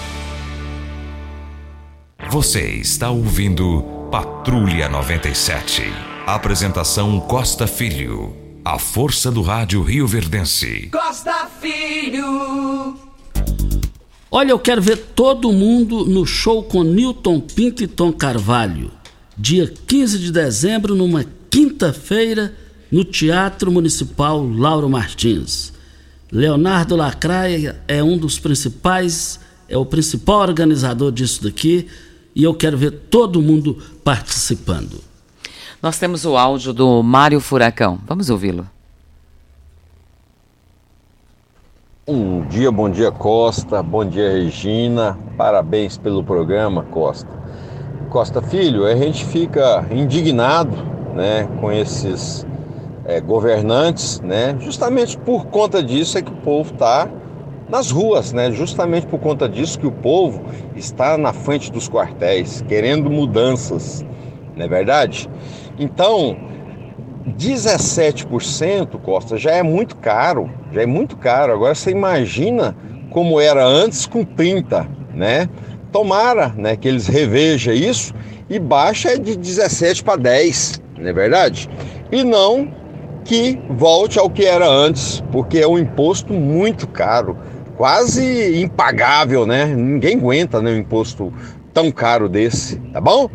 Você 2.30 2.62
está 2.76 3.10
ouvindo 3.10 3.82
Patrulha 4.10 4.88
97. 4.88 5.82
Apresentação 6.26 7.20
Costa 7.20 7.66
Filho. 7.66 8.34
A 8.64 8.78
força 8.78 9.30
do 9.30 9.42
rádio 9.42 9.82
Rio 9.82 10.06
Verdense. 10.06 10.88
Costa 10.90 11.46
Filho. 11.60 12.96
Olha, 14.30 14.50
eu 14.50 14.58
quero 14.58 14.80
ver 14.80 14.96
todo 15.14 15.52
mundo 15.52 16.06
no 16.06 16.24
show 16.24 16.62
com 16.62 16.82
Newton 16.82 17.40
Pinto 17.40 17.82
e 17.82 17.86
Tom 17.86 18.12
Carvalho. 18.12 18.90
Dia 19.36 19.66
15 19.66 20.18
de 20.18 20.32
dezembro, 20.32 20.94
numa 20.94 21.24
quinta-feira, 21.50 22.56
no 22.90 23.04
Teatro 23.04 23.70
Municipal 23.70 24.42
Lauro 24.46 24.88
Martins. 24.88 25.71
Leonardo 26.32 26.96
Lacraia 26.96 27.76
é 27.86 28.02
um 28.02 28.16
dos 28.16 28.38
principais, 28.38 29.38
é 29.68 29.76
o 29.76 29.84
principal 29.84 30.40
organizador 30.40 31.12
disso 31.12 31.44
daqui 31.44 31.86
e 32.34 32.42
eu 32.42 32.54
quero 32.54 32.78
ver 32.78 32.90
todo 33.10 33.42
mundo 33.42 33.76
participando. 34.02 34.98
Nós 35.82 35.98
temos 35.98 36.24
o 36.24 36.34
áudio 36.34 36.72
do 36.72 37.02
Mário 37.02 37.38
Furacão. 37.38 37.98
Vamos 38.06 38.30
ouvi-lo. 38.30 38.66
Bom 42.06 42.46
dia, 42.48 42.72
bom 42.72 42.88
dia 42.88 43.12
Costa, 43.12 43.82
bom 43.82 44.02
dia 44.02 44.32
Regina, 44.32 45.18
parabéns 45.36 45.98
pelo 45.98 46.24
programa 46.24 46.82
Costa. 46.84 47.28
Costa 48.08 48.40
Filho, 48.40 48.86
a 48.86 48.96
gente 48.96 49.22
fica 49.26 49.86
indignado 49.90 50.74
né, 51.14 51.46
com 51.60 51.70
esses 51.70 52.46
é, 53.04 53.20
governantes, 53.20 54.20
né? 54.20 54.56
Justamente 54.60 55.18
por 55.18 55.46
conta 55.46 55.82
disso 55.82 56.18
é 56.18 56.22
que 56.22 56.30
o 56.30 56.36
povo 56.36 56.72
está 56.72 57.08
nas 57.68 57.90
ruas, 57.90 58.32
né? 58.32 58.50
Justamente 58.52 59.06
por 59.06 59.18
conta 59.18 59.48
disso 59.48 59.78
que 59.78 59.86
o 59.86 59.92
povo 59.92 60.42
está 60.76 61.16
na 61.16 61.32
frente 61.32 61.72
dos 61.72 61.88
quartéis, 61.88 62.62
querendo 62.68 63.10
mudanças, 63.10 64.04
não 64.56 64.64
é 64.64 64.68
verdade? 64.68 65.28
Então, 65.78 66.36
17%, 67.26 68.98
Costa, 69.00 69.36
já 69.36 69.52
é 69.52 69.62
muito 69.62 69.96
caro, 69.96 70.50
já 70.72 70.82
é 70.82 70.86
muito 70.86 71.16
caro. 71.16 71.52
Agora 71.52 71.74
você 71.74 71.90
imagina 71.90 72.76
como 73.10 73.40
era 73.40 73.64
antes 73.64 74.06
com 74.06 74.24
30, 74.24 74.86
né? 75.14 75.48
Tomara, 75.90 76.48
né, 76.56 76.74
que 76.74 76.88
eles 76.88 77.06
revejam 77.06 77.74
isso 77.74 78.14
e 78.48 78.58
baixa 78.58 79.18
de 79.18 79.36
17 79.36 80.02
para 80.02 80.16
10, 80.16 80.80
não 80.98 81.08
é 81.08 81.12
verdade? 81.12 81.68
E 82.10 82.24
não 82.24 82.81
que 83.24 83.58
volte 83.70 84.18
ao 84.18 84.28
que 84.28 84.44
era 84.44 84.68
antes, 84.68 85.22
porque 85.32 85.58
é 85.58 85.66
um 85.66 85.78
imposto 85.78 86.32
muito 86.32 86.86
caro, 86.86 87.36
quase 87.76 88.60
impagável, 88.60 89.46
né? 89.46 89.66
Ninguém 89.66 90.16
aguenta 90.16 90.60
né, 90.60 90.72
um 90.72 90.78
imposto 90.78 91.32
tão 91.72 91.90
caro 91.90 92.28
desse, 92.28 92.76
tá 92.92 93.00
bom? 93.00 93.28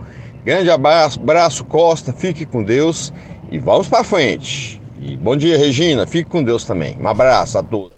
Grande 0.46 0.70
abraço, 0.70 1.20
abraço 1.20 1.66
Costa, 1.66 2.14
fique 2.14 2.46
com 2.46 2.64
Deus 2.64 3.12
e 3.52 3.60
vamos 3.60 3.88
para 3.88 4.04
frente. 4.04 4.82
E 5.00 5.16
bom 5.16 5.36
dia, 5.36 5.58
Regina, 5.58 6.08
fique 6.08 6.30
com 6.30 6.44
Deus 6.44 6.64
também. 6.64 6.98
Um 7.00 7.08
abraço 7.08 7.58
a 7.58 7.64
todos. 7.64 7.97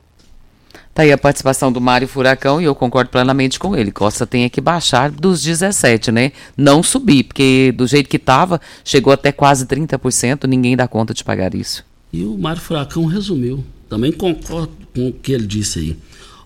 Tá 1.00 1.04
aí 1.04 1.14
a 1.14 1.18
participação 1.18 1.72
do 1.72 1.80
Mário 1.80 2.10
Furacão 2.10 2.60
e 2.60 2.66
eu 2.66 2.76
concordo 2.76 3.10
plenamente 3.10 3.58
com 3.58 3.74
ele. 3.74 3.90
Costa 3.90 4.28
tem 4.28 4.50
que 4.50 4.60
baixar 4.60 5.10
dos 5.10 5.42
17, 5.42 6.12
né? 6.12 6.34
Não 6.58 6.84
subir, 6.84 7.24
porque 7.24 7.74
do 7.74 7.88
jeito 7.88 8.10
que 8.10 8.18
estava, 8.18 8.60
chegou 8.84 9.14
até 9.14 9.32
quase 9.32 9.66
30%, 9.66 10.46
ninguém 10.46 10.76
dá 10.76 10.90
conta 10.90 11.14
de 11.14 11.24
pagar 11.24 11.56
isso. 11.56 11.86
E 12.12 12.26
o 12.26 12.38
Mário 12.38 12.62
Furacão 12.62 13.06
resumiu. 13.06 13.64
Também 13.88 14.12
concordo 14.12 14.74
com 14.94 15.08
o 15.08 15.14
que 15.14 15.32
ele 15.32 15.48
disse 15.48 15.80
aí. 15.80 15.98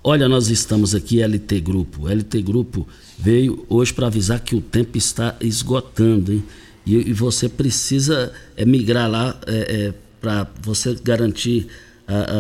Olha, 0.04 0.30
nós 0.30 0.52
estamos 0.52 0.94
aqui, 0.94 1.24
LT 1.24 1.60
Grupo. 1.60 2.08
LT 2.08 2.40
Grupo 2.44 2.88
veio 3.18 3.66
hoje 3.68 3.92
para 3.92 4.06
avisar 4.06 4.40
que 4.40 4.56
o 4.56 4.62
tempo 4.62 5.00
está 5.00 5.36
esgotando, 5.42 6.32
hein? 6.32 6.44
E, 6.86 6.96
e 7.10 7.12
você 7.12 7.50
precisa 7.50 8.32
é, 8.56 8.64
migrar 8.66 9.10
lá 9.10 9.36
é, 9.48 9.88
é, 9.88 9.94
para 10.22 10.46
você 10.62 10.96
garantir 11.04 11.68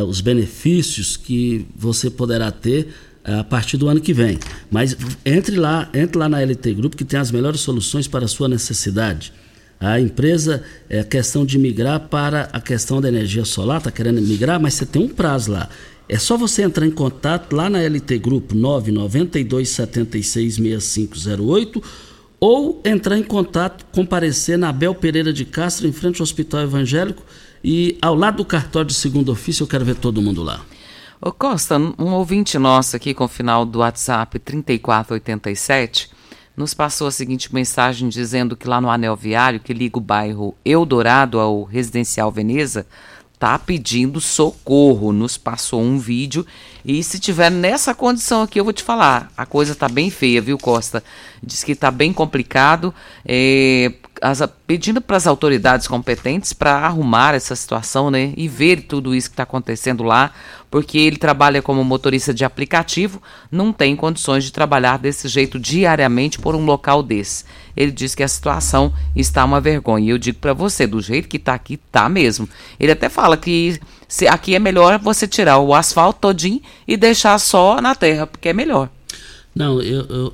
os 0.07 0.21
benefícios 0.21 1.15
que 1.17 1.65
você 1.75 2.09
poderá 2.09 2.51
ter 2.51 2.89
a 3.23 3.43
partir 3.43 3.77
do 3.77 3.87
ano 3.87 4.01
que 4.01 4.13
vem. 4.13 4.37
Mas 4.69 4.97
entre 5.25 5.55
lá, 5.55 5.89
entre 5.93 6.17
lá 6.17 6.27
na 6.27 6.41
LT 6.41 6.73
Grupo 6.73 6.97
que 6.97 7.05
tem 7.05 7.19
as 7.19 7.31
melhores 7.31 7.61
soluções 7.61 8.07
para 8.07 8.25
a 8.25 8.27
sua 8.27 8.47
necessidade. 8.47 9.31
A 9.79 9.99
empresa 9.99 10.63
é 10.89 11.03
questão 11.03 11.45
de 11.45 11.57
migrar 11.57 11.99
para 12.07 12.49
a 12.53 12.61
questão 12.61 13.01
da 13.01 13.09
energia 13.09 13.43
solar, 13.43 13.79
está 13.79 13.91
querendo 13.91 14.21
migrar, 14.21 14.59
mas 14.59 14.75
você 14.75 14.85
tem 14.85 15.01
um 15.01 15.09
prazo 15.09 15.51
lá. 15.51 15.67
É 16.07 16.17
só 16.17 16.37
você 16.37 16.61
entrar 16.61 16.85
em 16.85 16.91
contato 16.91 17.53
lá 17.53 17.69
na 17.69 17.81
LT 17.81 18.17
Grupo 18.19 18.55
992 18.55 19.69
76 19.69 20.55
6508 20.55 21.83
ou 22.39 22.81
entrar 22.83 23.17
em 23.17 23.23
contato, 23.23 23.85
comparecer 23.91 24.57
na 24.57 24.69
Abel 24.69 24.93
Pereira 24.93 25.31
de 25.31 25.45
Castro, 25.45 25.87
em 25.87 25.93
frente 25.93 26.19
ao 26.19 26.23
Hospital 26.23 26.61
Evangélico 26.61 27.23
e 27.63 27.97
ao 28.01 28.13
lado 28.13 28.37
do 28.37 28.45
cartório 28.45 28.87
de 28.87 28.93
segundo 28.93 29.31
ofício, 29.31 29.63
eu 29.63 29.67
quero 29.67 29.85
ver 29.85 29.95
todo 29.95 30.21
mundo 30.21 30.43
lá. 30.43 30.61
Ô 31.21 31.31
Costa, 31.31 31.77
um 31.77 32.13
ouvinte 32.13 32.59
nosso 32.59 32.95
aqui 32.95 33.13
com 33.13 33.23
o 33.23 33.29
final 33.29 33.65
do 33.65 33.79
WhatsApp 33.79 34.37
3487 34.39 36.09
nos 36.55 36.73
passou 36.73 37.07
a 37.07 37.11
seguinte 37.11 37.53
mensagem 37.53 38.09
dizendo 38.09 38.55
que 38.55 38.67
lá 38.67 38.79
no 38.79 38.89
anel 38.89 39.15
viário 39.15 39.59
que 39.59 39.73
liga 39.73 39.97
o 39.97 40.01
bairro 40.01 40.55
Eldorado 40.63 41.39
ao 41.39 41.63
Residencial 41.63 42.31
Veneza, 42.31 42.85
tá 43.39 43.57
pedindo 43.57 44.21
socorro. 44.21 45.11
Nos 45.11 45.37
passou 45.37 45.81
um 45.81 45.97
vídeo 45.97 46.45
e 46.85 47.03
se 47.03 47.19
tiver 47.19 47.49
nessa 47.49 47.95
condição 47.95 48.43
aqui, 48.43 48.59
eu 48.59 48.63
vou 48.63 48.73
te 48.73 48.83
falar, 48.83 49.31
a 49.35 49.45
coisa 49.45 49.73
tá 49.73 49.89
bem 49.89 50.09
feia, 50.09 50.41
viu, 50.41 50.57
Costa? 50.57 51.03
Diz 51.41 51.63
que 51.63 51.75
tá 51.75 51.89
bem 51.89 52.13
complicado. 52.13 52.93
É, 53.25 53.91
as, 54.23 54.41
pedindo 54.65 55.01
para 55.01 55.17
as 55.17 55.27
autoridades 55.27 55.85
competentes 55.85 56.53
para 56.53 56.77
arrumar 56.77 57.35
essa 57.35 57.55
situação, 57.55 58.09
né? 58.09 58.33
E 58.37 58.47
ver 58.47 58.83
tudo 58.83 59.13
isso 59.13 59.29
que 59.29 59.33
está 59.33 59.43
acontecendo 59.43 60.01
lá, 60.01 60.31
porque 60.71 60.97
ele 60.97 61.17
trabalha 61.17 61.61
como 61.61 61.83
motorista 61.83 62.33
de 62.33 62.45
aplicativo, 62.45 63.21
não 63.51 63.73
tem 63.73 63.97
condições 63.97 64.45
de 64.45 64.51
trabalhar 64.53 64.97
desse 64.97 65.27
jeito 65.27 65.59
diariamente 65.59 66.39
por 66.39 66.55
um 66.55 66.63
local 66.63 67.03
desse. 67.03 67.43
Ele 67.75 67.91
diz 67.91 68.15
que 68.15 68.23
a 68.23 68.27
situação 68.27 68.93
está 69.13 69.43
uma 69.43 69.59
vergonha. 69.59 70.05
E 70.05 70.09
eu 70.09 70.17
digo 70.17 70.39
para 70.39 70.53
você, 70.53 70.87
do 70.87 71.01
jeito 71.01 71.27
que 71.27 71.37
está 71.37 71.53
aqui, 71.53 71.75
tá 71.75 72.07
mesmo. 72.07 72.47
Ele 72.79 72.93
até 72.93 73.09
fala 73.09 73.35
que 73.35 73.77
se, 74.07 74.25
aqui 74.25 74.55
é 74.55 74.59
melhor 74.59 74.97
você 74.99 75.27
tirar 75.27 75.57
o 75.57 75.75
asfalto 75.75 76.21
todinho 76.21 76.61
e 76.87 76.95
deixar 76.95 77.37
só 77.39 77.81
na 77.81 77.93
terra, 77.93 78.25
porque 78.25 78.49
é 78.49 78.53
melhor. 78.53 78.89
Não, 79.53 79.81
eu, 79.81 80.05
eu 80.05 80.33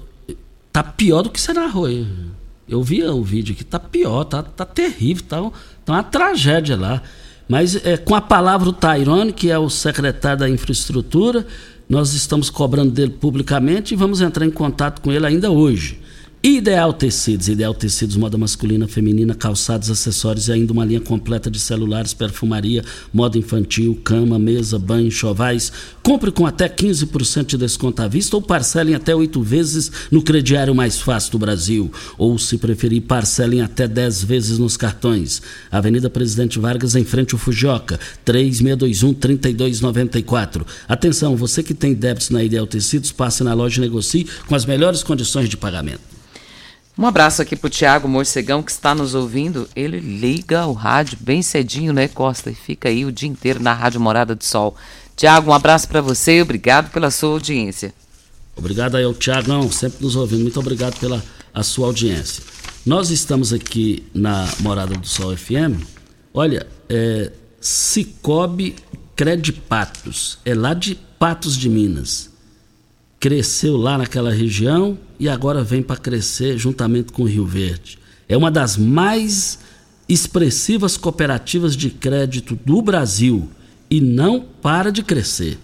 tá 0.72 0.84
pior 0.84 1.24
do 1.24 1.32
que 1.32 1.42
Serra 1.42 1.64
Arroio. 1.64 2.39
Eu 2.70 2.84
vi 2.84 3.04
o 3.04 3.24
vídeo 3.24 3.54
aqui, 3.54 3.64
tá 3.64 3.80
pior, 3.80 4.24
tá, 4.24 4.44
tá 4.44 4.66
terrível, 4.66 5.24
tá, 5.28 5.52
tá 5.84 5.94
uma 5.94 6.04
tragédia 6.04 6.78
lá. 6.78 7.02
Mas 7.48 7.76
é, 7.84 7.98
com 7.98 8.14
a 8.14 8.22
palavra 8.22 8.70
o 8.70 8.74
Tairone, 8.74 9.34
que 9.34 9.50
é 9.50 9.58
o 9.58 9.70
secretário 9.70 10.40
da 10.40 10.50
infraestrutura, 10.50 11.48
nós 11.90 12.14
estamos 12.14 12.52
cobrando 12.52 12.92
dele 12.92 13.12
publicamente 13.12 13.96
e 13.96 13.98
vamos 13.98 14.22
entrar 14.22 14.46
em 14.46 14.52
contato 14.52 15.02
com 15.02 15.12
ele 15.12 15.26
ainda 15.26 15.50
hoje. 15.50 16.00
Ideal 16.42 16.94
Tecidos, 16.94 17.50
Ideal 17.50 17.74
Tecidos, 17.74 18.16
moda 18.16 18.38
masculina, 18.38 18.88
feminina, 18.88 19.36
calçados, 19.36 19.92
acessórios 19.92 20.48
e 20.48 20.54
ainda 20.54 20.72
uma 20.72 20.86
linha 20.86 21.02
completa 21.02 21.52
de 21.52 21.60
celulares, 21.60 22.14
perfumaria, 22.14 22.82
moda 23.14 23.38
infantil, 23.38 24.00
cama, 24.06 24.40
mesa, 24.40 24.80
banho, 24.80 25.12
chovais. 25.12 25.70
Compre 26.02 26.32
com 26.32 26.48
até 26.48 26.70
15% 26.70 27.46
de 27.46 27.58
desconto 27.58 28.02
à 28.02 28.08
vista 28.08 28.38
ou 28.38 28.42
parcelem 28.42 28.96
até 28.96 29.14
oito 29.14 29.42
vezes 29.42 29.92
no 30.10 30.22
crediário 30.22 30.74
mais 30.74 30.98
fácil 30.98 31.34
do 31.34 31.40
Brasil. 31.40 31.92
Ou, 32.18 32.40
se 32.40 32.58
preferir, 32.58 33.02
parcelem 33.02 33.62
até 33.62 33.86
10 33.86 34.24
vezes 34.24 34.58
nos 34.58 34.78
cartões. 34.78 35.42
Avenida 35.70 36.10
Presidente 36.10 36.58
Vargas, 36.58 36.96
em 36.96 37.04
frente 37.04 37.36
ao 37.36 37.40
Fujioka, 37.40 38.00
3621-3294. 38.26 40.66
Atenção, 40.88 41.36
você 41.36 41.62
que 41.62 41.74
tem 41.74 41.94
débitos 41.94 42.30
na 42.30 42.42
Ideal 42.42 42.66
Tecidos, 42.66 43.12
passe 43.12 43.44
na 43.44 43.54
loja 43.54 43.80
e 43.80 43.82
negocie 43.82 44.26
com 44.48 44.56
as 44.56 44.66
melhores 44.66 45.04
condições 45.04 45.50
de 45.50 45.58
pagamento. 45.58 46.19
Um 47.00 47.06
abraço 47.06 47.42
aqui 47.42 47.56
pro 47.56 47.70
Tiago 47.70 48.10
Morcegão 48.10 48.62
que 48.62 48.72
está 48.72 48.94
nos 48.94 49.16
ouvindo. 49.16 49.70
Ele 49.74 50.02
liga 50.02 50.66
o 50.66 50.74
rádio 50.74 51.18
bem 51.22 51.42
cedinho, 51.42 51.94
né, 51.94 52.10
Costa? 52.10 52.52
E 52.52 52.54
fica 52.54 52.90
aí 52.90 53.06
o 53.06 53.12
dia 53.12 53.30
inteiro 53.30 53.64
na 53.64 53.72
Rádio 53.72 54.02
Morada 54.02 54.36
do 54.36 54.44
Sol. 54.44 54.76
Tiago, 55.16 55.50
um 55.50 55.54
abraço 55.54 55.88
para 55.88 56.02
você 56.02 56.40
e 56.40 56.42
obrigado 56.42 56.92
pela 56.92 57.10
sua 57.10 57.30
audiência. 57.30 57.94
Obrigado 58.54 58.98
aí 58.98 59.06
ao 59.06 59.14
Tiagão, 59.14 59.72
sempre 59.72 60.04
nos 60.04 60.18
ouvindo. 60.18 60.42
Muito 60.42 60.60
obrigado 60.60 61.00
pela 61.00 61.24
a 61.54 61.64
sua 61.64 61.88
audiência. 61.88 62.44
Nós 62.86 63.12
estamos 63.12 63.54
aqui 63.54 64.06
na 64.14 64.46
Morada 64.60 64.94
do 64.94 65.08
Sol 65.08 65.34
FM. 65.38 65.82
Olha, 66.34 66.68
é, 66.90 67.32
Cicobi 67.62 68.76
Credipatos, 69.16 70.38
é 70.44 70.54
lá 70.54 70.74
de 70.74 70.96
Patos 71.18 71.56
de 71.56 71.70
Minas 71.70 72.29
cresceu 73.20 73.76
lá 73.76 73.98
naquela 73.98 74.32
região 74.32 74.98
e 75.20 75.28
agora 75.28 75.64
vem 75.64 75.84
para 75.84 75.98
crescer 75.98 76.58
juntamente 76.58 77.12
com 77.12 77.24
o 77.24 77.28
Rio 77.28 77.46
Verde. 77.46 78.00
É 78.28 78.38
uma 78.38 78.50
das 78.50 78.78
mais 78.78 79.60
expressivas 80.08 80.96
cooperativas 80.96 81.76
de 81.76 81.90
crédito 81.90 82.58
do 82.66 82.82
Brasil 82.82 83.50
e 83.90 84.00
não 84.00 84.40
para 84.40 84.92
de 84.92 85.04
crescer. 85.04 85.60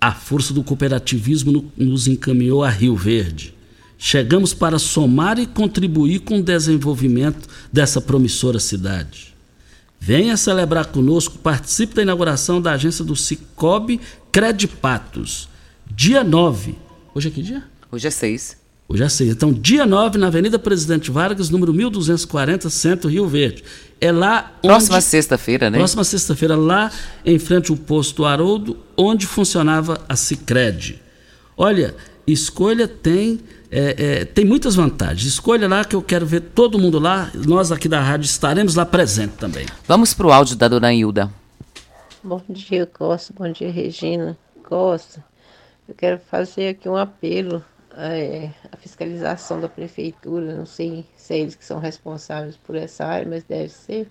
A 0.00 0.12
força 0.12 0.52
do 0.52 0.64
cooperativismo 0.64 1.72
nos 1.76 2.08
encaminhou 2.08 2.64
a 2.64 2.70
Rio 2.70 2.96
Verde. 2.96 3.54
Chegamos 3.96 4.54
para 4.54 4.78
somar 4.78 5.38
e 5.38 5.46
contribuir 5.46 6.20
com 6.20 6.38
o 6.38 6.42
desenvolvimento 6.42 7.48
dessa 7.72 8.00
promissora 8.00 8.60
cidade. 8.60 9.34
Venha 10.00 10.36
celebrar 10.36 10.86
conosco, 10.86 11.38
participe 11.38 11.94
da 11.94 12.02
inauguração 12.02 12.60
da 12.60 12.72
agência 12.72 13.04
do 13.04 13.16
Cicobi 13.16 14.00
Credipatos, 14.30 15.48
dia 15.90 16.22
9, 16.22 16.76
Hoje 17.18 17.26
é 17.26 17.30
que 17.32 17.42
dia? 17.42 17.64
Hoje 17.90 18.06
é 18.06 18.10
6. 18.12 18.56
Hoje 18.88 19.02
é 19.02 19.08
6. 19.08 19.30
Então, 19.30 19.52
dia 19.52 19.84
9, 19.84 20.16
na 20.18 20.28
Avenida 20.28 20.56
Presidente 20.56 21.10
Vargas, 21.10 21.50
número 21.50 21.74
1240, 21.74 22.70
Centro 22.70 23.10
Rio 23.10 23.26
Verde. 23.26 23.64
É 24.00 24.12
lá 24.12 24.52
onde... 24.62 24.68
Próxima 24.68 25.00
sexta-feira, 25.00 25.68
né? 25.68 25.78
Próxima 25.78 26.04
sexta-feira, 26.04 26.54
lá 26.54 26.92
em 27.24 27.36
frente 27.36 27.72
ao 27.72 27.76
posto 27.76 28.24
Haroldo, 28.24 28.76
onde 28.96 29.26
funcionava 29.26 30.00
a 30.08 30.14
Cicred. 30.14 31.02
Olha, 31.56 31.92
escolha 32.24 32.86
tem, 32.86 33.40
é, 33.68 34.20
é, 34.20 34.24
tem 34.24 34.44
muitas 34.44 34.76
vantagens. 34.76 35.26
Escolha 35.26 35.66
lá 35.66 35.84
que 35.84 35.96
eu 35.96 36.02
quero 36.02 36.24
ver 36.24 36.42
todo 36.42 36.78
mundo 36.78 37.00
lá. 37.00 37.32
Nós 37.34 37.72
aqui 37.72 37.88
da 37.88 38.00
rádio 38.00 38.26
estaremos 38.26 38.76
lá 38.76 38.86
presente 38.86 39.32
também. 39.32 39.66
Vamos 39.88 40.14
para 40.14 40.28
o 40.28 40.30
áudio 40.30 40.54
da 40.54 40.68
dona 40.68 40.94
Hilda. 40.94 41.28
Bom 42.22 42.40
dia, 42.48 42.86
Costa. 42.86 43.34
Bom 43.36 43.50
dia, 43.50 43.72
Regina. 43.72 44.38
Costa. 44.62 45.20
Eu 45.88 45.94
quero 45.94 46.18
fazer 46.18 46.68
aqui 46.68 46.86
um 46.86 46.96
apelo 46.96 47.64
é, 47.96 48.50
à 48.70 48.76
fiscalização 48.76 49.58
da 49.58 49.70
prefeitura, 49.70 50.54
não 50.54 50.66
sei 50.66 51.06
se 51.16 51.32
é 51.32 51.38
eles 51.38 51.54
que 51.54 51.64
são 51.64 51.78
responsáveis 51.78 52.58
por 52.58 52.76
essa 52.76 53.06
área, 53.06 53.26
mas 53.26 53.42
deve 53.42 53.70
ser. 53.70 54.06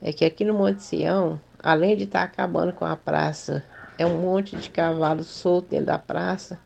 É 0.00 0.12
que 0.12 0.24
aqui 0.24 0.44
no 0.44 0.54
Monte 0.54 0.84
Sião, 0.84 1.40
além 1.60 1.96
de 1.96 2.04
estar 2.04 2.20
tá 2.20 2.24
acabando 2.26 2.72
com 2.72 2.84
a 2.84 2.94
praça, 2.94 3.64
é 3.98 4.06
um 4.06 4.20
monte 4.20 4.54
de 4.54 4.70
cavalo 4.70 5.24
solto 5.24 5.70
dentro 5.70 5.86
da 5.86 5.98
praça 5.98 6.60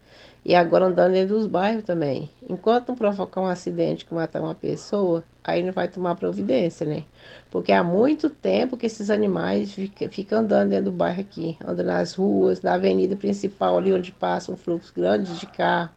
e 0.45 0.55
agora 0.55 0.85
andando 0.85 1.13
dentro 1.13 1.37
dos 1.37 1.47
bairros 1.47 1.85
também. 1.85 2.31
Enquanto 2.49 2.89
não 2.89 2.97
provocar 2.97 3.41
um 3.41 3.47
acidente 3.47 4.05
que 4.05 4.13
matar 4.13 4.43
uma 4.43 4.55
pessoa, 4.55 5.25
aí 5.43 5.63
não 5.63 5.73
vai 5.73 5.89
tomar 5.89 6.17
providência, 6.17 6.87
né? 6.87 7.05
Porque 7.51 7.73
há 7.73 7.83
muito 7.83 8.29
tempo 8.29 8.77
que 8.77 8.87
esses 8.87 9.09
animais 9.09 9.73
ficam, 9.73 10.09
ficam 10.11 10.41
andando 10.41 10.71
dentro 10.71 10.87
do 10.87 10.93
bairro 10.93 11.21
aqui, 11.21 11.57
andando 11.65 11.87
nas 11.87 12.15
ruas, 12.15 12.61
na 12.61 12.75
avenida 12.75 13.17
principal, 13.17 13.79
ali 13.79 13.93
onde 13.93 14.13
passam 14.13 14.57
fluxos 14.57 14.91
grandes 14.91 15.39
de 15.41 15.47
carro. 15.47 15.91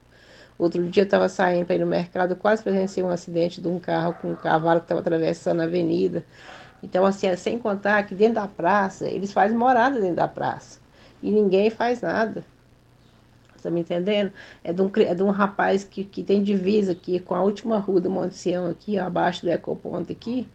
Outro 0.58 0.88
dia 0.88 1.04
eu 1.04 1.06
estava 1.06 1.28
saindo 1.28 1.66
para 1.66 1.76
ir 1.76 1.80
no 1.80 1.88
mercado, 1.88 2.36
quase 2.36 2.64
presenciei 2.64 3.04
um 3.04 3.10
acidente 3.10 3.60
de 3.60 3.68
um 3.68 3.80
carro 3.80 4.14
com 4.22 4.32
um 4.32 4.36
cavalo 4.36 4.80
que 4.80 4.86
estava 4.86 5.02
atravessando 5.02 5.60
a 5.60 5.66
avenida. 5.66 6.24
Então, 6.82 7.06
assim, 7.06 7.28
é 7.28 7.36
sem 7.36 7.60
contar 7.60 8.04
que 8.04 8.16
dentro 8.16 8.36
da 8.36 8.48
praça, 8.48 9.08
eles 9.08 9.34
fazem 9.34 9.58
morada 9.58 10.00
dentro 10.00 10.16
da 10.16 10.28
praça. 10.28 10.80
E 11.22 11.30
ninguém 11.30 11.70
faz 11.70 12.02
nada. 12.02 12.46
Tá 13.62 13.70
me 13.70 13.82
entendendo? 13.82 14.32
É 14.64 14.74
de 14.74 14.82
um, 14.82 14.90
é 14.96 15.14
de 15.14 15.22
um 15.22 15.30
rapaz 15.30 15.84
que, 15.84 16.04
que 16.04 16.24
tem 16.24 16.42
divisa 16.42 16.94
aqui 16.94 17.20
com 17.20 17.36
a 17.36 17.44
última 17.44 17.78
rua 17.78 18.02
do 18.02 18.10
Monte 18.10 18.36
Sião 18.36 18.68
aqui, 18.68 18.98
abaixo 18.98 19.44
do 19.44 19.52
Ecoponto 19.52 20.12
aqui 20.12 20.48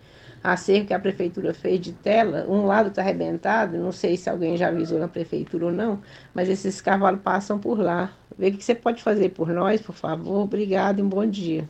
a 0.42 0.56
cerca 0.56 0.86
que 0.86 0.94
a 0.94 0.98
prefeitura 0.98 1.52
fez 1.52 1.80
de 1.80 1.92
tela, 1.92 2.46
um 2.48 2.66
lado 2.66 2.88
está 2.88 3.02
arrebentado, 3.02 3.76
não 3.78 3.92
sei 3.92 4.16
se 4.16 4.30
alguém 4.30 4.56
já 4.56 4.68
avisou 4.68 4.98
na 4.98 5.08
prefeitura 5.08 5.66
ou 5.66 5.72
não, 5.72 6.00
mas 6.34 6.48
esses 6.48 6.80
cavalos 6.80 7.20
passam 7.20 7.58
por 7.58 7.78
lá. 7.78 8.12
Vê 8.38 8.48
o 8.48 8.52
que 8.52 8.64
você 8.64 8.74
pode 8.74 9.02
fazer 9.02 9.30
por 9.30 9.48
nós, 9.48 9.80
por 9.80 9.94
favor. 9.94 10.42
Obrigado 10.42 10.98
e 10.98 11.02
um 11.02 11.08
bom 11.08 11.26
dia. 11.26 11.68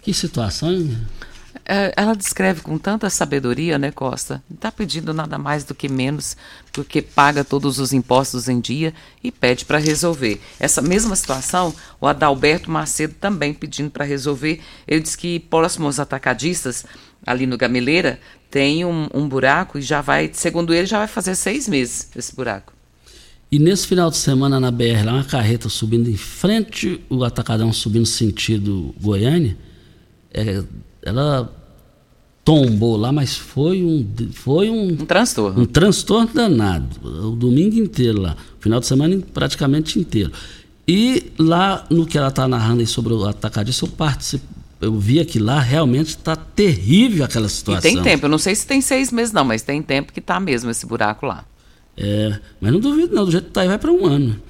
Que 0.00 0.12
situação, 0.12 0.72
hein? 0.72 0.98
É, 1.64 1.92
ela 1.96 2.14
descreve 2.14 2.60
com 2.60 2.76
tanta 2.76 3.08
sabedoria, 3.08 3.78
né, 3.78 3.92
Costa? 3.92 4.42
Não 4.48 4.56
está 4.56 4.72
pedindo 4.72 5.14
nada 5.14 5.38
mais 5.38 5.64
do 5.64 5.74
que 5.74 5.88
menos, 5.88 6.36
porque 6.72 7.00
paga 7.00 7.44
todos 7.44 7.78
os 7.78 7.92
impostos 7.92 8.48
em 8.48 8.58
dia 8.58 8.92
e 9.22 9.30
pede 9.30 9.64
para 9.64 9.78
resolver. 9.78 10.40
Essa 10.58 10.82
mesma 10.82 11.14
situação, 11.14 11.74
o 12.00 12.06
Adalberto 12.06 12.70
Macedo 12.70 13.14
também 13.14 13.54
pedindo 13.54 13.90
para 13.90 14.04
resolver. 14.04 14.60
Ele 14.88 15.00
diz 15.00 15.14
que 15.14 15.38
próximo 15.38 15.86
aos 15.86 16.00
atacadistas, 16.00 16.84
ali 17.26 17.46
no 17.46 17.56
Gameleira, 17.56 18.18
tem 18.50 18.84
um, 18.84 19.08
um 19.14 19.28
buraco 19.28 19.78
e 19.78 19.82
já 19.82 20.00
vai, 20.00 20.30
segundo 20.32 20.74
ele, 20.74 20.86
já 20.86 20.98
vai 20.98 21.08
fazer 21.08 21.34
seis 21.34 21.68
meses 21.68 22.08
esse 22.14 22.34
buraco. 22.34 22.72
E 23.50 23.58
nesse 23.58 23.86
final 23.86 24.10
de 24.10 24.16
semana 24.16 24.58
na 24.58 24.70
BR, 24.70 25.04
lá 25.04 25.12
uma 25.12 25.24
carreta 25.24 25.68
subindo 25.68 26.08
em 26.08 26.16
frente, 26.16 27.00
o 27.10 27.22
atacadão 27.22 27.72
subindo 27.72 28.06
sentido 28.06 28.94
Goiânia, 29.00 29.56
é, 30.32 30.62
ela 31.02 31.54
tombou 32.44 32.96
lá, 32.96 33.12
mas 33.12 33.36
foi 33.36 33.82
um 33.82 34.06
foi 34.32 34.68
um, 34.70 34.88
um 34.88 34.96
transtorno. 35.06 35.62
Um 35.62 35.66
transtorno 35.66 36.30
danado, 36.32 37.28
o 37.28 37.36
domingo 37.36 37.76
inteiro 37.76 38.20
lá, 38.20 38.36
final 38.58 38.80
de 38.80 38.86
semana 38.86 39.18
praticamente 39.32 39.98
inteiro. 39.98 40.32
E 40.86 41.30
lá 41.38 41.86
no 41.90 42.06
que 42.06 42.18
ela 42.18 42.28
está 42.28 42.48
narrando 42.48 42.80
aí 42.80 42.86
sobre 42.86 43.12
o 43.12 43.24
atacadista, 43.24 43.84
eu 43.84 43.90
participo, 43.90 44.44
eu 44.82 44.98
vi 44.98 45.24
que 45.24 45.38
lá 45.38 45.60
realmente 45.60 46.08
está 46.08 46.34
terrível 46.34 47.24
aquela 47.24 47.48
situação. 47.48 47.90
E 47.90 47.94
tem 47.94 48.02
tempo, 48.02 48.26
eu 48.26 48.28
não 48.28 48.36
sei 48.36 48.52
se 48.54 48.66
tem 48.66 48.80
seis 48.80 49.12
meses 49.12 49.32
não, 49.32 49.44
mas 49.44 49.62
tem 49.62 49.80
tempo 49.80 50.12
que 50.12 50.18
está 50.18 50.40
mesmo 50.40 50.70
esse 50.70 50.84
buraco 50.84 51.24
lá. 51.24 51.44
É, 51.96 52.38
mas 52.60 52.72
não 52.72 52.80
duvido 52.80 53.14
não, 53.14 53.24
do 53.24 53.30
jeito 53.30 53.44
que 53.44 53.50
está 53.50 53.60
aí 53.60 53.68
vai 53.68 53.78
para 53.78 53.92
um 53.92 54.04
ano. 54.04 54.42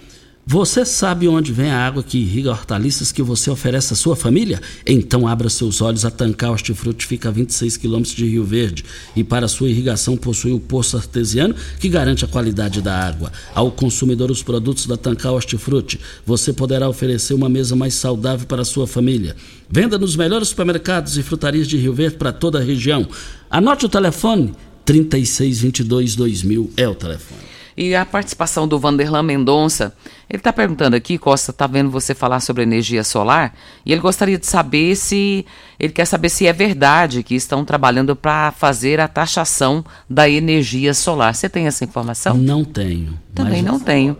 Você 0.44 0.84
sabe 0.84 1.28
onde 1.28 1.52
vem 1.52 1.70
a 1.70 1.86
água 1.86 2.02
que 2.02 2.18
irriga 2.18 2.50
hortaliças 2.50 3.12
que 3.12 3.22
você 3.22 3.48
oferece 3.48 3.92
à 3.92 3.96
sua 3.96 4.16
família? 4.16 4.60
Então 4.84 5.28
abra 5.28 5.48
seus 5.48 5.80
olhos. 5.80 6.04
A 6.04 6.10
Tancar 6.10 6.50
Hortifruti 6.50 7.06
fica 7.06 7.28
a 7.28 7.32
26 7.32 7.76
quilômetros 7.76 8.12
de 8.12 8.26
Rio 8.26 8.44
Verde 8.44 8.84
e 9.14 9.22
para 9.22 9.46
sua 9.46 9.70
irrigação 9.70 10.16
possui 10.16 10.52
o 10.52 10.58
poço 10.58 10.96
artesiano 10.96 11.54
que 11.78 11.88
garante 11.88 12.24
a 12.24 12.28
qualidade 12.28 12.82
da 12.82 12.92
água. 12.92 13.30
Ao 13.54 13.70
consumidor 13.70 14.32
os 14.32 14.42
produtos 14.42 14.84
da 14.84 14.96
Tancar 14.96 15.32
Hortifruti, 15.32 16.00
você 16.26 16.52
poderá 16.52 16.88
oferecer 16.88 17.34
uma 17.34 17.48
mesa 17.48 17.76
mais 17.76 17.94
saudável 17.94 18.44
para 18.44 18.62
a 18.62 18.66
sua 18.66 18.86
família. 18.86 19.36
Venda 19.70 19.96
nos 19.96 20.16
melhores 20.16 20.48
supermercados 20.48 21.16
e 21.16 21.22
frutarias 21.22 21.68
de 21.68 21.76
Rio 21.76 21.94
Verde 21.94 22.16
para 22.16 22.32
toda 22.32 22.58
a 22.58 22.62
região. 22.62 23.06
Anote 23.48 23.86
o 23.86 23.88
telefone 23.88 24.52
3622 24.84 26.16
2000 26.16 26.72
é 26.76 26.88
o 26.88 26.96
telefone. 26.96 27.51
E 27.82 27.96
a 27.96 28.06
participação 28.06 28.68
do 28.68 28.78
Vanderlan 28.78 29.24
Mendonça, 29.24 29.92
ele 30.30 30.38
está 30.38 30.52
perguntando 30.52 30.94
aqui, 30.94 31.18
Costa, 31.18 31.50
está 31.50 31.66
vendo 31.66 31.90
você 31.90 32.14
falar 32.14 32.38
sobre 32.38 32.62
energia 32.62 33.02
solar, 33.02 33.54
e 33.84 33.90
ele 33.90 34.00
gostaria 34.00 34.38
de 34.38 34.46
saber 34.46 34.94
se, 34.94 35.44
ele 35.80 35.92
quer 35.92 36.04
saber 36.04 36.28
se 36.28 36.46
é 36.46 36.52
verdade 36.52 37.24
que 37.24 37.34
estão 37.34 37.64
trabalhando 37.64 38.14
para 38.14 38.52
fazer 38.52 39.00
a 39.00 39.08
taxação 39.08 39.84
da 40.08 40.30
energia 40.30 40.94
solar. 40.94 41.34
Você 41.34 41.48
tem 41.48 41.66
essa 41.66 41.82
informação? 41.82 42.36
Não 42.36 42.62
tenho. 42.62 43.18
Também 43.34 43.62
não 43.62 43.80
tenho. 43.80 44.16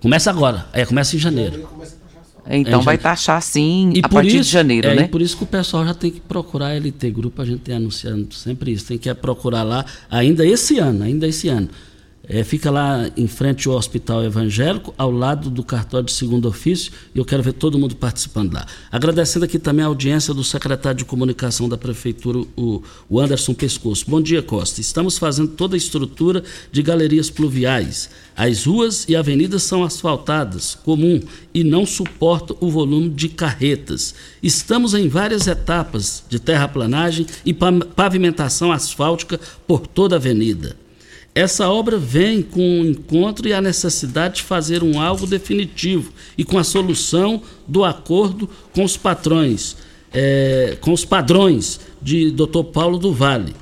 Começa 0.00 0.30
agora, 0.30 0.68
é, 0.72 0.86
começa 0.86 1.16
em 1.16 1.18
janeiro. 1.18 1.68
Então 2.48 2.80
vai 2.80 2.98
taxar 2.98 3.42
sim 3.42 3.90
E 3.94 4.02
a 4.04 4.08
partir 4.08 4.36
isso, 4.36 4.44
de 4.44 4.50
janeiro, 4.50 4.86
é, 4.86 4.94
né? 4.94 5.02
E 5.04 5.08
por 5.08 5.20
isso 5.20 5.36
que 5.36 5.42
o 5.42 5.46
pessoal 5.46 5.84
já 5.84 5.94
tem 5.94 6.12
que 6.12 6.20
procurar 6.20 6.68
a 6.68 6.74
LT 6.78 7.10
Grupo, 7.10 7.42
a 7.42 7.44
gente 7.44 7.60
tem 7.60 7.74
anunciando 7.74 8.32
sempre 8.34 8.70
isso, 8.70 8.86
tem 8.86 8.98
que 8.98 9.12
procurar 9.14 9.64
lá 9.64 9.84
ainda 10.08 10.46
esse 10.46 10.78
ano, 10.78 11.02
ainda 11.02 11.26
esse 11.26 11.48
ano. 11.48 11.68
É, 12.26 12.42
fica 12.42 12.70
lá 12.70 13.10
em 13.18 13.26
frente 13.26 13.68
ao 13.68 13.74
Hospital 13.74 14.24
Evangélico, 14.24 14.94
ao 14.96 15.10
lado 15.10 15.50
do 15.50 15.62
cartório 15.62 16.06
de 16.06 16.12
segundo 16.12 16.48
ofício, 16.48 16.90
e 17.14 17.18
eu 17.18 17.24
quero 17.24 17.42
ver 17.42 17.52
todo 17.52 17.78
mundo 17.78 17.94
participando 17.96 18.54
lá. 18.54 18.66
Agradecendo 18.90 19.44
aqui 19.44 19.58
também 19.58 19.84
a 19.84 19.88
audiência 19.88 20.32
do 20.32 20.42
secretário 20.42 20.96
de 20.96 21.04
comunicação 21.04 21.68
da 21.68 21.76
Prefeitura, 21.76 22.38
o, 22.56 22.82
o 23.10 23.20
Anderson 23.20 23.52
Pescoço. 23.52 24.06
Bom 24.08 24.22
dia, 24.22 24.40
Costa. 24.40 24.80
Estamos 24.80 25.18
fazendo 25.18 25.48
toda 25.48 25.76
a 25.76 25.78
estrutura 25.78 26.42
de 26.72 26.82
galerias 26.82 27.28
pluviais. 27.28 28.08
As 28.34 28.64
ruas 28.64 29.04
e 29.06 29.14
avenidas 29.14 29.62
são 29.62 29.84
asfaltadas, 29.84 30.74
comum, 30.82 31.20
e 31.52 31.62
não 31.62 31.84
suportam 31.84 32.56
o 32.58 32.70
volume 32.70 33.10
de 33.10 33.28
carretas. 33.28 34.14
Estamos 34.42 34.94
em 34.94 35.08
várias 35.08 35.46
etapas 35.46 36.24
de 36.26 36.38
terraplanagem 36.38 37.26
e 37.44 37.52
pa- 37.52 37.70
pavimentação 37.94 38.72
asfáltica 38.72 39.38
por 39.66 39.86
toda 39.86 40.16
a 40.16 40.18
avenida. 40.18 40.83
Essa 41.34 41.68
obra 41.68 41.98
vem 41.98 42.42
com 42.42 42.80
o 42.80 42.86
encontro 42.86 43.48
e 43.48 43.52
a 43.52 43.60
necessidade 43.60 44.36
de 44.36 44.42
fazer 44.44 44.84
um 44.84 45.00
algo 45.00 45.26
definitivo 45.26 46.12
e 46.38 46.44
com 46.44 46.58
a 46.58 46.62
solução 46.62 47.42
do 47.66 47.82
acordo 47.82 48.48
com 48.72 48.84
os 48.84 48.96
patrões, 48.96 49.76
eh, 50.12 50.78
com 50.80 50.92
os 50.92 51.04
padrões 51.04 51.80
de 52.00 52.30
Dr. 52.30 52.62
Paulo 52.72 52.98
do 52.98 53.12
Vale. 53.12 53.52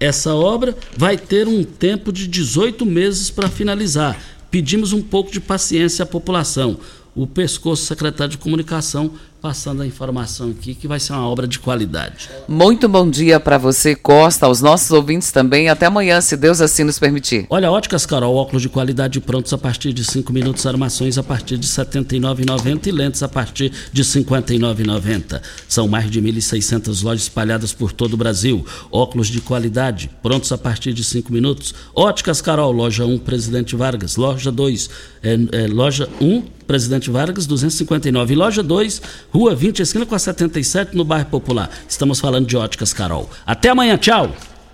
Essa 0.00 0.34
obra 0.34 0.74
vai 0.96 1.18
ter 1.18 1.46
um 1.46 1.64
tempo 1.64 2.10
de 2.10 2.26
18 2.26 2.86
meses 2.86 3.28
para 3.28 3.50
finalizar. 3.50 4.18
Pedimos 4.50 4.94
um 4.94 5.02
pouco 5.02 5.30
de 5.30 5.38
paciência 5.38 6.04
à 6.04 6.06
população. 6.06 6.78
O 7.14 7.26
pescoço 7.26 7.84
secretário 7.84 8.30
de 8.30 8.38
comunicação 8.38 9.10
passando 9.40 9.82
a 9.82 9.86
informação 9.86 10.50
aqui 10.50 10.74
que 10.74 10.88
vai 10.88 10.98
ser 10.98 11.12
uma 11.12 11.28
obra 11.28 11.46
de 11.46 11.58
qualidade. 11.58 12.28
Muito 12.48 12.88
bom 12.88 13.08
dia 13.08 13.38
para 13.38 13.56
você, 13.56 13.94
Costa, 13.94 14.46
aos 14.46 14.60
nossos 14.60 14.90
ouvintes 14.90 15.30
também. 15.30 15.68
Até 15.68 15.86
amanhã, 15.86 16.20
se 16.20 16.36
Deus 16.36 16.60
assim 16.60 16.84
nos 16.84 16.98
permitir. 16.98 17.46
Olha, 17.48 17.70
Óticas 17.70 18.04
Carol, 18.04 18.34
óculos 18.34 18.62
de 18.62 18.68
qualidade 18.68 19.20
prontos 19.20 19.52
a 19.52 19.58
partir 19.58 19.92
de 19.92 20.04
5 20.04 20.32
minutos, 20.32 20.66
armações 20.66 21.18
a 21.18 21.22
partir 21.22 21.56
de 21.56 21.68
R$ 21.68 21.84
79,90 21.84 22.86
e 22.86 22.90
lentes 22.90 23.22
a 23.22 23.28
partir 23.28 23.72
de 23.92 24.02
R$ 24.02 24.08
59,90. 24.08 25.40
São 25.68 25.86
mais 25.86 26.10
de 26.10 26.20
1.600 26.20 27.04
lojas 27.04 27.22
espalhadas 27.22 27.72
por 27.72 27.92
todo 27.92 28.14
o 28.14 28.16
Brasil. 28.16 28.66
Óculos 28.90 29.28
de 29.28 29.40
qualidade 29.40 30.10
prontos 30.22 30.50
a 30.50 30.58
partir 30.58 30.92
de 30.92 31.04
5 31.04 31.32
minutos. 31.32 31.74
Óticas 31.94 32.40
Carol, 32.40 32.72
loja 32.72 33.06
1, 33.06 33.18
Presidente 33.18 33.76
Vargas. 33.76 34.16
Loja 34.16 34.50
2, 34.50 34.90
é, 35.22 35.38
é, 35.52 35.66
loja 35.68 36.08
1, 36.20 36.57
Presidente 36.68 37.10
Vargas, 37.10 37.46
259. 37.46 38.34
E 38.34 38.36
loja 38.36 38.62
2, 38.62 39.02
Rua 39.32 39.54
20, 39.54 39.80
esquina 39.80 40.06
com 40.06 40.14
a 40.14 40.18
77, 40.18 40.94
no 40.94 41.04
bairro 41.04 41.26
Popular. 41.30 41.70
Estamos 41.88 42.20
falando 42.20 42.46
de 42.46 42.56
Óticas 42.56 42.92
Carol. 42.92 43.28
Até 43.44 43.70
amanhã, 43.70 43.96
tchau! 43.96 44.30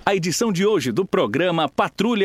A 0.06 0.14
edição 0.14 0.52
de 0.52 0.66
hoje 0.66 0.92
do 0.92 1.02
programa 1.02 1.66
Patrulha 1.66 2.22